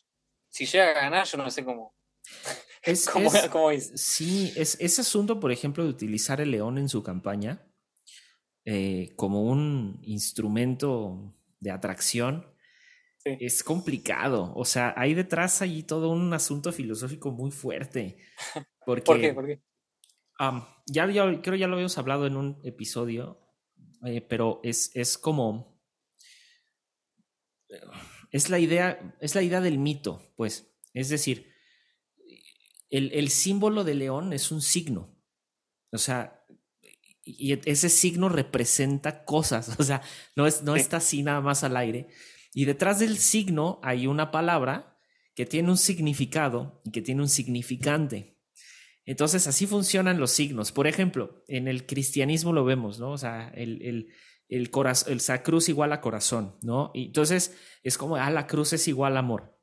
Si 0.51 0.67
llega 0.67 0.91
a 0.91 0.93
ganar, 0.93 1.27
yo 1.27 1.39
no 1.39 1.51
sé 1.51 1.65
cómo. 1.65 1.95
Es, 2.83 3.09
¿Cómo, 3.51 3.71
es, 3.71 3.93
Sí, 3.97 4.53
es, 4.57 4.77
ese 4.79 5.01
asunto, 5.01 5.41
por 5.41 5.51
ejemplo, 5.51 5.83
de 5.85 5.91
utilizar 5.91 6.41
el 6.41 6.51
león 6.51 6.77
en 6.77 6.91
su 6.91 7.03
campaña 7.03 7.67
eh, 8.69 9.15
como 9.15 9.45
un 9.45 10.01
instrumento 10.03 11.33
de 11.61 11.71
atracción, 11.71 12.45
es 13.25 13.63
complicado. 13.63 14.53
O 14.57 14.65
sea, 14.65 14.93
hay 14.97 15.15
detrás 15.15 15.63
allí 15.63 15.85
todo 15.85 16.11
un 16.11 16.33
asunto 16.33 16.73
filosófico 16.73 17.31
muy 17.31 17.53
fuerte. 17.53 18.19
Porque, 18.85 19.03
¿Por 19.03 19.21
qué? 19.21 19.35
¿Por 19.35 19.47
qué? 19.47 19.63
ya, 20.87 21.11
ya, 21.11 21.43
creo 21.43 21.55
ya 21.55 21.69
lo 21.69 21.75
habíamos 21.75 21.97
hablado 21.97 22.27
en 22.27 22.37
un 22.37 22.61
episodio, 22.65 23.41
eh, 24.05 24.21
pero 24.21 24.61
es, 24.65 24.91
es 24.95 25.17
como. 25.17 25.81
Es 28.33 28.51
la 28.51 28.59
idea, 28.59 29.17
es 29.21 29.37
la 29.37 29.43
idea 29.43 29.61
del 29.61 29.79
mito, 29.79 30.33
pues. 30.37 30.77
Es 30.93 31.09
decir, 31.09 31.53
el, 32.91 33.13
el 33.13 33.31
símbolo 33.31 33.85
de 33.85 33.95
león 33.95 34.33
es 34.33 34.51
un 34.51 34.61
signo. 34.61 35.17
O 35.93 35.99
sea, 35.99 36.45
y 37.27 37.59
ese 37.69 37.89
signo 37.89 38.29
representa 38.29 39.25
cosas, 39.25 39.75
o 39.79 39.83
sea, 39.83 40.01
no, 40.37 40.47
es, 40.47 40.63
no 40.63 40.77
está 40.77 40.99
así 40.99 41.23
nada 41.23 41.41
más 41.41 41.65
al 41.65 41.77
aire. 41.77 42.09
Y 42.55 42.65
detrás 42.65 43.01
del 43.01 43.19
signo 43.19 43.81
hay 43.83 44.07
una 44.07 44.31
palabra 44.31 44.97
que 45.35 45.45
tiene 45.45 45.71
un 45.71 45.77
significado 45.77 46.81
y 46.85 46.93
que 46.93 47.03
tiene 47.03 47.21
un 47.21 47.29
significante. 47.29 48.39
Entonces, 49.05 49.47
así 49.47 49.67
funcionan 49.67 50.19
los 50.19 50.31
signos. 50.31 50.73
Por 50.73 50.87
ejemplo, 50.87 51.45
en 51.49 51.69
el 51.69 51.85
cristianismo 51.85 52.53
lo 52.53 52.65
vemos, 52.65 52.99
¿no? 52.99 53.11
O 53.11 53.19
sea, 53.19 53.53
el, 53.55 53.83
el, 53.83 54.09
el, 54.49 54.71
corazón, 54.71 55.13
el 55.13 55.43
cruz 55.43 55.69
igual 55.69 55.93
a 55.93 56.01
corazón, 56.01 56.57
¿no? 56.63 56.91
Y 56.95 57.07
entonces 57.07 57.55
es 57.83 57.99
como, 57.99 58.17
ah, 58.17 58.31
la 58.31 58.47
cruz 58.47 58.73
es 58.73 58.89
igual 58.89 59.17
a 59.17 59.21
amor. 59.21 59.61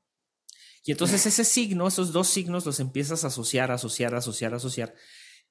Y 0.86 0.92
entonces 0.92 1.26
ese 1.26 1.44
signo, 1.44 1.88
esos 1.88 2.14
dos 2.14 2.28
signos 2.28 2.66
los 2.66 2.80
empiezas 2.80 3.24
a 3.24 3.28
asociar, 3.28 3.72
asociar, 3.72 4.14
asociar, 4.14 4.54
asociar. 4.54 4.96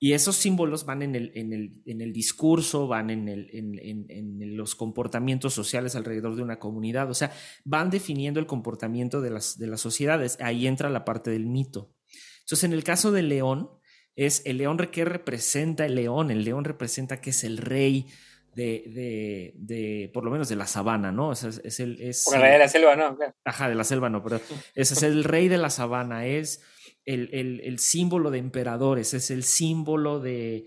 Y 0.02 0.14
esos 0.14 0.34
símbolos 0.34 0.84
van 0.84 1.00
en 1.02 1.14
el, 1.14 1.30
en 1.36 1.52
el, 1.52 1.80
en 1.86 2.00
el 2.00 2.12
discurso, 2.12 2.88
van 2.88 3.08
en, 3.10 3.28
el, 3.28 3.48
en, 3.52 4.06
en, 4.08 4.56
los 4.56 4.74
comportamientos 4.74 5.54
sociales 5.54 5.94
alrededor 5.94 6.34
de 6.34 6.42
una 6.42 6.58
comunidad, 6.58 7.08
o 7.08 7.14
sea, 7.14 7.30
van 7.64 7.88
definiendo 7.88 8.40
el 8.40 8.46
comportamiento 8.46 9.20
de 9.20 9.30
las, 9.30 9.60
de 9.60 9.68
las 9.68 9.80
sociedades. 9.80 10.38
Ahí 10.40 10.66
entra 10.66 10.90
la 10.90 11.04
parte 11.04 11.30
del 11.30 11.46
mito. 11.46 11.94
Entonces, 12.40 12.64
en 12.64 12.72
el 12.72 12.82
caso 12.82 13.12
del 13.12 13.28
león, 13.28 13.70
es 14.16 14.42
el 14.44 14.58
león 14.58 14.76
que 14.90 15.04
representa 15.04 15.86
el 15.86 15.94
león, 15.94 16.32
el 16.32 16.42
león 16.42 16.64
representa 16.64 17.20
que 17.20 17.30
es 17.30 17.44
el 17.44 17.58
rey 17.58 18.08
de, 18.56 18.82
de, 18.88 19.52
de 19.54 20.10
por 20.12 20.24
lo 20.24 20.32
menos 20.32 20.48
de 20.48 20.56
la 20.56 20.66
sabana, 20.66 21.12
¿no? 21.12 21.30
Es, 21.30 21.44
es 21.44 21.78
el, 21.78 22.02
es, 22.02 22.26
el 22.26 22.40
rey 22.40 22.50
de 22.50 22.58
la 22.58 22.68
selva, 22.68 22.96
¿no? 22.96 23.16
Ajá, 23.44 23.68
de 23.68 23.76
la 23.76 23.84
selva, 23.84 24.10
no, 24.10 24.20
pero 24.20 24.40
ese 24.74 24.94
es 24.94 25.02
el 25.04 25.22
rey 25.22 25.46
de 25.46 25.58
la 25.58 25.70
sabana, 25.70 26.26
es 26.26 26.60
el, 27.04 27.28
el, 27.32 27.60
el 27.60 27.78
símbolo 27.78 28.30
de 28.30 28.38
emperadores, 28.38 29.14
es 29.14 29.30
el 29.30 29.44
símbolo 29.44 30.20
de, 30.20 30.66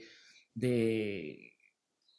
de, 0.54 1.54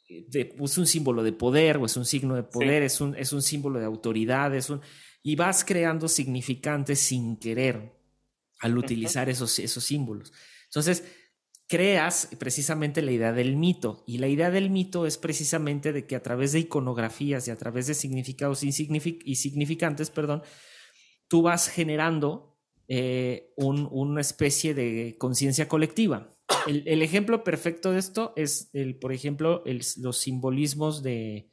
de 0.09 0.55
es 0.59 0.79
un 0.79 0.87
símbolo 0.87 1.23
de 1.23 1.33
poder 1.33 1.77
o 1.77 1.87
es 1.87 1.97
un 1.97 2.05
signo 2.05 2.35
de 2.35 2.43
poder, 2.43 2.83
es, 2.83 3.01
un, 3.01 3.15
es 3.17 3.33
un 3.33 3.43
símbolo 3.43 3.79
de 3.79 3.87
autoridad, 3.87 4.55
es 4.55 4.71
un, 4.71 4.81
y 5.23 5.37
vas 5.37 5.65
creando 5.65 6.09
significantes 6.09 7.01
sin 7.01 7.39
querer 7.39 7.93
al 8.61 8.79
utilizar 8.79 9.29
esos, 9.29 9.59
esos 9.59 9.85
símbolos. 9.85 10.33
Entonces, 10.67 11.05
creas 11.69 12.29
precisamente 12.39 13.03
la 13.03 13.13
idea 13.13 13.33
del 13.33 13.57
mito. 13.57 14.05
Y 14.07 14.19
la 14.19 14.29
idea 14.29 14.51
del 14.51 14.71
mito 14.71 15.05
es 15.05 15.19
precisamente 15.19 15.93
de 15.93 16.07
que 16.07 16.17
a 16.17 16.23
través 16.23 16.53
de 16.53 16.61
iconografías 16.61 17.47
y 17.49 17.51
a 17.51 17.57
través 17.57 17.87
de 17.87 17.95
significados 17.95 18.63
y 18.63 18.73
significantes, 18.73 20.11
perdón, 20.11 20.43
tú 21.29 21.43
vas 21.43 21.69
generando 21.69 22.56
eh, 22.89 23.53
una 23.57 24.21
especie 24.21 24.75
de 24.75 25.17
conciencia 25.19 25.69
colectiva. 25.69 26.31
El, 26.67 27.03
ejemplo 27.03 27.43
perfecto 27.43 27.91
de 27.91 27.99
esto 27.99 28.33
es, 28.37 28.71
el, 28.73 28.99
por 28.99 29.13
ejemplo, 29.13 29.65
los 29.65 30.19
simbolismos 30.19 31.03
de 31.03 31.51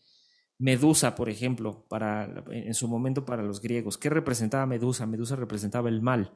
Medusa, 0.60 1.16
por 1.16 1.30
ejemplo, 1.30 1.86
para, 1.90 2.44
en 2.52 2.74
su 2.74 2.88
momento 2.88 3.26
para 3.26 3.44
los 3.44 3.62
griegos. 3.62 3.98
¿Qué 3.98 4.10
representaba 4.10 4.66
Medusa? 4.66 5.06
Medusa 5.06 5.36
representaba 5.36 5.90
el 5.90 6.02
mal. 6.02 6.34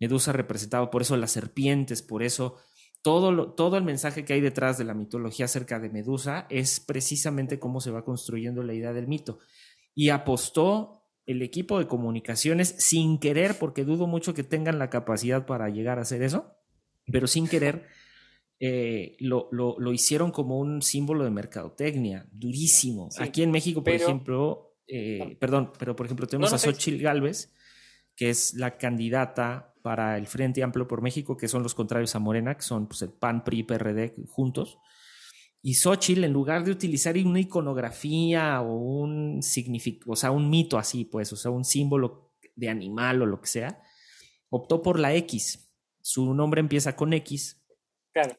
Medusa 0.00 0.32
representaba 0.32 0.90
por 0.90 1.02
eso 1.02 1.16
las 1.16 1.32
serpientes, 1.32 2.02
por 2.02 2.22
eso 2.22 2.56
todo, 3.02 3.52
todo 3.52 3.76
el 3.76 3.84
mensaje 3.84 4.24
que 4.24 4.32
hay 4.32 4.40
detrás 4.40 4.78
de 4.78 4.84
la 4.84 4.94
mitología 4.94 5.44
acerca 5.44 5.78
de 5.78 5.90
Medusa 5.90 6.46
es 6.50 6.80
precisamente 6.80 7.58
cómo 7.58 7.80
se 7.80 7.90
va 7.90 8.04
construyendo 8.04 8.62
la 8.62 8.74
idea 8.74 8.92
del 8.92 9.08
mito. 9.08 9.38
Y 9.94 10.08
apostó 10.10 10.97
el 11.28 11.42
equipo 11.42 11.78
de 11.78 11.86
comunicaciones 11.86 12.74
sin 12.78 13.18
querer, 13.18 13.58
porque 13.58 13.84
dudo 13.84 14.06
mucho 14.06 14.32
que 14.32 14.42
tengan 14.42 14.78
la 14.78 14.88
capacidad 14.88 15.44
para 15.44 15.68
llegar 15.68 15.98
a 15.98 16.02
hacer 16.02 16.22
eso, 16.22 16.56
pero 17.12 17.26
sin 17.26 17.46
querer 17.46 17.86
eh, 18.60 19.14
lo, 19.20 19.50
lo, 19.52 19.92
hicieron 19.92 20.30
como 20.30 20.58
un 20.58 20.80
símbolo 20.80 21.24
de 21.24 21.30
mercadotecnia, 21.30 22.26
durísimo. 22.32 23.10
Aquí 23.18 23.42
en 23.42 23.50
México, 23.50 23.84
por 23.84 23.92
ejemplo, 23.92 24.74
eh, 24.88 25.36
perdón, 25.38 25.70
pero 25.78 25.94
por 25.94 26.06
ejemplo 26.06 26.26
tenemos 26.26 26.54
a 26.54 26.58
Xochitl 26.58 27.02
Galvez, 27.02 27.52
que 28.16 28.30
es 28.30 28.54
la 28.54 28.78
candidata 28.78 29.74
para 29.82 30.16
el 30.16 30.26
Frente 30.26 30.62
Amplio 30.62 30.88
por 30.88 31.02
México, 31.02 31.36
que 31.36 31.46
son 31.46 31.62
los 31.62 31.74
contrarios 31.74 32.16
a 32.16 32.20
Morena, 32.20 32.56
que 32.56 32.62
son 32.62 32.88
pues, 32.88 33.02
el 33.02 33.10
PAN, 33.10 33.44
PRI, 33.44 33.64
PRD 33.64 34.14
juntos. 34.28 34.78
Y 35.60 35.74
Xochitl, 35.74 36.24
en 36.24 36.32
lugar 36.32 36.64
de 36.64 36.70
utilizar 36.70 37.16
una 37.18 37.40
iconografía 37.40 38.60
o 38.60 38.76
un 38.76 39.40
o 40.06 40.16
sea, 40.16 40.30
un 40.30 40.48
mito 40.50 40.78
así, 40.78 41.04
pues, 41.04 41.32
o 41.32 41.36
sea, 41.36 41.50
un 41.50 41.64
símbolo 41.64 42.32
de 42.54 42.68
animal 42.68 43.22
o 43.22 43.26
lo 43.26 43.40
que 43.40 43.48
sea, 43.48 43.82
optó 44.50 44.82
por 44.82 44.98
la 44.98 45.14
X. 45.14 45.70
Su 46.00 46.32
nombre 46.34 46.60
empieza 46.60 46.96
con 46.96 47.12
X. 47.12 47.60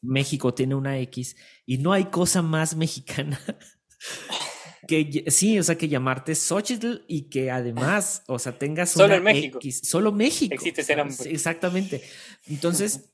México 0.02 0.52
tiene 0.52 0.74
una 0.74 0.98
X 0.98 1.36
y 1.64 1.78
no 1.78 1.92
hay 1.92 2.06
cosa 2.06 2.42
más 2.42 2.76
mexicana 2.76 3.40
que 4.86 5.24
sí, 5.28 5.58
o 5.58 5.62
sea, 5.62 5.78
que 5.78 5.88
llamarte 5.88 6.34
Xochitl 6.34 7.04
y 7.06 7.30
que 7.30 7.50
además, 7.50 8.24
o 8.26 8.38
sea, 8.38 8.58
tengas 8.58 8.90
solo 8.90 9.14
en 9.14 9.22
México. 9.22 9.58
solo 9.82 10.12
México. 10.12 10.54
Existe 10.54 10.80
ese 10.80 10.96
nombre. 10.96 11.30
Exactamente. 11.30 12.02
Entonces, 12.46 13.12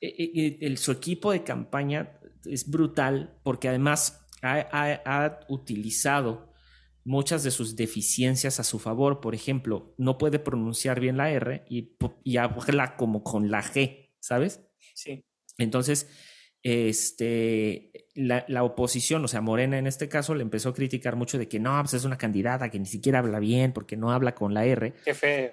e, 0.00 0.08
e, 0.08 0.58
el, 0.66 0.78
su 0.78 0.90
equipo 0.92 1.32
de 1.32 1.44
campaña 1.44 2.18
es 2.44 2.70
brutal 2.70 3.38
porque 3.42 3.68
además 3.68 4.26
ha, 4.42 5.40
utilizado 5.48 6.52
muchas 7.04 7.42
de 7.42 7.50
sus 7.50 7.76
deficiencias 7.76 8.60
a 8.60 8.64
su 8.64 8.78
favor. 8.78 9.20
Por 9.20 9.34
ejemplo, 9.34 9.94
no 9.98 10.18
puede 10.18 10.38
pronunciar 10.38 11.00
bien 11.00 11.16
la 11.16 11.30
R 11.30 11.64
y, 11.68 11.96
y 12.24 12.36
habla 12.36 12.96
como 12.96 13.22
con 13.22 13.50
la 13.50 13.62
G, 13.62 14.10
¿sabes? 14.20 14.60
Sí. 14.94 15.24
Entonces, 15.58 16.08
este, 16.62 17.92
la, 18.14 18.62
oposición, 18.64 19.24
o 19.24 19.28
sea, 19.28 19.40
Morena 19.40 19.78
en 19.78 19.86
este 19.86 20.08
caso, 20.08 20.34
le 20.34 20.42
empezó 20.42 20.70
a 20.70 20.74
criticar 20.74 21.16
mucho 21.16 21.38
de 21.38 21.48
que 21.48 21.60
no, 21.60 21.78
pues 21.80 21.94
es 21.94 22.04
una 22.04 22.18
candidata 22.18 22.70
que 22.70 22.78
ni 22.78 22.86
siquiera 22.86 23.20
habla 23.20 23.38
bien 23.38 23.72
porque 23.72 23.96
no 23.96 24.12
habla 24.12 24.34
con 24.34 24.54
la 24.54 24.64
R. 24.64 24.94
Qué 25.04 25.14
feo. 25.14 25.52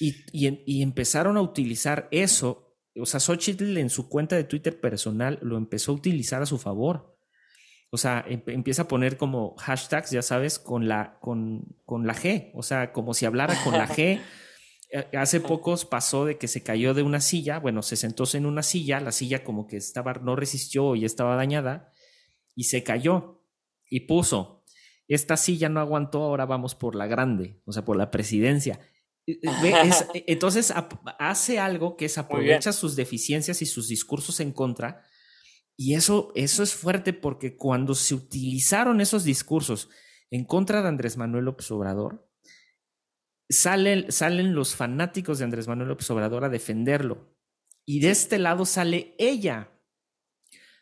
Y, 0.00 0.24
y, 0.32 0.82
empezaron 0.82 1.36
a 1.36 1.42
utilizar 1.42 2.08
eso. 2.10 2.63
O 3.00 3.06
sea, 3.06 3.20
Xochitl 3.20 3.76
en 3.76 3.90
su 3.90 4.08
cuenta 4.08 4.36
de 4.36 4.44
Twitter 4.44 4.80
personal 4.80 5.38
lo 5.42 5.56
empezó 5.56 5.92
a 5.92 5.96
utilizar 5.96 6.42
a 6.42 6.46
su 6.46 6.58
favor. 6.58 7.18
O 7.90 7.96
sea, 7.96 8.24
em, 8.28 8.42
empieza 8.46 8.82
a 8.82 8.88
poner 8.88 9.16
como 9.16 9.56
hashtags, 9.56 10.10
ya 10.10 10.22
sabes, 10.22 10.58
con 10.58 10.88
la, 10.88 11.18
con, 11.20 11.76
con 11.84 12.06
la 12.06 12.14
G. 12.14 12.50
O 12.54 12.62
sea, 12.62 12.92
como 12.92 13.14
si 13.14 13.26
hablara 13.26 13.56
con 13.62 13.72
la 13.74 13.88
G. 13.96 14.20
Eh, 14.90 15.16
hace 15.16 15.40
pocos 15.40 15.84
pasó 15.84 16.24
de 16.24 16.38
que 16.38 16.46
se 16.46 16.62
cayó 16.62 16.94
de 16.94 17.02
una 17.02 17.20
silla, 17.20 17.58
bueno, 17.58 17.82
se 17.82 17.96
sentó 17.96 18.24
en 18.34 18.46
una 18.46 18.62
silla, 18.62 19.00
la 19.00 19.12
silla 19.12 19.42
como 19.42 19.66
que 19.66 19.76
estaba, 19.76 20.12
no 20.14 20.36
resistió 20.36 20.94
y 20.94 21.04
estaba 21.04 21.34
dañada, 21.34 21.90
y 22.54 22.64
se 22.64 22.84
cayó 22.84 23.42
y 23.90 24.00
puso, 24.00 24.64
esta 25.08 25.36
silla 25.36 25.68
no 25.68 25.80
aguantó, 25.80 26.22
ahora 26.22 26.46
vamos 26.46 26.74
por 26.74 26.94
la 26.94 27.06
grande, 27.06 27.60
o 27.64 27.72
sea, 27.72 27.84
por 27.84 27.96
la 27.96 28.10
presidencia. 28.10 28.78
Eh, 29.26 29.40
entonces 30.26 30.72
hace 31.18 31.58
algo 31.58 31.96
que 31.96 32.06
es 32.06 32.18
aprovecha 32.18 32.72
sus 32.72 32.96
deficiencias 32.96 33.62
y 33.62 33.66
sus 33.66 33.88
discursos 33.88 34.40
en 34.40 34.52
contra, 34.52 35.04
y 35.76 35.94
eso, 35.94 36.32
eso 36.34 36.62
es 36.62 36.74
fuerte 36.74 37.12
porque 37.12 37.56
cuando 37.56 37.94
se 37.94 38.14
utilizaron 38.14 39.00
esos 39.00 39.24
discursos 39.24 39.88
en 40.30 40.44
contra 40.44 40.82
de 40.82 40.88
Andrés 40.88 41.16
Manuel 41.16 41.46
López 41.46 41.70
Obrador, 41.70 42.28
salen, 43.48 44.10
salen 44.12 44.54
los 44.54 44.76
fanáticos 44.76 45.38
de 45.38 45.44
Andrés 45.44 45.66
Manuel 45.66 45.88
López 45.88 46.08
Obrador 46.10 46.44
a 46.44 46.48
defenderlo. 46.48 47.34
Y 47.84 48.00
de 48.00 48.10
este 48.10 48.38
lado 48.38 48.64
sale 48.64 49.14
ella 49.18 49.70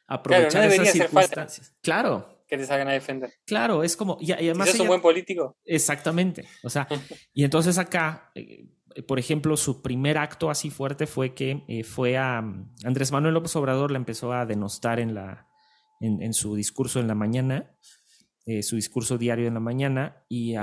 a 0.06 0.14
aprovechar 0.16 0.70
esas 0.70 0.92
circunstancias. 0.92 1.74
Claro. 1.80 2.31
Que 2.52 2.58
te 2.58 2.66
salgan 2.66 2.88
a 2.88 2.92
defender. 2.92 3.32
Claro, 3.46 3.82
es 3.82 3.96
como. 3.96 4.18
Y, 4.20 4.30
además. 4.30 4.68
es 4.68 4.78
un 4.78 4.86
buen 4.86 5.00
político. 5.00 5.56
Exactamente. 5.64 6.44
O 6.62 6.68
sea, 6.68 6.86
y 7.32 7.44
entonces 7.44 7.78
acá, 7.78 8.30
eh, 8.34 8.68
por 9.08 9.18
ejemplo, 9.18 9.56
su 9.56 9.80
primer 9.80 10.18
acto 10.18 10.50
así 10.50 10.68
fuerte 10.68 11.06
fue 11.06 11.32
que 11.32 11.64
eh, 11.66 11.82
fue 11.82 12.18
a. 12.18 12.44
Andrés 12.84 13.10
Manuel 13.10 13.32
López 13.32 13.56
Obrador 13.56 13.90
le 13.90 13.96
empezó 13.96 14.34
a 14.34 14.44
denostar 14.44 15.00
en, 15.00 15.14
la, 15.14 15.48
en, 16.02 16.34
su 16.34 16.54
discurso 16.54 17.00
en 17.00 17.08
la 17.08 17.14
mañana, 17.14 17.74
eh, 18.44 18.62
su 18.62 18.76
discurso 18.76 19.16
diario 19.16 19.48
en 19.48 19.54
la 19.54 19.60
mañana, 19.60 20.26
y. 20.28 20.54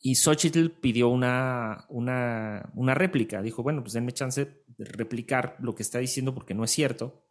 Y 0.00 0.16
Xochitl 0.16 0.68
pidió 0.68 1.08
una, 1.08 1.86
una, 1.88 2.70
una, 2.74 2.94
réplica. 2.94 3.40
Dijo, 3.40 3.62
bueno, 3.62 3.82
pues 3.82 3.94
denme 3.94 4.12
chance 4.12 4.44
de 4.66 4.84
replicar 4.84 5.56
lo 5.60 5.74
que 5.74 5.82
está 5.82 5.98
diciendo 5.98 6.34
porque 6.34 6.52
no 6.52 6.62
es 6.62 6.70
cierto. 6.70 7.24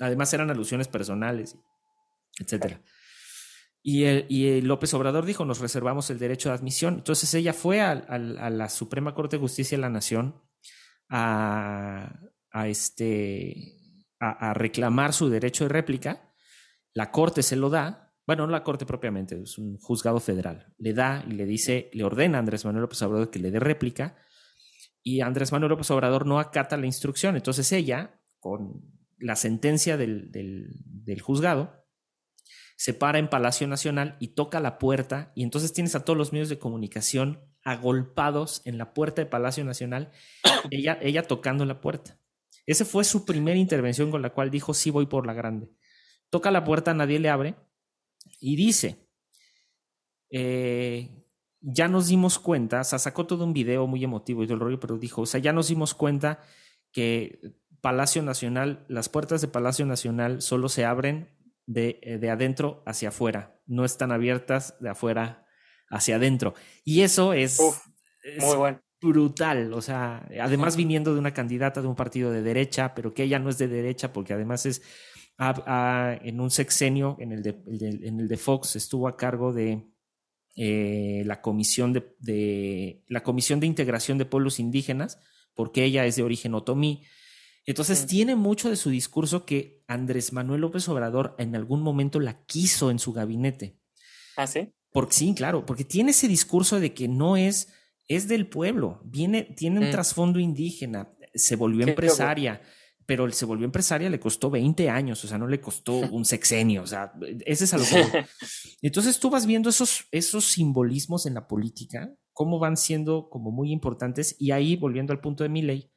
Además 0.00 0.32
eran 0.32 0.50
alusiones 0.50 0.88
personales, 0.88 1.56
etcétera. 2.40 2.82
Y, 3.82 4.04
el, 4.04 4.26
y 4.28 4.60
López 4.60 4.92
Obrador 4.94 5.24
dijo, 5.24 5.44
nos 5.44 5.60
reservamos 5.60 6.10
el 6.10 6.18
derecho 6.18 6.48
de 6.48 6.56
admisión. 6.56 6.94
Entonces 6.94 7.32
ella 7.34 7.52
fue 7.52 7.80
a, 7.80 7.94
la 8.18 8.68
Suprema 8.68 9.14
Corte 9.14 9.36
de 9.36 9.40
Justicia 9.40 9.78
de 9.78 9.82
la 9.82 9.88
Nación 9.88 10.42
a, 11.08 12.18
a 12.50 12.68
este, 12.68 13.76
a, 14.18 14.50
a 14.50 14.54
reclamar 14.54 15.12
su 15.12 15.28
derecho 15.30 15.64
de 15.64 15.70
réplica. 15.70 16.32
La 16.92 17.10
Corte 17.10 17.42
se 17.42 17.56
lo 17.56 17.70
da, 17.70 18.12
bueno, 18.26 18.46
no 18.46 18.52
la 18.52 18.64
Corte 18.64 18.84
propiamente, 18.84 19.40
es 19.42 19.56
un 19.58 19.78
juzgado 19.78 20.20
federal, 20.20 20.74
le 20.78 20.92
da 20.92 21.24
y 21.26 21.32
le 21.32 21.46
dice, 21.46 21.90
le 21.92 22.04
ordena 22.04 22.38
a 22.38 22.40
Andrés 22.40 22.64
Manuel 22.64 22.82
López 22.82 23.00
Obrador 23.02 23.30
que 23.30 23.38
le 23.38 23.50
dé 23.50 23.60
réplica 23.60 24.16
y 25.02 25.20
Andrés 25.20 25.52
Manuel 25.52 25.70
López 25.70 25.90
Obrador 25.90 26.26
no 26.26 26.38
acata 26.38 26.76
la 26.76 26.86
instrucción. 26.86 27.36
Entonces 27.36 27.70
ella, 27.72 28.20
con 28.38 28.82
la 29.18 29.36
sentencia 29.36 29.96
del, 29.96 30.30
del, 30.30 31.20
juzgado, 31.20 31.79
se 32.80 32.94
para 32.94 33.18
en 33.18 33.28
Palacio 33.28 33.68
Nacional 33.68 34.16
y 34.20 34.28
toca 34.28 34.58
la 34.58 34.78
puerta 34.78 35.32
y 35.34 35.42
entonces 35.42 35.74
tienes 35.74 35.94
a 35.94 36.02
todos 36.02 36.16
los 36.16 36.32
medios 36.32 36.48
de 36.48 36.58
comunicación 36.58 37.44
agolpados 37.62 38.62
en 38.64 38.78
la 38.78 38.94
puerta 38.94 39.20
de 39.20 39.26
Palacio 39.26 39.66
Nacional, 39.66 40.12
ella, 40.70 40.98
ella 41.02 41.24
tocando 41.24 41.66
la 41.66 41.82
puerta. 41.82 42.18
Esa 42.64 42.86
fue 42.86 43.04
su 43.04 43.26
primera 43.26 43.58
intervención 43.58 44.10
con 44.10 44.22
la 44.22 44.30
cual 44.30 44.50
dijo, 44.50 44.72
sí 44.72 44.90
voy 44.90 45.04
por 45.04 45.26
la 45.26 45.34
grande. 45.34 45.68
Toca 46.30 46.50
la 46.50 46.64
puerta, 46.64 46.94
nadie 46.94 47.18
le 47.18 47.28
abre 47.28 47.54
y 48.40 48.56
dice, 48.56 49.06
eh, 50.30 51.10
ya 51.60 51.86
nos 51.86 52.08
dimos 52.08 52.38
cuenta, 52.38 52.80
o 52.80 52.84
sea, 52.84 52.98
sacó 52.98 53.26
todo 53.26 53.44
un 53.44 53.52
video 53.52 53.86
muy 53.86 54.02
emotivo 54.02 54.42
y 54.42 54.46
todo 54.46 54.54
el 54.54 54.60
rollo, 54.60 54.80
pero 54.80 54.96
dijo, 54.96 55.20
o 55.20 55.26
sea, 55.26 55.38
ya 55.38 55.52
nos 55.52 55.68
dimos 55.68 55.92
cuenta 55.92 56.40
que 56.92 57.40
Palacio 57.82 58.22
Nacional, 58.22 58.86
las 58.88 59.10
puertas 59.10 59.42
de 59.42 59.48
Palacio 59.48 59.84
Nacional 59.84 60.40
solo 60.40 60.70
se 60.70 60.86
abren 60.86 61.38
de, 61.72 62.00
eh, 62.02 62.18
de 62.18 62.30
adentro 62.30 62.82
hacia 62.86 63.10
afuera, 63.10 63.60
no 63.66 63.84
están 63.84 64.12
abiertas 64.12 64.76
de 64.80 64.90
afuera 64.90 65.46
hacia 65.88 66.16
adentro. 66.16 66.54
Y 66.84 67.02
eso 67.02 67.32
es, 67.32 67.60
muy 68.38 68.76
brutal, 69.00 69.72
o 69.72 69.80
sea, 69.80 70.28
además 70.40 70.76
viniendo 70.76 71.14
de 71.14 71.20
una 71.20 71.32
candidata 71.32 71.80
de 71.80 71.88
un 71.88 71.96
partido 71.96 72.30
de 72.30 72.42
derecha, 72.42 72.94
pero 72.94 73.14
que 73.14 73.22
ella 73.22 73.38
no 73.38 73.48
es 73.48 73.56
de 73.56 73.68
derecha 73.68 74.12
porque 74.12 74.34
además 74.34 74.66
es 74.66 74.82
en 75.38 76.40
un 76.40 76.50
sexenio, 76.50 77.16
en 77.18 77.32
el, 77.32 77.42
de, 77.42 77.56
en 78.02 78.20
el 78.20 78.28
de 78.28 78.36
Fox, 78.36 78.76
estuvo 78.76 79.08
a 79.08 79.16
cargo 79.16 79.54
de 79.54 79.90
eh, 80.54 81.22
la, 81.24 81.40
comisión 81.40 81.94
de, 81.94 83.02
la 83.08 83.22
Comisión 83.22 83.58
de 83.60 83.66
Integración 83.66 84.18
de 84.18 84.26
Pueblos 84.26 84.60
Indígenas, 84.60 85.18
porque 85.54 85.84
ella 85.84 86.04
es 86.04 86.16
de 86.16 86.22
origen 86.24 86.54
otomí. 86.54 87.04
Entonces 87.66 88.06
tiene 88.06 88.36
mucho 88.36 88.70
de 88.70 88.76
su 88.76 88.90
discurso 88.90 89.44
que 89.44 89.84
Andrés 89.86 90.32
Manuel 90.32 90.62
López 90.62 90.88
Obrador 90.88 91.34
en 91.38 91.54
algún 91.54 91.82
momento 91.82 92.18
la 92.18 92.44
quiso 92.44 92.90
en 92.90 92.98
su 92.98 93.12
gabinete. 93.12 93.78
¿Ah, 94.36 94.46
sí? 94.46 94.72
Porque 94.92 95.12
sí, 95.12 95.34
claro, 95.34 95.66
porque 95.66 95.84
tiene 95.84 96.10
ese 96.10 96.26
discurso 96.26 96.80
de 96.80 96.94
que 96.94 97.06
no 97.06 97.36
es, 97.36 97.72
es 98.08 98.26
del 98.26 98.48
pueblo, 98.48 99.00
viene, 99.04 99.42
tiene 99.42 99.78
un 99.78 99.88
mm. 99.88 99.92
trasfondo 99.92 100.40
indígena, 100.40 101.12
se 101.34 101.54
volvió 101.54 101.86
empresaria 101.86 102.60
pero 103.10 103.24
él 103.24 103.32
se 103.32 103.44
volvió 103.44 103.64
empresaria, 103.64 104.08
le 104.08 104.20
costó 104.20 104.50
20 104.50 104.88
años, 104.88 105.24
o 105.24 105.26
sea, 105.26 105.36
no 105.36 105.48
le 105.48 105.60
costó 105.60 105.94
un 106.12 106.24
sexenio, 106.24 106.84
o 106.84 106.86
sea, 106.86 107.12
ese 107.44 107.64
es 107.64 107.74
algo 107.74 107.86
que... 107.86 108.24
Entonces 108.82 109.18
tú 109.18 109.30
vas 109.30 109.46
viendo 109.46 109.68
esos, 109.68 110.04
esos 110.12 110.44
simbolismos 110.44 111.26
en 111.26 111.34
la 111.34 111.48
política, 111.48 112.14
cómo 112.32 112.60
van 112.60 112.76
siendo 112.76 113.28
como 113.28 113.50
muy 113.50 113.72
importantes, 113.72 114.36
y 114.38 114.52
ahí, 114.52 114.76
volviendo 114.76 115.12
al 115.12 115.20
punto 115.20 115.42
de 115.42 115.48
mi 115.48 115.60
ley, 115.60 115.90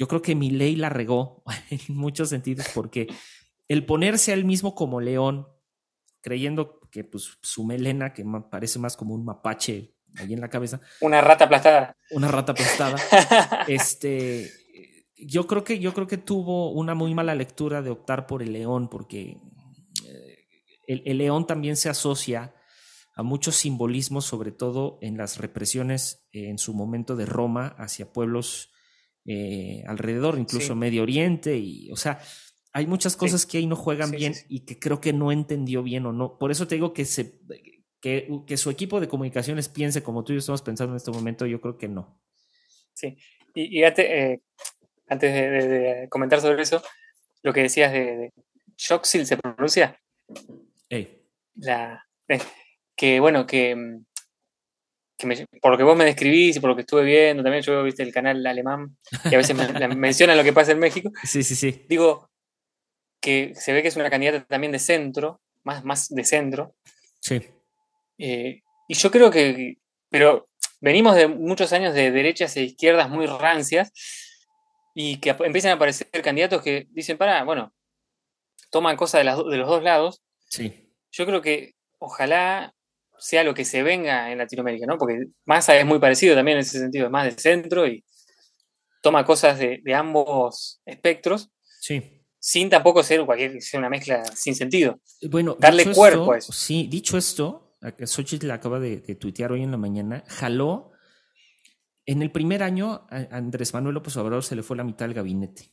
yo 0.00 0.08
creo 0.08 0.22
que 0.22 0.34
mi 0.34 0.50
ley 0.50 0.76
la 0.76 0.88
regó 0.88 1.42
en 1.70 1.94
muchos 1.94 2.30
sentidos, 2.30 2.66
porque 2.74 3.06
el 3.68 3.84
ponerse 3.84 4.30
a 4.30 4.34
él 4.34 4.46
mismo 4.46 4.74
como 4.74 4.98
león, 4.98 5.46
creyendo 6.22 6.80
que 6.90 7.04
pues, 7.04 7.36
su 7.42 7.64
melena, 7.64 8.14
que 8.14 8.24
parece 8.50 8.78
más 8.78 8.96
como 8.96 9.14
un 9.14 9.26
mapache 9.26 9.94
ahí 10.16 10.32
en 10.32 10.40
la 10.40 10.48
cabeza. 10.48 10.80
Una 11.02 11.20
rata 11.20 11.44
aplastada. 11.44 11.96
Una 12.12 12.28
rata 12.28 12.52
aplastada. 12.52 12.96
este 13.68 14.50
yo 15.18 15.46
creo 15.46 15.64
que 15.64 15.78
yo 15.78 15.92
creo 15.92 16.06
que 16.06 16.16
tuvo 16.16 16.72
una 16.72 16.94
muy 16.94 17.12
mala 17.12 17.34
lectura 17.34 17.82
de 17.82 17.90
optar 17.90 18.26
por 18.26 18.42
el 18.42 18.54
león 18.54 18.88
porque 18.88 19.36
eh, 20.06 20.38
el, 20.86 21.18
león 21.18 21.46
también 21.46 21.76
se 21.76 21.90
asocia 21.90 22.54
a 23.14 23.22
muchos 23.22 23.56
simbolismos 23.56 24.24
sobre 24.24 24.50
todo 24.50 24.98
en 25.02 25.18
las 25.18 25.36
represiones 25.36 26.26
eh, 26.32 26.48
en 26.48 26.56
su 26.56 26.72
momento 26.72 27.16
de 27.16 27.26
Roma 27.26 27.74
hacia 27.76 28.10
pueblos 28.14 28.69
eh, 29.26 29.82
alrededor 29.86 30.38
incluso 30.38 30.74
Medio 30.74 31.02
Oriente 31.02 31.56
y 31.56 31.90
o 31.90 31.96
sea 31.96 32.20
hay 32.72 32.86
muchas 32.86 33.16
cosas 33.16 33.46
que 33.46 33.58
ahí 33.58 33.66
no 33.66 33.76
juegan 33.76 34.12
bien 34.12 34.34
y 34.48 34.60
que 34.60 34.78
creo 34.78 35.00
que 35.00 35.12
no 35.12 35.32
entendió 35.32 35.82
bien 35.82 36.06
o 36.06 36.12
no. 36.12 36.38
Por 36.38 36.52
eso 36.52 36.68
te 36.68 36.76
digo 36.76 36.92
que 36.92 37.04
se 37.04 37.40
que, 38.00 38.30
que 38.46 38.56
su 38.56 38.70
equipo 38.70 39.00
de 39.00 39.08
comunicaciones 39.08 39.68
piense 39.68 40.04
como 40.04 40.22
tú 40.22 40.32
y 40.32 40.36
yo 40.36 40.38
estamos 40.38 40.62
pensando 40.62 40.92
en 40.92 40.98
este 40.98 41.10
momento 41.10 41.46
yo 41.46 41.60
creo 41.60 41.76
que 41.76 41.88
no. 41.88 42.20
Sí 42.94 43.18
y, 43.54 43.80
y 43.80 43.84
antes 43.84 44.08
de, 45.08 46.08
comentar 46.08 46.40
sobre 46.40 46.62
eso, 46.62 46.82
lo 47.42 47.52
que 47.52 47.62
decías 47.62 47.92
de, 47.92 48.16
de 48.16 48.32
¿se 49.02 49.36
pronuncia? 49.36 50.00
La, 51.56 52.06
eh, 52.28 52.40
que 52.96 53.20
bueno, 53.20 53.46
que, 53.46 54.00
por 55.60 55.72
lo 55.72 55.78
que 55.78 55.84
vos 55.84 55.96
me 55.96 56.04
describís 56.04 56.56
y 56.56 56.60
por 56.60 56.70
lo 56.70 56.76
que 56.76 56.82
estuve 56.82 57.04
viendo, 57.04 57.42
también 57.42 57.62
yo 57.62 57.82
viste 57.82 58.02
el 58.02 58.12
canal 58.12 58.44
alemán 58.46 58.96
y 59.24 59.34
a 59.34 59.38
veces 59.38 59.56
me, 59.56 59.88
mencionan 59.96 60.36
lo 60.36 60.44
que 60.44 60.52
pasa 60.52 60.72
en 60.72 60.78
México. 60.78 61.10
Sí, 61.24 61.42
sí, 61.42 61.54
sí. 61.54 61.84
Digo 61.88 62.30
que 63.20 63.52
se 63.54 63.72
ve 63.72 63.82
que 63.82 63.88
es 63.88 63.96
una 63.96 64.10
candidata 64.10 64.44
también 64.46 64.72
de 64.72 64.78
centro, 64.78 65.40
más, 65.62 65.84
más 65.84 66.08
de 66.08 66.24
centro. 66.24 66.74
Sí. 67.20 67.42
Eh, 68.18 68.62
y 68.88 68.94
yo 68.94 69.10
creo 69.10 69.30
que, 69.30 69.78
pero 70.08 70.48
venimos 70.80 71.14
de 71.14 71.28
muchos 71.28 71.72
años 71.72 71.94
de 71.94 72.10
derechas 72.10 72.56
e 72.56 72.62
izquierdas 72.62 73.08
muy 73.10 73.26
rancias 73.26 73.92
y 74.94 75.18
que 75.18 75.30
empiezan 75.30 75.72
a 75.72 75.74
aparecer 75.74 76.08
candidatos 76.22 76.62
que 76.62 76.86
dicen, 76.90 77.16
para, 77.16 77.44
bueno, 77.44 77.72
toman 78.70 78.96
cosas 78.96 79.24
de, 79.24 79.50
de 79.50 79.56
los 79.56 79.68
dos 79.68 79.82
lados. 79.82 80.22
Sí. 80.48 80.92
Yo 81.12 81.26
creo 81.26 81.42
que 81.42 81.74
ojalá 81.98 82.74
sea 83.20 83.44
lo 83.44 83.54
que 83.54 83.64
se 83.64 83.82
venga 83.82 84.32
en 84.32 84.38
Latinoamérica, 84.38 84.86
¿no? 84.86 84.98
Porque 84.98 85.26
Massa 85.44 85.76
es 85.76 85.86
muy 85.86 85.98
parecido 85.98 86.34
también 86.34 86.58
en 86.58 86.62
ese 86.62 86.78
sentido, 86.78 87.06
es 87.06 87.12
más 87.12 87.24
del 87.24 87.38
centro 87.38 87.86
y 87.86 88.04
toma 89.02 89.24
cosas 89.24 89.58
de, 89.58 89.82
ambos 89.94 90.80
espectros. 90.84 91.50
Sí. 91.80 92.24
Sin 92.38 92.70
tampoco 92.70 93.02
ser 93.02 93.24
cualquier 93.24 93.58
una 93.74 93.90
mezcla 93.90 94.24
sin 94.34 94.54
sentido. 94.54 95.00
Bueno, 95.30 95.56
darle 95.58 95.92
cuerpo 95.92 96.32
a 96.32 96.38
eso. 96.38 96.52
Sí, 96.52 96.88
dicho 96.90 97.18
esto, 97.18 97.76
Xochitl 98.04 98.50
acaba 98.50 98.80
de, 98.80 99.00
de 99.00 99.14
tuitear 99.14 99.52
hoy 99.52 99.62
en 99.62 99.70
la 99.70 99.76
mañana, 99.76 100.24
jaló 100.26 100.90
en 102.06 102.22
el 102.22 102.32
primer 102.32 102.62
año, 102.62 103.06
a 103.08 103.28
Andrés 103.30 103.72
Manuel 103.72 103.94
López 103.94 104.16
Obrador 104.16 104.42
se 104.42 104.56
le 104.56 104.64
fue 104.64 104.76
la 104.76 104.82
mitad 104.82 105.06
del 105.06 105.14
gabinete. 105.14 105.72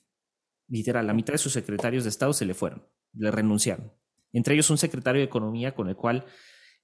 Literal, 0.68 1.08
la 1.08 1.14
mitad 1.14 1.34
de 1.34 1.40
sus 1.40 1.54
secretarios 1.54 2.04
de 2.04 2.12
Estado 2.12 2.32
se 2.32 2.46
le 2.46 2.54
fueron, 2.54 2.86
le 3.14 3.32
renunciaron. 3.32 3.92
Entre 4.34 4.54
ellos 4.54 4.70
un 4.70 4.78
secretario 4.78 5.20
de 5.20 5.26
Economía 5.26 5.74
con 5.74 5.90
el 5.90 5.96
cual, 5.96 6.26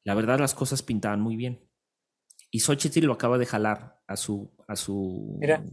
la 0.04 0.16
verdad, 0.16 0.40
las 0.40 0.54
cosas 0.54 0.82
pintaban 0.82 1.22
muy 1.22 1.36
bien. 1.36 1.70
Y 2.52 2.60
Xochitl 2.60 3.06
lo 3.06 3.14
acaba 3.14 3.38
de 3.38 3.46
jalar 3.46 4.02
a 4.08 4.16
su... 4.16 4.56
A 4.68 4.76
su 4.76 5.38
Mira. 5.40 5.64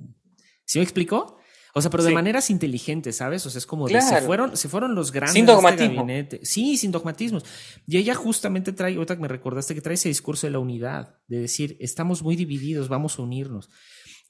¿Sí 0.64 0.78
me 0.78 0.84
explicó? 0.84 1.40
O 1.74 1.80
sea, 1.80 1.90
pero 1.90 2.02
de 2.02 2.12
maneras 2.12 2.50
inteligentes, 2.50 3.16
¿sabes? 3.16 3.46
O 3.46 3.50
sea, 3.50 3.58
es 3.58 3.66
como 3.66 3.88
de, 3.88 4.00
se 4.00 4.20
fueron, 4.22 4.56
se 4.56 4.68
fueron 4.68 4.94
los 4.94 5.12
grandes 5.12 5.34
sin 5.34 5.46
dogmatismo. 5.46 6.02
gabinete. 6.02 6.40
Sí, 6.42 6.76
sin 6.76 6.90
dogmatismos. 6.90 7.44
Y 7.86 7.96
ella 7.96 8.14
justamente 8.14 8.72
trae, 8.72 8.94
ahorita 8.94 9.16
que 9.16 9.22
me 9.22 9.28
recordaste 9.28 9.74
que 9.74 9.80
trae 9.80 9.94
ese 9.94 10.08
discurso 10.08 10.46
de 10.46 10.52
la 10.52 10.58
unidad, 10.58 11.18
de 11.28 11.38
decir, 11.40 11.76
estamos 11.80 12.22
muy 12.22 12.34
divididos, 12.34 12.88
vamos 12.88 13.18
a 13.18 13.22
unirnos. 13.22 13.68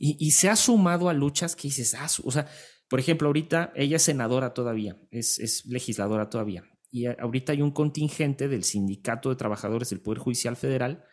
Y, 0.02 0.30
se 0.30 0.48
ha 0.48 0.56
sumado 0.56 1.10
a 1.10 1.12
luchas 1.12 1.54
que 1.54 1.68
dices, 1.68 1.94
ah, 1.94 2.08
o 2.24 2.30
sea, 2.30 2.48
por 2.88 3.00
ejemplo, 3.00 3.28
ahorita 3.28 3.70
ella 3.76 3.96
es 3.96 4.02
senadora 4.02 4.54
todavía, 4.54 4.96
es, 5.10 5.38
es 5.38 5.66
legisladora 5.66 6.30
todavía. 6.30 6.64
Y 6.90 7.06
ahorita 7.06 7.52
hay 7.52 7.62
un 7.62 7.70
contingente 7.70 8.48
del 8.48 8.64
Sindicato 8.64 9.28
de 9.28 9.36
Trabajadores 9.36 9.90
del 9.90 10.00
Poder 10.00 10.18
Judicial 10.18 10.56
Federal 10.56 11.04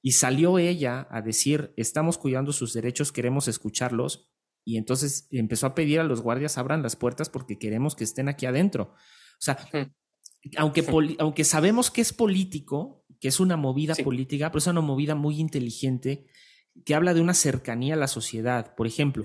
Y 0.00 0.12
salió 0.12 0.58
ella 0.58 1.08
a 1.10 1.22
decir, 1.22 1.72
estamos 1.76 2.18
cuidando 2.18 2.52
sus 2.52 2.72
derechos, 2.72 3.10
queremos 3.10 3.48
escucharlos. 3.48 4.30
Y 4.64 4.76
entonces 4.76 5.28
empezó 5.30 5.66
a 5.66 5.74
pedir 5.74 6.00
a 6.00 6.04
los 6.04 6.22
guardias, 6.22 6.56
abran 6.56 6.82
las 6.82 6.96
puertas 6.96 7.28
porque 7.28 7.58
queremos 7.58 7.94
que 7.94 8.04
estén 8.04 8.28
aquí 8.28 8.46
adentro. 8.46 8.94
O 8.94 9.40
sea, 9.40 9.58
aunque, 10.56 10.86
aunque 11.18 11.44
sabemos 11.44 11.90
que 11.90 12.00
es 12.00 12.12
político, 12.12 13.04
que 13.20 13.28
es 13.28 13.40
una 13.40 13.56
movida 13.56 13.94
política, 13.94 14.50
pero 14.50 14.58
es 14.58 14.66
una 14.66 14.80
movida 14.80 15.14
muy 15.14 15.40
inteligente 15.40 16.26
que 16.84 16.94
habla 16.94 17.14
de 17.14 17.20
una 17.20 17.34
cercanía 17.34 17.94
a 17.94 17.98
la 17.98 18.08
sociedad. 18.08 18.74
Por 18.74 18.86
ejemplo, 18.86 19.22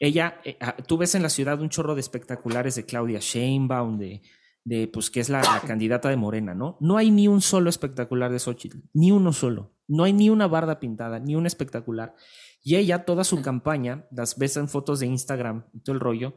ella, 0.00 0.40
eh, 0.44 0.56
ah, 0.60 0.76
tú 0.86 0.96
ves 0.96 1.14
en 1.14 1.22
la 1.22 1.28
ciudad 1.28 1.60
un 1.60 1.68
chorro 1.68 1.94
de 1.94 2.00
espectaculares 2.00 2.74
de 2.74 2.84
Claudia 2.84 3.18
Sheinbaum, 3.20 3.98
de, 3.98 4.22
de 4.64 4.86
pues 4.88 5.10
que 5.10 5.20
es 5.20 5.28
la, 5.28 5.42
candidata 5.66 6.08
de 6.08 6.16
Morena, 6.16 6.54
¿no? 6.54 6.76
No 6.80 6.96
hay 6.96 7.10
ni 7.10 7.28
un 7.28 7.40
solo 7.40 7.68
espectacular 7.68 8.30
de 8.30 8.38
Xochitl, 8.38 8.78
ni 8.92 9.10
uno 9.10 9.32
solo. 9.32 9.74
No 9.88 10.04
hay 10.04 10.12
ni 10.12 10.30
una 10.30 10.46
barda 10.46 10.78
pintada, 10.78 11.18
ni 11.18 11.34
un 11.34 11.46
espectacular. 11.46 12.14
Y 12.62 12.76
ella, 12.76 13.04
toda 13.04 13.24
su 13.24 13.42
campaña, 13.42 14.06
las 14.12 14.38
ves 14.38 14.56
en 14.56 14.68
fotos 14.68 15.00
de 15.00 15.06
Instagram 15.06 15.66
y 15.72 15.80
todo 15.80 15.94
el 15.94 16.00
rollo, 16.00 16.36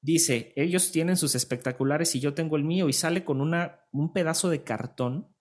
dice, 0.00 0.52
ellos 0.56 0.90
tienen 0.90 1.16
sus 1.16 1.34
espectaculares 1.34 2.14
y 2.14 2.20
yo 2.20 2.34
tengo 2.34 2.56
el 2.56 2.64
mío, 2.64 2.88
y 2.88 2.92
sale 2.92 3.24
con 3.24 3.40
una, 3.40 3.80
un 3.92 4.12
pedazo 4.12 4.48
de 4.48 4.62
cartón 4.62 5.34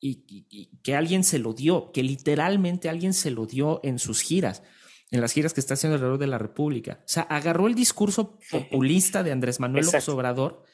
y, 0.00 0.78
que 0.82 0.96
alguien 0.96 1.22
se 1.22 1.38
lo 1.38 1.52
dio, 1.52 1.92
que 1.92 2.02
literalmente 2.02 2.88
alguien 2.88 3.14
se 3.14 3.30
lo 3.30 3.46
dio 3.46 3.80
en 3.84 4.00
sus 4.00 4.20
giras, 4.22 4.64
en 5.12 5.20
las 5.20 5.32
giras 5.32 5.54
que 5.54 5.60
está 5.60 5.74
haciendo 5.74 5.94
alrededor 5.94 6.18
de 6.18 6.26
la 6.26 6.38
República. 6.38 6.98
O 7.00 7.08
sea, 7.08 7.22
agarró 7.22 7.68
el 7.68 7.76
discurso 7.76 8.38
populista 8.50 9.22
de 9.22 9.30
Andrés 9.30 9.60
Manuel 9.60 9.84
López 9.84 10.08
Obrador 10.08 10.64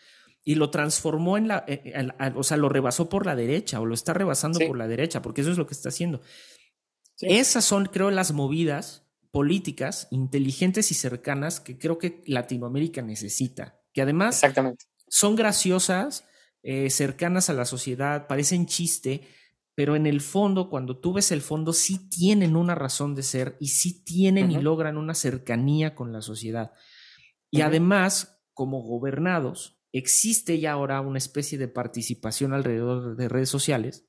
y 0.49 0.55
lo 0.55 0.71
transformó 0.71 1.37
en 1.37 1.47
la, 1.47 1.67
o 2.35 2.43
sea, 2.43 2.57
lo 2.57 2.71
rebasó 2.71 3.11
por 3.11 3.27
la 3.27 3.37
derecha 3.37 3.83
o 3.83 3.85
lo 3.85 3.93
está 3.93 4.15
rebasando 4.15 4.59
por 4.67 4.79
la 4.79 4.89
derecha, 4.89 5.21
porque 5.21 5.43
eso 5.43 5.51
es 5.51 5.59
lo 5.59 5.67
que 5.67 5.75
está 5.75 5.91
haciendo. 5.91 6.23
Esas 7.21 7.67
son, 7.67 7.85
creo, 7.85 8.11
las 8.11 8.33
movidas 8.33 9.07
políticas 9.31 10.09
inteligentes 10.11 10.91
y 10.91 10.95
cercanas 10.95 11.61
que 11.61 11.77
creo 11.77 11.99
que 11.99 12.23
Latinoamérica 12.25 13.03
necesita, 13.03 13.79
que 13.93 14.01
además 14.01 14.37
Exactamente. 14.37 14.87
son 15.07 15.37
graciosas, 15.37 16.25
eh, 16.63 16.89
cercanas 16.89 17.51
a 17.51 17.53
la 17.53 17.67
sociedad, 17.67 18.27
parecen 18.27 18.65
chiste, 18.65 19.29
pero 19.75 19.97
en 19.97 20.07
el 20.07 20.23
fondo, 20.23 20.71
cuando 20.71 20.99
tú 20.99 21.13
ves 21.13 21.31
el 21.31 21.43
fondo, 21.43 21.75
sí 21.75 22.09
tienen 22.09 22.57
una 22.57 22.75
razón 22.75 23.15
de 23.15 23.23
ser 23.23 23.59
y 23.61 23.69
sí 23.69 24.03
tienen 24.03 24.51
y 24.51 24.57
logran 24.63 24.97
una 24.97 25.13
cercanía 25.13 25.95
con 25.95 26.11
la 26.11 26.23
sociedad. 26.23 26.73
Y 27.51 27.61
además, 27.61 28.41
como 28.55 28.81
gobernados, 28.81 29.78
existe 29.93 30.59
ya 30.59 30.73
ahora 30.73 31.01
una 31.01 31.19
especie 31.19 31.59
de 31.59 31.69
participación 31.69 32.53
alrededor 32.53 33.17
de 33.17 33.29
redes 33.29 33.49
sociales 33.49 34.07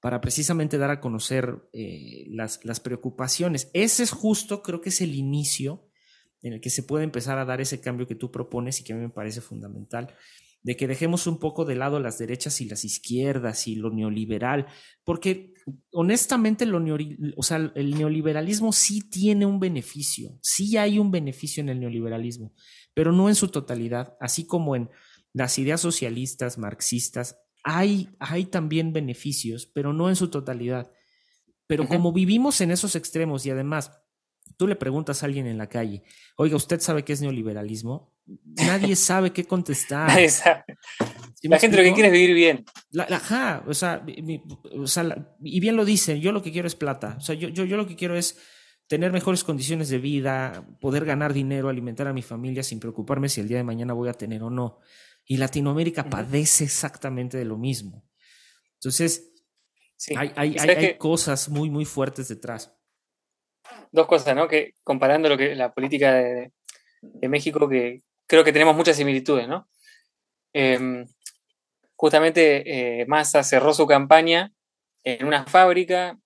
para 0.00 0.20
precisamente 0.20 0.78
dar 0.78 0.90
a 0.90 1.00
conocer 1.00 1.68
eh, 1.72 2.26
las, 2.30 2.64
las 2.64 2.80
preocupaciones. 2.80 3.70
Ese 3.74 4.02
es 4.02 4.10
justo, 4.10 4.62
creo 4.62 4.80
que 4.80 4.88
es 4.88 5.00
el 5.00 5.14
inicio 5.14 5.90
en 6.42 6.54
el 6.54 6.60
que 6.60 6.70
se 6.70 6.82
puede 6.82 7.04
empezar 7.04 7.38
a 7.38 7.44
dar 7.44 7.60
ese 7.60 7.80
cambio 7.80 8.06
que 8.06 8.14
tú 8.14 8.30
propones 8.30 8.80
y 8.80 8.84
que 8.84 8.92
a 8.92 8.96
mí 8.96 9.02
me 9.02 9.10
parece 9.10 9.40
fundamental 9.40 10.16
de 10.62 10.76
que 10.76 10.86
dejemos 10.86 11.26
un 11.26 11.38
poco 11.38 11.64
de 11.64 11.74
lado 11.74 12.00
las 12.00 12.18
derechas 12.18 12.60
y 12.60 12.66
las 12.66 12.84
izquierdas 12.84 13.66
y 13.66 13.76
lo 13.76 13.90
neoliberal, 13.90 14.66
porque 15.04 15.54
honestamente 15.92 16.66
lo 16.66 16.82
o 17.36 17.42
sea, 17.42 17.72
el 17.74 17.94
neoliberalismo 17.96 18.72
sí 18.72 19.08
tiene 19.08 19.46
un 19.46 19.58
beneficio, 19.58 20.38
sí 20.42 20.76
hay 20.76 20.98
un 20.98 21.10
beneficio 21.10 21.62
en 21.62 21.70
el 21.70 21.80
neoliberalismo, 21.80 22.54
pero 22.94 23.12
no 23.12 23.28
en 23.28 23.34
su 23.34 23.48
totalidad, 23.48 24.16
así 24.20 24.46
como 24.46 24.76
en 24.76 24.90
las 25.32 25.58
ideas 25.58 25.80
socialistas, 25.80 26.58
marxistas, 26.58 27.38
hay, 27.62 28.10
hay 28.18 28.46
también 28.46 28.92
beneficios, 28.92 29.66
pero 29.66 29.92
no 29.92 30.08
en 30.08 30.16
su 30.16 30.28
totalidad. 30.28 30.90
Pero 31.66 31.86
como 31.86 32.12
vivimos 32.12 32.60
en 32.60 32.72
esos 32.72 32.96
extremos 32.96 33.46
y 33.46 33.50
además 33.50 33.92
tú 34.56 34.66
le 34.66 34.74
preguntas 34.74 35.22
a 35.22 35.26
alguien 35.26 35.46
en 35.46 35.56
la 35.56 35.68
calle, 35.68 36.02
oiga, 36.36 36.56
¿usted 36.56 36.80
sabe 36.80 37.04
qué 37.04 37.12
es 37.12 37.20
neoliberalismo? 37.20 38.12
Nadie 38.44 38.96
sabe 38.96 39.32
qué 39.32 39.44
contestar. 39.44 40.08
Nadie 40.08 40.30
sabe. 40.30 40.64
la 41.42 41.58
gente 41.58 41.76
lo 41.76 41.82
que 41.84 41.92
quiere 41.92 42.08
es 42.08 42.12
vivir 42.12 42.34
bien. 42.34 42.64
La, 42.90 43.04
ajá, 43.04 43.62
o 43.68 43.74
sea, 43.74 44.04
y 44.06 45.60
bien 45.60 45.76
lo 45.76 45.84
dicen, 45.84 46.20
yo 46.20 46.32
lo 46.32 46.42
que 46.42 46.50
quiero 46.50 46.66
es 46.66 46.74
plata. 46.74 47.16
O 47.18 47.20
sea, 47.20 47.36
yo, 47.36 47.48
yo, 47.48 47.64
yo 47.64 47.76
lo 47.76 47.86
que 47.86 47.94
quiero 47.94 48.16
es 48.16 48.36
tener 48.90 49.12
mejores 49.12 49.44
condiciones 49.44 49.88
de 49.88 49.98
vida, 49.98 50.66
poder 50.80 51.04
ganar 51.04 51.32
dinero, 51.32 51.68
alimentar 51.68 52.08
a 52.08 52.12
mi 52.12 52.22
familia 52.22 52.64
sin 52.64 52.80
preocuparme 52.80 53.28
si 53.28 53.40
el 53.40 53.46
día 53.46 53.58
de 53.58 53.62
mañana 53.62 53.92
voy 53.92 54.08
a 54.08 54.14
tener 54.14 54.42
o 54.42 54.50
no. 54.50 54.80
Y 55.24 55.36
Latinoamérica 55.36 56.10
padece 56.10 56.64
exactamente 56.64 57.38
de 57.38 57.44
lo 57.44 57.56
mismo. 57.56 58.04
Entonces, 58.74 59.30
hay, 60.16 60.32
hay, 60.34 60.56
hay, 60.58 60.98
cosas 60.98 61.48
muy, 61.48 61.70
muy 61.70 61.84
fuertes 61.84 62.26
detrás. 62.26 62.76
Dos 63.92 64.08
cosas, 64.08 64.34
¿no? 64.34 64.48
Que 64.48 64.74
comparando 64.82 65.28
lo 65.28 65.38
que 65.38 65.54
la 65.54 65.72
política 65.72 66.12
de, 66.14 66.52
de 67.00 67.28
México, 67.28 67.68
que 67.68 68.02
creo 68.26 68.42
que 68.42 68.52
tenemos 68.52 68.74
muchas 68.74 68.96
similitudes, 68.96 69.46
¿no? 69.46 69.68
Em, 70.52 71.06
justamente 71.94 73.02
eh, 73.02 73.06
Massa 73.06 73.44
cerró 73.44 73.72
su 73.72 73.86
campaña 73.86 74.52
en 75.04 75.28
una 75.28 75.46
fábrica 75.46 76.18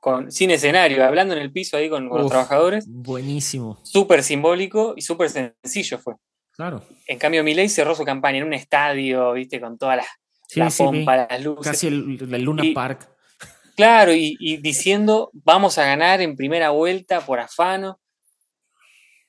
con, 0.00 0.32
sin 0.32 0.50
escenario, 0.50 1.04
hablando 1.04 1.34
en 1.34 1.40
el 1.40 1.52
piso 1.52 1.76
ahí 1.76 1.88
con, 1.88 2.08
los 2.08 2.28
trabajadores. 2.28 2.86
Buenísimo. 2.88 3.78
Súper 3.84 4.22
simbólico 4.22 4.94
y 4.96 5.02
súper 5.02 5.30
sencillo 5.30 5.98
fue. 5.98 6.14
Claro. 6.52 6.82
En 7.06 7.18
cambio, 7.18 7.44
Milei 7.44 7.68
cerró 7.68 7.94
su 7.94 8.04
campaña 8.04 8.38
en 8.38 8.44
un 8.44 8.54
estadio, 8.54 9.32
viste, 9.32 9.60
con 9.60 9.78
todas 9.78 9.98
las 9.98 10.06
la 10.56 10.70
pompa, 10.70 11.28
las 11.28 11.44
luces. 11.44 11.72
Casi 11.72 11.86
el, 11.86 12.42
Luna 12.42 12.64
Park. 12.74 13.08
Claro, 13.76 14.12
y, 14.12 14.36
y, 14.40 14.56
diciendo, 14.56 15.30
vamos 15.32 15.78
a 15.78 15.84
ganar 15.84 16.20
en 16.20 16.36
primera 16.36 16.70
vuelta 16.70 17.20
por 17.20 17.38
afano. 17.38 18.00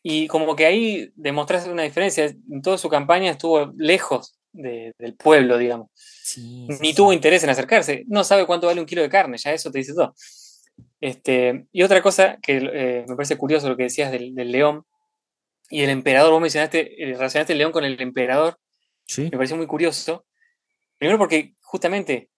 Y 0.03 0.27
como 0.27 0.55
que 0.55 0.65
ahí 0.65 1.11
demostraste 1.15 1.69
una 1.69 1.83
diferencia. 1.83 2.25
En 2.25 2.61
toda 2.61 2.77
su 2.77 2.89
campaña 2.89 3.31
estuvo 3.31 3.71
lejos 3.77 4.35
del 4.51 5.15
pueblo, 5.15 5.57
digamos. 5.57 5.89
Ni 6.81 6.93
tuvo 6.93 7.13
interés 7.13 7.43
en 7.43 7.49
acercarse. 7.49 8.03
No 8.07 8.23
sabe 8.23 8.45
cuánto 8.45 8.67
vale 8.67 8.81
un 8.81 8.87
kilo 8.87 9.01
de 9.01 9.09
carne, 9.09 9.37
ya 9.37 9.53
eso 9.53 9.71
te 9.71 9.79
dice 9.79 9.93
todo. 9.93 10.13
Este, 11.01 11.65
y 11.71 11.83
otra 11.83 12.01
cosa 12.01 12.37
que 12.41 12.57
eh, 12.57 13.05
me 13.07 13.15
parece 13.15 13.35
curioso 13.35 13.67
lo 13.67 13.75
que 13.75 13.83
decías 13.83 14.11
del, 14.11 14.33
león 14.35 14.85
y 15.69 15.81
el 15.81 15.89
emperador. 15.89 16.31
Vos 16.31 16.41
mencionaste, 16.41 17.03
eh, 17.03 17.13
relacionaste 17.13 17.53
el 17.53 17.59
león 17.59 17.71
con 17.71 17.83
el 17.83 17.99
emperador. 17.99 18.57
Sí. 19.07 19.23
Me 19.23 19.31
pareció 19.31 19.57
muy 19.57 19.67
curioso. 19.67 20.25
Primero 20.97 21.17
porque 21.17 21.55
justamente 21.61 22.29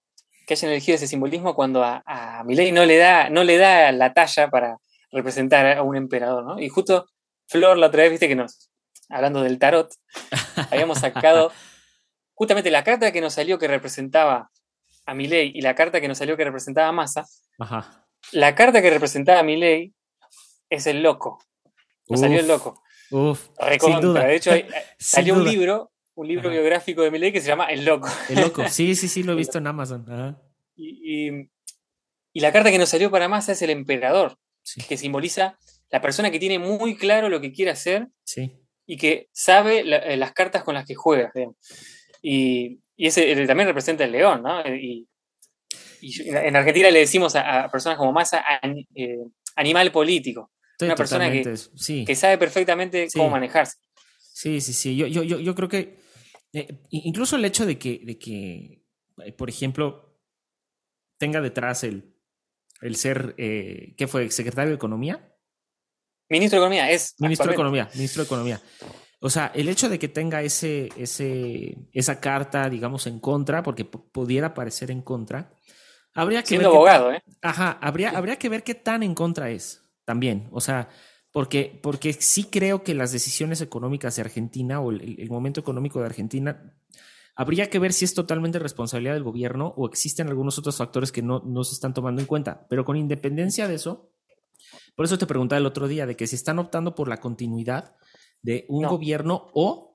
que 0.47 0.53
hayan 0.53 0.71
elegido 0.71 0.95
ese 0.95 1.07
simbolismo 1.07 1.53
cuando 1.55 1.83
a, 1.83 2.03
a 2.05 2.43
Milei 2.45 2.71
no 2.71 2.85
le 2.85 2.97
da, 2.97 3.29
no 3.29 3.43
le 3.43 3.57
da 3.57 3.91
la 3.91 4.13
talla 4.13 4.49
para 4.49 4.77
representar 5.11 5.77
a 5.77 5.83
un 5.83 5.95
emperador, 5.95 6.43
¿no? 6.43 6.59
Y 6.59 6.69
justo 6.69 7.05
Flor, 7.47 7.77
la 7.77 7.87
otra 7.87 8.03
vez, 8.03 8.11
viste 8.11 8.27
que 8.27 8.35
nos, 8.35 8.71
hablando 9.09 9.43
del 9.43 9.59
tarot, 9.59 9.93
habíamos 10.71 10.99
sacado 10.99 11.51
justamente 12.33 12.71
la 12.71 12.83
carta 12.83 13.11
que 13.11 13.21
nos 13.21 13.33
salió 13.33 13.59
que 13.59 13.67
representaba 13.67 14.49
a 15.05 15.13
Milei 15.13 15.51
y 15.53 15.61
la 15.61 15.75
carta 15.75 16.01
que 16.01 16.07
nos 16.07 16.17
salió 16.17 16.37
que 16.37 16.45
representaba 16.45 16.87
a 16.87 16.91
Massa. 16.91 17.25
La 18.31 18.55
carta 18.55 18.81
que 18.81 18.89
representaba 18.89 19.39
a 19.39 19.43
Milei 19.43 19.93
es 20.69 20.87
el 20.87 21.03
loco. 21.03 21.39
Nos 22.07 22.19
salió 22.19 22.39
el 22.39 22.47
loco. 22.47 22.81
Uf, 23.11 23.49
sin 23.79 23.99
duda. 23.99 24.25
De 24.25 24.35
hecho, 24.35 24.51
salió 24.97 25.35
un 25.35 25.43
libro, 25.43 25.91
un 26.15 26.27
libro 26.27 26.49
biográfico 26.49 27.03
de 27.03 27.11
Milei 27.11 27.31
que 27.31 27.41
se 27.41 27.47
llama 27.47 27.65
El 27.65 27.85
Loco. 27.85 28.09
El 28.29 28.41
Loco, 28.41 28.63
sí, 28.69 28.95
sí, 28.95 29.07
sí, 29.07 29.23
lo 29.23 29.33
he 29.33 29.35
visto 29.35 29.59
en 29.59 29.67
Amazon. 29.67 30.37
Y, 30.75 31.29
y, 32.33 32.39
la 32.39 32.51
carta 32.51 32.71
que 32.71 32.79
nos 32.79 32.89
salió 32.89 33.11
para 33.11 33.27
Massa 33.27 33.51
es 33.51 33.61
el 33.61 33.69
emperador, 33.69 34.37
que 34.87 34.97
simboliza 34.97 35.57
la 35.91 36.01
persona 36.01 36.31
que 36.31 36.39
tiene 36.39 36.57
muy 36.57 36.97
claro 36.97 37.29
lo 37.29 37.39
que 37.39 37.51
quiere 37.51 37.69
hacer 37.69 38.07
y 38.87 38.97
que 38.97 39.29
sabe 39.31 39.81
eh, 39.81 40.17
las 40.17 40.33
cartas 40.33 40.63
con 40.63 40.73
las 40.73 40.85
que 40.85 40.95
juega. 40.95 41.31
Y, 42.21 42.79
ese 42.97 43.35
también 43.47 43.67
representa 43.67 44.03
el 44.03 44.11
león, 44.11 44.43
¿no? 44.43 44.61
Y, 44.67 45.07
en 46.25 46.55
Argentina 46.55 46.89
le 46.89 46.99
decimos 46.99 47.35
a, 47.35 47.69
personas 47.71 47.97
como 47.97 48.11
Massa 48.11 48.43
eh, 48.95 49.17
animal 49.55 49.91
político. 49.91 50.51
una 50.81 50.95
persona 50.95 51.31
que, 51.31 52.15
sabe 52.15 52.37
perfectamente 52.37 53.07
cómo 53.13 53.29
manejarse. 53.29 53.77
Sí, 54.17 54.59
sí, 54.61 54.73
sí. 54.73 54.95
Yo, 54.95 55.07
yo, 55.07 55.23
yo, 55.23 55.55
creo 55.55 55.69
que 55.69 55.99
eh, 56.53 56.81
incluso 56.89 57.35
el 57.35 57.45
hecho 57.45 57.65
de 57.65 57.77
que, 57.77 58.01
de 58.03 58.17
que, 58.17 58.83
por 59.37 59.49
ejemplo, 59.49 60.19
tenga 61.17 61.39
detrás 61.39 61.83
el, 61.83 62.15
el 62.81 62.95
ser, 62.95 63.35
¿qué 63.37 64.07
fue? 64.07 64.29
Secretario 64.31 64.69
de 64.69 64.75
Economía. 64.75 65.33
Ministro 66.29 66.59
de 66.59 66.65
Economía 66.65 66.91
es. 66.91 67.15
Ministro 67.19 67.47
de 67.47 67.53
Economía, 67.53 67.89
ministro 67.93 68.23
de 68.23 68.25
Economía. 68.25 68.61
O 69.25 69.29
sea, 69.29 69.53
el 69.55 69.69
hecho 69.69 69.87
de 69.87 69.97
que 69.97 70.09
tenga 70.09 70.41
ese, 70.41 70.89
ese, 70.97 71.77
esa 71.93 72.19
carta, 72.19 72.69
digamos, 72.69 73.07
en 73.07 73.21
contra, 73.21 73.63
porque 73.63 73.85
pudiera 73.85 74.53
parecer 74.53 74.91
en 74.91 75.01
contra, 75.01 75.53
habría 76.13 76.41
que 76.41 76.49
Siendo 76.49 76.69
abogado, 76.69 77.11
¿eh? 77.11 77.23
Ajá, 77.41 77.77
habría, 77.81 78.11
habría 78.11 78.37
que 78.37 78.49
ver 78.49 78.63
qué 78.63 78.75
tan 78.75 79.03
en 79.03 79.15
contra 79.15 79.49
es 79.49 79.83
también. 80.05 80.47
O 80.51 80.61
sea, 80.61 80.89
porque, 81.31 81.79
porque 81.81 82.13
sí 82.13 82.45
creo 82.45 82.83
que 82.83 82.93
las 82.93 83.11
decisiones 83.11 83.61
económicas 83.61 84.15
de 84.15 84.21
Argentina 84.21 84.79
o 84.79 84.91
el, 84.91 85.29
momento 85.29 85.59
económico 85.59 85.99
de 85.99 86.05
Argentina 86.05 86.73
Habría 87.35 87.67
que 87.67 87.79
ver 87.79 87.93
si 87.93 88.05
es 88.05 88.13
totalmente 88.13 88.59
responsabilidad 88.59 89.15
del 89.15 89.23
gobierno 89.23 89.73
o 89.75 89.87
existen 89.87 90.27
algunos 90.27 90.59
otros 90.59 90.77
factores 90.77 91.11
que 91.11 91.23
no, 91.23 91.41
no 91.43 91.63
se 91.63 91.73
están 91.73 91.95
tomando 91.95 92.21
en 92.21 92.27
cuenta. 92.27 92.67
Pero 92.69 92.85
con 92.85 92.95
independencia 92.95 93.67
de 93.67 93.73
eso, 93.73 94.11
por 94.95 95.05
eso 95.05 95.17
te 95.17 95.25
preguntaba 95.25 95.59
el 95.59 95.65
otro 95.65 95.87
día 95.87 96.05
de 96.05 96.15
que 96.15 96.27
si 96.27 96.35
están 96.35 96.59
optando 96.59 96.93
por 96.93 97.07
la 97.07 97.19
continuidad 97.19 97.95
de 98.43 98.65
un 98.69 98.85
gobierno 98.85 99.47
o, 99.53 99.92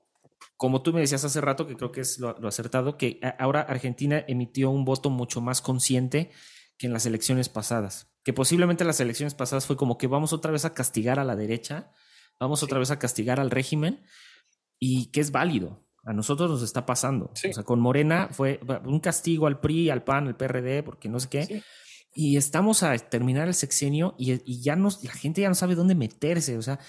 como 0.59 0.81
tú 0.81 0.91
me 0.91 0.99
decías 0.99 1.23
hace 1.23 1.39
rato, 1.39 1.65
que 1.67 1.77
creo 1.77 1.93
que 1.93 2.01
es 2.01 2.19
lo, 2.19 2.35
acertado, 2.45 2.97
que 2.97 3.21
ahora 3.39 3.61
Argentina 3.61 4.25
emitió 4.27 4.69
un 4.71 4.83
voto 4.83 5.09
mucho 5.09 5.39
más 5.39 5.61
consciente 5.61 6.31
que 6.77 6.87
en 6.87 6.91
las 6.91 7.05
elecciones 7.05 7.47
pasadas. 7.47 8.11
Que 8.25 8.33
posiblemente 8.33 8.83
las 8.83 8.99
elecciones 8.99 9.35
pasadas 9.35 9.65
fue 9.65 9.77
como 9.77 9.97
que 9.97 10.07
vamos 10.07 10.33
otra 10.33 10.51
vez 10.51 10.65
a 10.65 10.73
castigar 10.73 11.17
a 11.17 11.23
la 11.23 11.37
derecha, 11.37 11.93
vamos 12.41 12.61
otra 12.61 12.77
vez 12.77 12.91
a 12.91 12.99
castigar 12.99 13.39
al 13.39 13.51
régimen 13.51 14.03
y 14.77 15.05
que 15.11 15.21
es 15.21 15.31
válido. 15.31 15.87
A 16.03 16.11
nosotros 16.11 16.49
nos 16.49 16.61
está 16.61 16.85
pasando. 16.85 17.31
O 17.33 17.35
sea, 17.53 17.63
con 17.63 17.79
Morena 17.79 18.27
fue 18.29 18.59
un 18.83 18.99
castigo 18.99 19.47
al 19.47 19.61
PRI, 19.61 19.89
al 19.89 20.03
PAN, 20.03 20.27
al 20.27 20.35
PRD, 20.35 20.83
porque 20.83 21.07
no 21.07 21.21
sé 21.21 21.29
qué. 21.29 21.63
Y 22.13 22.35
estamos 22.35 22.83
a 22.83 22.97
terminar 22.97 23.47
el 23.47 23.53
sexenio 23.53 24.13
y, 24.17 24.61
ya 24.61 24.75
nos, 24.75 25.05
la 25.05 25.13
gente 25.13 25.39
ya 25.39 25.47
no 25.47 25.55
sabe 25.55 25.75
dónde 25.75 25.95
meterse. 25.95 26.57
O 26.57 26.61
sea, 26.61 26.79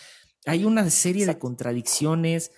hay 0.45 0.65
una 0.65 0.91
serie 0.91 1.25
de 1.25 1.39
contradicciones. 1.39 2.51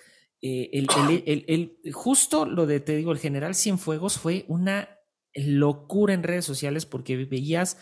Eh, 0.45 0.69
el, 0.73 1.79
justo 1.93 2.45
lo 2.45 2.65
de, 2.65 2.81
te 2.81 2.97
digo, 2.97 3.13
el 3.13 3.17
general 3.17 3.55
Cienfuegos 3.55 4.17
fue 4.17 4.43
una 4.49 4.99
locura 5.33 6.13
en 6.13 6.21
redes 6.21 6.43
sociales 6.43 6.85
porque 6.85 7.15
veías 7.15 7.77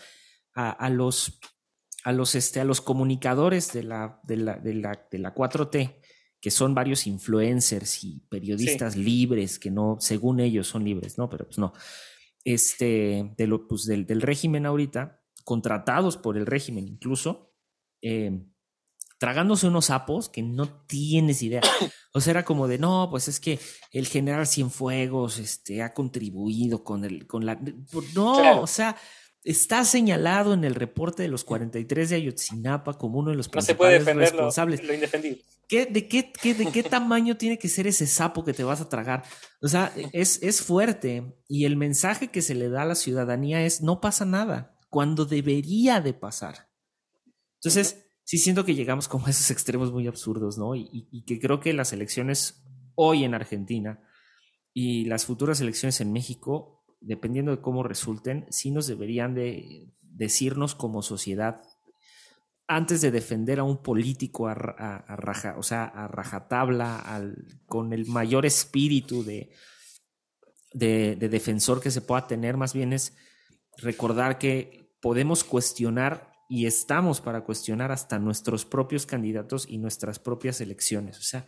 a, 0.54 0.88
los 0.88 1.40
a 2.04 2.12
los, 2.12 2.36
este, 2.36 2.60
a 2.60 2.64
los 2.64 2.80
comunicadores 2.80 3.72
de 3.72 3.82
la, 3.82 4.20
de 4.22 4.36
la, 4.36 4.56
de 4.58 4.74
la, 4.74 5.08
de 5.10 5.18
la 5.18 5.34
4T, 5.34 5.96
que 6.40 6.50
son 6.52 6.72
varios 6.72 7.08
influencers 7.08 8.04
y 8.04 8.20
periodistas 8.28 8.96
libres, 8.96 9.58
que 9.58 9.72
no, 9.72 9.96
según 9.98 10.38
ellos 10.38 10.68
son 10.68 10.84
libres, 10.84 11.18
¿no? 11.18 11.28
Pero 11.28 11.46
pues 11.46 11.58
no. 11.58 11.72
Este, 12.44 13.34
de 13.36 13.46
lo, 13.48 13.66
pues, 13.66 13.86
del, 13.86 14.06
del 14.06 14.22
régimen 14.22 14.66
ahorita, 14.66 15.20
contratados 15.42 16.16
por 16.16 16.36
el 16.36 16.46
régimen 16.46 16.86
incluso, 16.86 17.52
eh, 18.02 18.44
tragándose 19.22 19.68
unos 19.68 19.84
sapos 19.84 20.28
que 20.28 20.42
no 20.42 20.84
tienes 20.88 21.44
idea. 21.44 21.60
O 22.12 22.20
sea, 22.20 22.32
era 22.32 22.44
como 22.44 22.66
de, 22.66 22.76
no, 22.76 23.06
pues 23.08 23.28
es 23.28 23.38
que 23.38 23.60
el 23.92 24.08
general 24.08 24.48
Cienfuegos 24.48 25.38
este, 25.38 25.80
ha 25.80 25.94
contribuido 25.94 26.82
con, 26.82 27.04
el, 27.04 27.28
con 27.28 27.46
la... 27.46 27.56
No, 28.16 28.60
o 28.60 28.66
sea, 28.66 28.96
está 29.44 29.84
señalado 29.84 30.54
en 30.54 30.64
el 30.64 30.74
reporte 30.74 31.22
de 31.22 31.28
los 31.28 31.44
43 31.44 32.10
de 32.10 32.16
Ayotzinapa 32.16 32.98
como 32.98 33.20
uno 33.20 33.30
de 33.30 33.36
los 33.36 33.48
principales 33.48 34.04
responsables. 34.04 34.82
Lo. 34.82 34.92
¿Qué, 35.68 35.86
de, 35.86 36.08
qué, 36.08 36.32
¿De 36.54 36.72
qué 36.72 36.82
tamaño 36.82 37.36
tiene 37.36 37.60
que 37.60 37.68
ser 37.68 37.86
ese 37.86 38.08
sapo 38.08 38.44
que 38.44 38.52
te 38.52 38.64
vas 38.64 38.80
a 38.80 38.88
tragar? 38.88 39.22
O 39.60 39.68
sea, 39.68 39.92
es, 40.12 40.42
es 40.42 40.62
fuerte 40.62 41.32
y 41.46 41.64
el 41.64 41.76
mensaje 41.76 42.26
que 42.32 42.42
se 42.42 42.56
le 42.56 42.68
da 42.68 42.82
a 42.82 42.86
la 42.86 42.96
ciudadanía 42.96 43.64
es 43.64 43.82
no 43.82 44.00
pasa 44.00 44.24
nada, 44.24 44.76
cuando 44.90 45.26
debería 45.26 46.00
de 46.00 46.12
pasar. 46.12 46.72
Entonces, 47.60 48.02
sí 48.32 48.38
siento 48.38 48.64
que 48.64 48.74
llegamos 48.74 49.08
como 49.08 49.26
a 49.26 49.30
esos 49.30 49.50
extremos 49.50 49.92
muy 49.92 50.06
absurdos, 50.06 50.56
¿no? 50.56 50.74
Y, 50.74 51.22
que 51.26 51.38
creo 51.38 51.60
que 51.60 51.74
las 51.74 51.92
elecciones 51.92 52.64
hoy 52.94 53.24
en 53.24 53.34
Argentina 53.34 54.00
y 54.72 55.04
las 55.04 55.26
futuras 55.26 55.60
elecciones 55.60 56.00
en 56.00 56.14
México, 56.14 56.82
dependiendo 57.02 57.50
de 57.54 57.60
cómo 57.60 57.82
resulten, 57.82 58.46
sí 58.48 58.70
nos 58.70 58.86
deberían 58.86 59.34
de 59.34 59.92
decirnos 60.00 60.74
como 60.74 61.02
sociedad, 61.02 61.60
antes 62.66 63.02
de 63.02 63.10
defender 63.10 63.58
a 63.58 63.64
un 63.64 63.82
político 63.82 64.48
a, 64.48 64.54
raja, 64.54 65.56
o 65.58 65.62
sea, 65.62 65.84
a 65.84 66.08
rajatabla, 66.08 67.34
con 67.66 67.92
el 67.92 68.06
mayor 68.06 68.46
espíritu 68.46 69.24
de, 69.24 69.50
de 70.72 71.28
defensor 71.28 71.82
que 71.82 71.90
se 71.90 72.00
pueda 72.00 72.26
tener, 72.26 72.56
más 72.56 72.72
bien 72.72 72.94
es 72.94 73.14
recordar 73.76 74.38
que 74.38 74.90
podemos 75.02 75.44
cuestionar 75.44 76.31
y 76.52 76.66
estamos 76.66 77.22
para 77.22 77.44
cuestionar 77.44 77.92
hasta 77.92 78.18
nuestros 78.18 78.66
propios 78.66 79.06
candidatos 79.06 79.66
y 79.66 79.78
nuestras 79.78 80.18
propias 80.18 80.60
elecciones. 80.60 81.18
O 81.18 81.22
sea, 81.22 81.46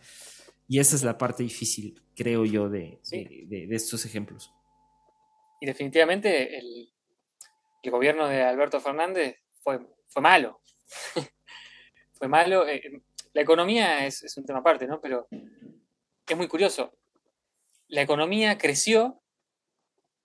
y 0.67 0.79
esa 0.79 0.95
es 0.95 1.03
la 1.03 1.15
parte 1.15 1.43
difícil, 1.43 2.01
creo 2.15 2.43
yo, 2.43 2.69
de, 2.69 2.99
de, 3.11 3.67
estos 3.69 4.03
ejemplos. 4.05 4.51
Y 5.61 5.67
definitivamente 5.67 6.57
el, 6.57 6.91
el, 7.83 7.91
gobierno 7.91 8.27
de 8.27 8.41
Alberto 8.41 8.81
Fernández 8.81 9.35
fue, 9.61 9.79
fue 10.07 10.23
malo. 10.23 10.59
fue 12.13 12.27
malo. 12.27 12.67
Eh, 12.67 13.03
la 13.33 13.41
economía 13.41 14.07
es, 14.07 14.23
es 14.23 14.35
un 14.37 14.45
tema 14.47 14.61
aparte, 14.61 14.87
¿no? 14.87 14.99
Pero 15.01 15.27
es 15.29 16.35
muy 16.35 16.47
curioso. 16.47 16.97
La 17.89 18.01
economía 18.01 18.57
creció 18.57 19.21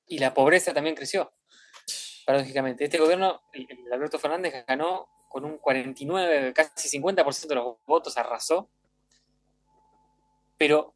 y 0.07 0.21
la 0.21 0.33
pobreza 0.33 0.73
también 0.73 0.97
creció 0.97 1.35
paradójicamente. 2.31 2.85
Este 2.85 2.99
gobierno, 2.99 3.43
el, 3.53 3.93
Alberto 3.93 4.19
Fernández, 4.19 4.65
ganó 4.65 5.09
con 5.29 5.45
un 5.45 5.59
49, 5.59 6.53
casi 6.53 7.01
50% 7.01 7.47
de 7.49 7.55
los 7.57 7.77
votos, 7.87 8.17
arrasó, 8.17 8.71
pero 10.57 10.95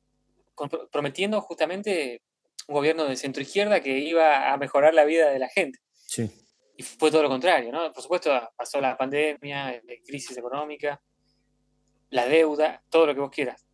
prometiendo 0.92 1.40
justamente 1.40 2.22
un 2.68 2.74
gobierno 2.76 3.04
de 3.06 3.16
centro 3.16 3.42
izquierda 3.42 3.80
que 3.80 3.98
iba 3.98 4.52
a 4.52 4.56
mejorar 4.58 4.94
la 4.94 5.04
vida 5.04 5.30
de 5.30 5.40
la 5.40 5.48
gente. 5.48 5.80
Sí. 6.06 6.30
Y 6.76 6.84
fue 6.84 7.10
todo 7.10 7.24
lo 7.24 7.28
contrario, 7.28 7.72
¿no? 7.72 7.92
Por 7.92 8.02
supuesto, 8.02 8.30
pasó 8.56 8.80
la 8.80 8.96
pandemia, 8.96 9.72
la 9.72 9.94
crisis 10.06 10.36
económica, 10.36 11.02
la 12.10 12.26
deuda, 12.26 12.80
todo 12.90 13.06
lo 13.06 13.14
que 13.14 13.20
vos 13.20 13.30
quieras. 13.30 13.66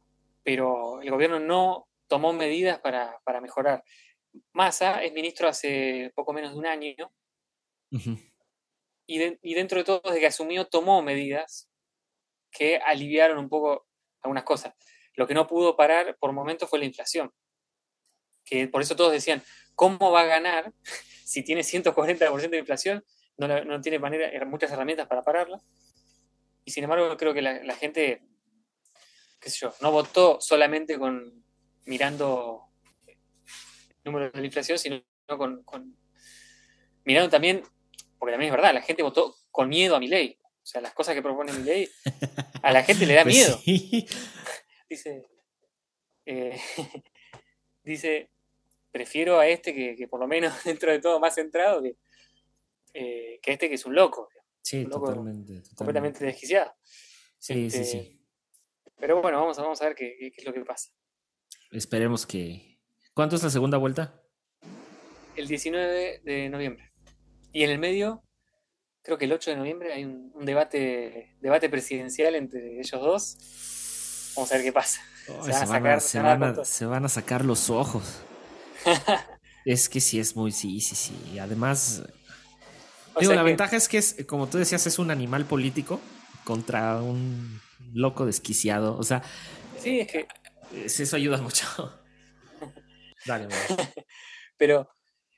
Pero 0.42 1.02
el 1.02 1.10
gobierno 1.10 1.38
no 1.38 1.88
tomó 2.06 2.32
medidas 2.32 2.78
para, 2.78 3.20
para 3.22 3.42
mejorar. 3.42 3.84
Massa 4.52 5.02
es 5.02 5.12
ministro 5.12 5.48
hace 5.48 6.10
poco 6.14 6.32
menos 6.32 6.52
de 6.52 6.58
un 6.58 6.66
año 6.66 7.10
y, 9.06 9.54
dentro 9.54 9.78
de 9.78 9.84
todo, 9.84 10.00
desde 10.04 10.20
que 10.20 10.26
asumió, 10.26 10.66
tomó 10.66 11.02
medidas 11.02 11.68
que 12.50 12.78
aliviaron 12.78 13.38
un 13.38 13.48
poco 13.48 13.86
algunas 14.22 14.44
cosas. 14.44 14.74
Lo 15.14 15.26
que 15.26 15.34
no 15.34 15.46
pudo 15.46 15.76
parar 15.76 16.16
por 16.18 16.32
momentos 16.32 16.68
fue 16.68 16.78
la 16.78 16.84
inflación. 16.84 17.32
Que 18.44 18.68
por 18.68 18.82
eso 18.82 18.96
todos 18.96 19.12
decían, 19.12 19.42
¿cómo 19.74 20.10
va 20.10 20.22
a 20.22 20.26
ganar 20.26 20.72
si 21.24 21.42
tiene 21.42 21.62
140% 21.62 22.50
de 22.50 22.58
inflación? 22.58 23.04
No, 23.36 23.80
tiene 23.80 23.98
manera, 23.98 24.44
muchas 24.44 24.70
herramientas 24.70 25.06
para 25.06 25.24
pararla. 25.24 25.60
Y 26.64 26.72
sin 26.72 26.84
embargo, 26.84 27.16
creo 27.16 27.32
que 27.32 27.40
la, 27.40 27.74
gente, 27.74 28.22
qué 29.40 29.50
sé 29.50 29.60
yo, 29.60 29.74
no 29.80 29.90
votó 29.90 30.40
solamente 30.40 30.98
con 30.98 31.42
mirando 31.86 32.66
números 34.04 34.32
de 34.32 34.40
la 34.40 34.46
inflación, 34.46 34.78
sino 34.78 35.02
con 35.26 35.64
mirando 37.04 37.30
también 37.30 37.62
porque 38.20 38.34
también 38.34 38.52
es 38.52 38.56
verdad, 38.56 38.74
la 38.74 38.82
gente 38.82 39.02
votó 39.02 39.34
con 39.50 39.68
miedo 39.70 39.96
a 39.96 39.98
mi 39.98 40.06
ley. 40.06 40.36
O 40.42 40.66
sea, 40.66 40.82
las 40.82 40.92
cosas 40.92 41.14
que 41.14 41.22
propone 41.22 41.52
mi 41.54 41.64
ley, 41.64 41.88
a 42.62 42.70
la 42.70 42.84
gente 42.84 43.06
le 43.06 43.14
da 43.14 43.22
pues 43.22 43.34
miedo. 43.34 43.58
Dice, 44.88 45.24
eh, 46.26 46.60
dice, 47.84 48.28
prefiero 48.90 49.38
a 49.38 49.46
este 49.46 49.72
que, 49.72 50.08
por 50.08 50.18
lo 50.18 50.26
menos 50.26 50.64
dentro 50.64 50.90
de 50.90 50.98
todo 50.98 51.20
más 51.20 51.36
centrado 51.36 51.80
que, 51.80 51.96
eh, 52.92 53.38
que 53.40 53.52
este 53.52 53.68
que 53.68 53.76
es 53.76 53.86
un 53.86 53.94
loco. 53.94 54.28
Sí, 54.62 54.84
totalmente, 54.84 55.62
Completamente 55.76 56.24
desquiciado. 56.24 56.74
Sí, 57.38 57.70
sí, 57.70 57.84
sí. 57.84 57.98
Este, 57.98 58.20
pero 58.98 59.22
bueno, 59.22 59.38
vamos 59.38 59.58
a, 59.58 59.62
vamos 59.62 59.80
a 59.80 59.86
ver 59.86 59.94
qué, 59.94 60.16
qué 60.18 60.34
es 60.36 60.44
lo 60.44 60.52
que 60.52 60.64
pasa. 60.64 60.90
Esperemos 61.70 62.26
que... 62.26 62.80
¿Cuánto 63.14 63.36
es 63.36 63.42
la 63.44 63.50
segunda 63.50 63.78
vuelta? 63.78 64.20
El 65.36 65.46
19 65.46 66.20
de 66.24 66.48
noviembre. 66.48 66.89
Y 67.52 67.64
en 67.64 67.70
el 67.70 67.78
medio, 67.78 68.22
creo 69.02 69.18
que 69.18 69.24
el 69.24 69.32
8 69.32 69.52
de 69.52 69.56
noviembre 69.56 69.92
hay 69.92 70.04
un, 70.04 70.32
debate, 70.44 71.36
debate 71.40 71.68
presidencial 71.68 72.34
entre 72.34 72.80
ellos 72.80 73.00
dos. 73.00 74.32
Vamos 74.36 74.52
a 74.52 74.54
ver 74.56 74.64
qué 74.64 74.72
pasa. 74.72 75.00
se, 75.24 75.32
van 76.86 77.04
a, 77.04 77.08
sacar, 77.08 77.44
los 77.44 77.70
ojos. 77.70 78.22
es 79.64 79.88
que 79.88 80.00
sí, 80.00 80.18
es 80.18 80.36
muy, 80.36 80.52
sí, 80.52 80.80
sí, 80.80 80.94
sí. 80.94 81.38
Además, 81.38 82.02
la 83.20 83.42
ventaja 83.42 83.76
es 83.76 83.88
que, 83.88 83.98
es, 83.98 84.24
como 84.26 84.48
tú 84.48 84.58
decías, 84.58 84.86
es 84.86 84.98
un 84.98 85.10
animal 85.10 85.44
político 85.44 86.00
contra 86.44 87.02
un 87.02 87.60
loco 87.92 88.26
desquiciado. 88.26 88.96
O 88.96 89.02
sea, 89.02 89.22
sí, 89.78 90.00
es 90.00 90.08
que... 90.08 90.28
Eso 90.84 91.16
ayuda 91.16 91.38
mucho. 91.38 91.66
Dale, 93.26 93.48
Pero 94.56 94.88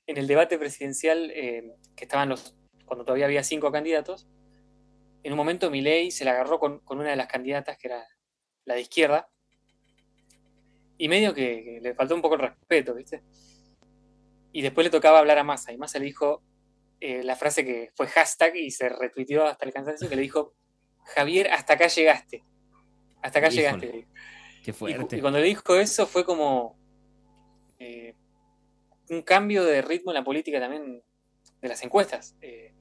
en 0.06 0.18
el 0.18 0.26
debate 0.26 0.58
presidencial, 0.58 1.30
eh, 1.30 1.74
que 1.96 2.04
estaban 2.04 2.28
los, 2.28 2.54
cuando 2.84 3.04
todavía 3.04 3.26
había 3.26 3.42
cinco 3.42 3.70
candidatos, 3.70 4.28
en 5.22 5.32
un 5.32 5.36
momento 5.36 5.70
Milei 5.70 6.10
se 6.10 6.24
la 6.24 6.32
agarró 6.32 6.58
con, 6.58 6.82
una 6.88 7.10
de 7.10 7.16
las 7.16 7.26
candidatas, 7.26 7.78
que 7.78 7.88
era 7.88 8.06
la 8.64 8.74
de 8.74 8.80
izquierda, 8.80 9.28
y 10.98 11.08
medio 11.08 11.34
que, 11.34 11.78
le 11.82 11.94
faltó 11.94 12.14
un 12.14 12.22
poco 12.22 12.34
el 12.34 12.42
respeto, 12.42 12.94
¿viste? 12.94 13.22
Y 14.52 14.62
después 14.62 14.84
le 14.84 14.90
tocaba 14.90 15.18
hablar 15.18 15.38
a 15.38 15.44
Massa, 15.44 15.72
y 15.72 15.78
Massa 15.78 15.98
le 15.98 16.06
dijo 16.06 16.42
eh, 17.00 17.22
la 17.22 17.36
frase 17.36 17.64
que 17.64 17.90
fue 17.94 18.06
hashtag 18.06 18.56
y 18.56 18.70
se 18.70 18.88
retuiteó 18.88 19.46
hasta 19.46 19.64
el 19.64 19.72
cansancio, 19.72 20.08
que 20.08 20.16
le 20.16 20.22
dijo, 20.22 20.54
Javier, 21.14 21.48
hasta 21.50 21.74
acá 21.74 21.88
llegaste. 21.88 22.44
Hasta 23.22 23.38
acá 23.38 23.48
llegaste. 23.48 24.06
Qué 24.62 24.72
fuerte. 24.72 25.16
Y, 25.16 25.20
cuando 25.20 25.40
le 25.40 25.46
dijo 25.46 25.76
eso 25.76 26.06
fue 26.06 26.24
como... 26.24 26.78
Eh, 27.78 28.14
un 29.10 29.22
cambio 29.22 29.64
de 29.64 29.82
ritmo 29.82 30.12
en 30.12 30.14
la 30.14 30.24
política 30.24 30.60
también 30.60 31.02
de 31.62 31.68
las 31.68 31.82
encuestas. 31.82 32.34
Eh, 32.42 32.74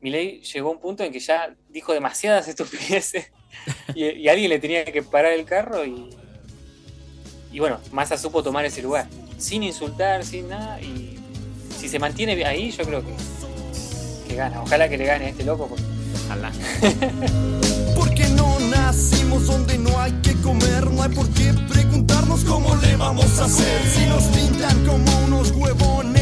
Milei 0.00 0.40
llegó 0.40 0.70
a 0.70 0.72
un 0.72 0.80
punto 0.80 1.04
en 1.04 1.12
que 1.12 1.20
ya 1.20 1.54
dijo 1.68 1.92
demasiadas 1.92 2.48
estupideces 2.48 3.30
y, 3.94 4.04
y, 4.04 4.28
alguien 4.28 4.48
le 4.48 4.58
tenía 4.58 4.84
que 4.84 5.02
parar 5.02 5.32
el 5.32 5.44
carro 5.44 5.84
y, 5.84 6.10
y 7.52 7.58
bueno, 7.58 7.80
Massa 7.92 8.16
supo 8.16 8.42
tomar 8.42 8.64
ese 8.64 8.80
lugar, 8.80 9.06
sin 9.36 9.62
insultar, 9.62 10.24
sin 10.24 10.48
nada, 10.48 10.80
y 10.80 11.18
si 11.78 11.88
se 11.88 11.98
mantiene 11.98 12.42
ahí 12.44 12.70
yo 12.70 12.84
creo 12.84 13.02
que, 13.04 13.12
que 14.28 14.34
gana, 14.34 14.62
ojalá 14.62 14.88
que 14.88 14.96
le 14.96 15.04
gane 15.04 15.26
a 15.26 15.28
este 15.28 15.44
loco. 15.44 15.66
Porque... 15.68 15.84
Ojalá. 16.24 16.52
porque 17.96 18.24
no 18.28 18.58
nacimos 18.60 19.46
donde 19.46 19.76
no 19.78 19.98
hay 20.00 20.12
que 20.22 20.34
comer, 20.40 20.90
no 20.90 21.02
hay 21.02 21.10
por 21.10 21.28
qué 21.30 21.52
preguntarnos 21.68 22.44
cómo 22.44 22.74
le 22.76 22.96
vamos 22.96 23.38
a 23.38 23.44
hacer 23.44 23.82
si 23.86 24.06
nos 24.06 24.24
pintan 24.24 24.86
como 24.86 25.24
unos 25.26 25.50
huevones 25.50 26.21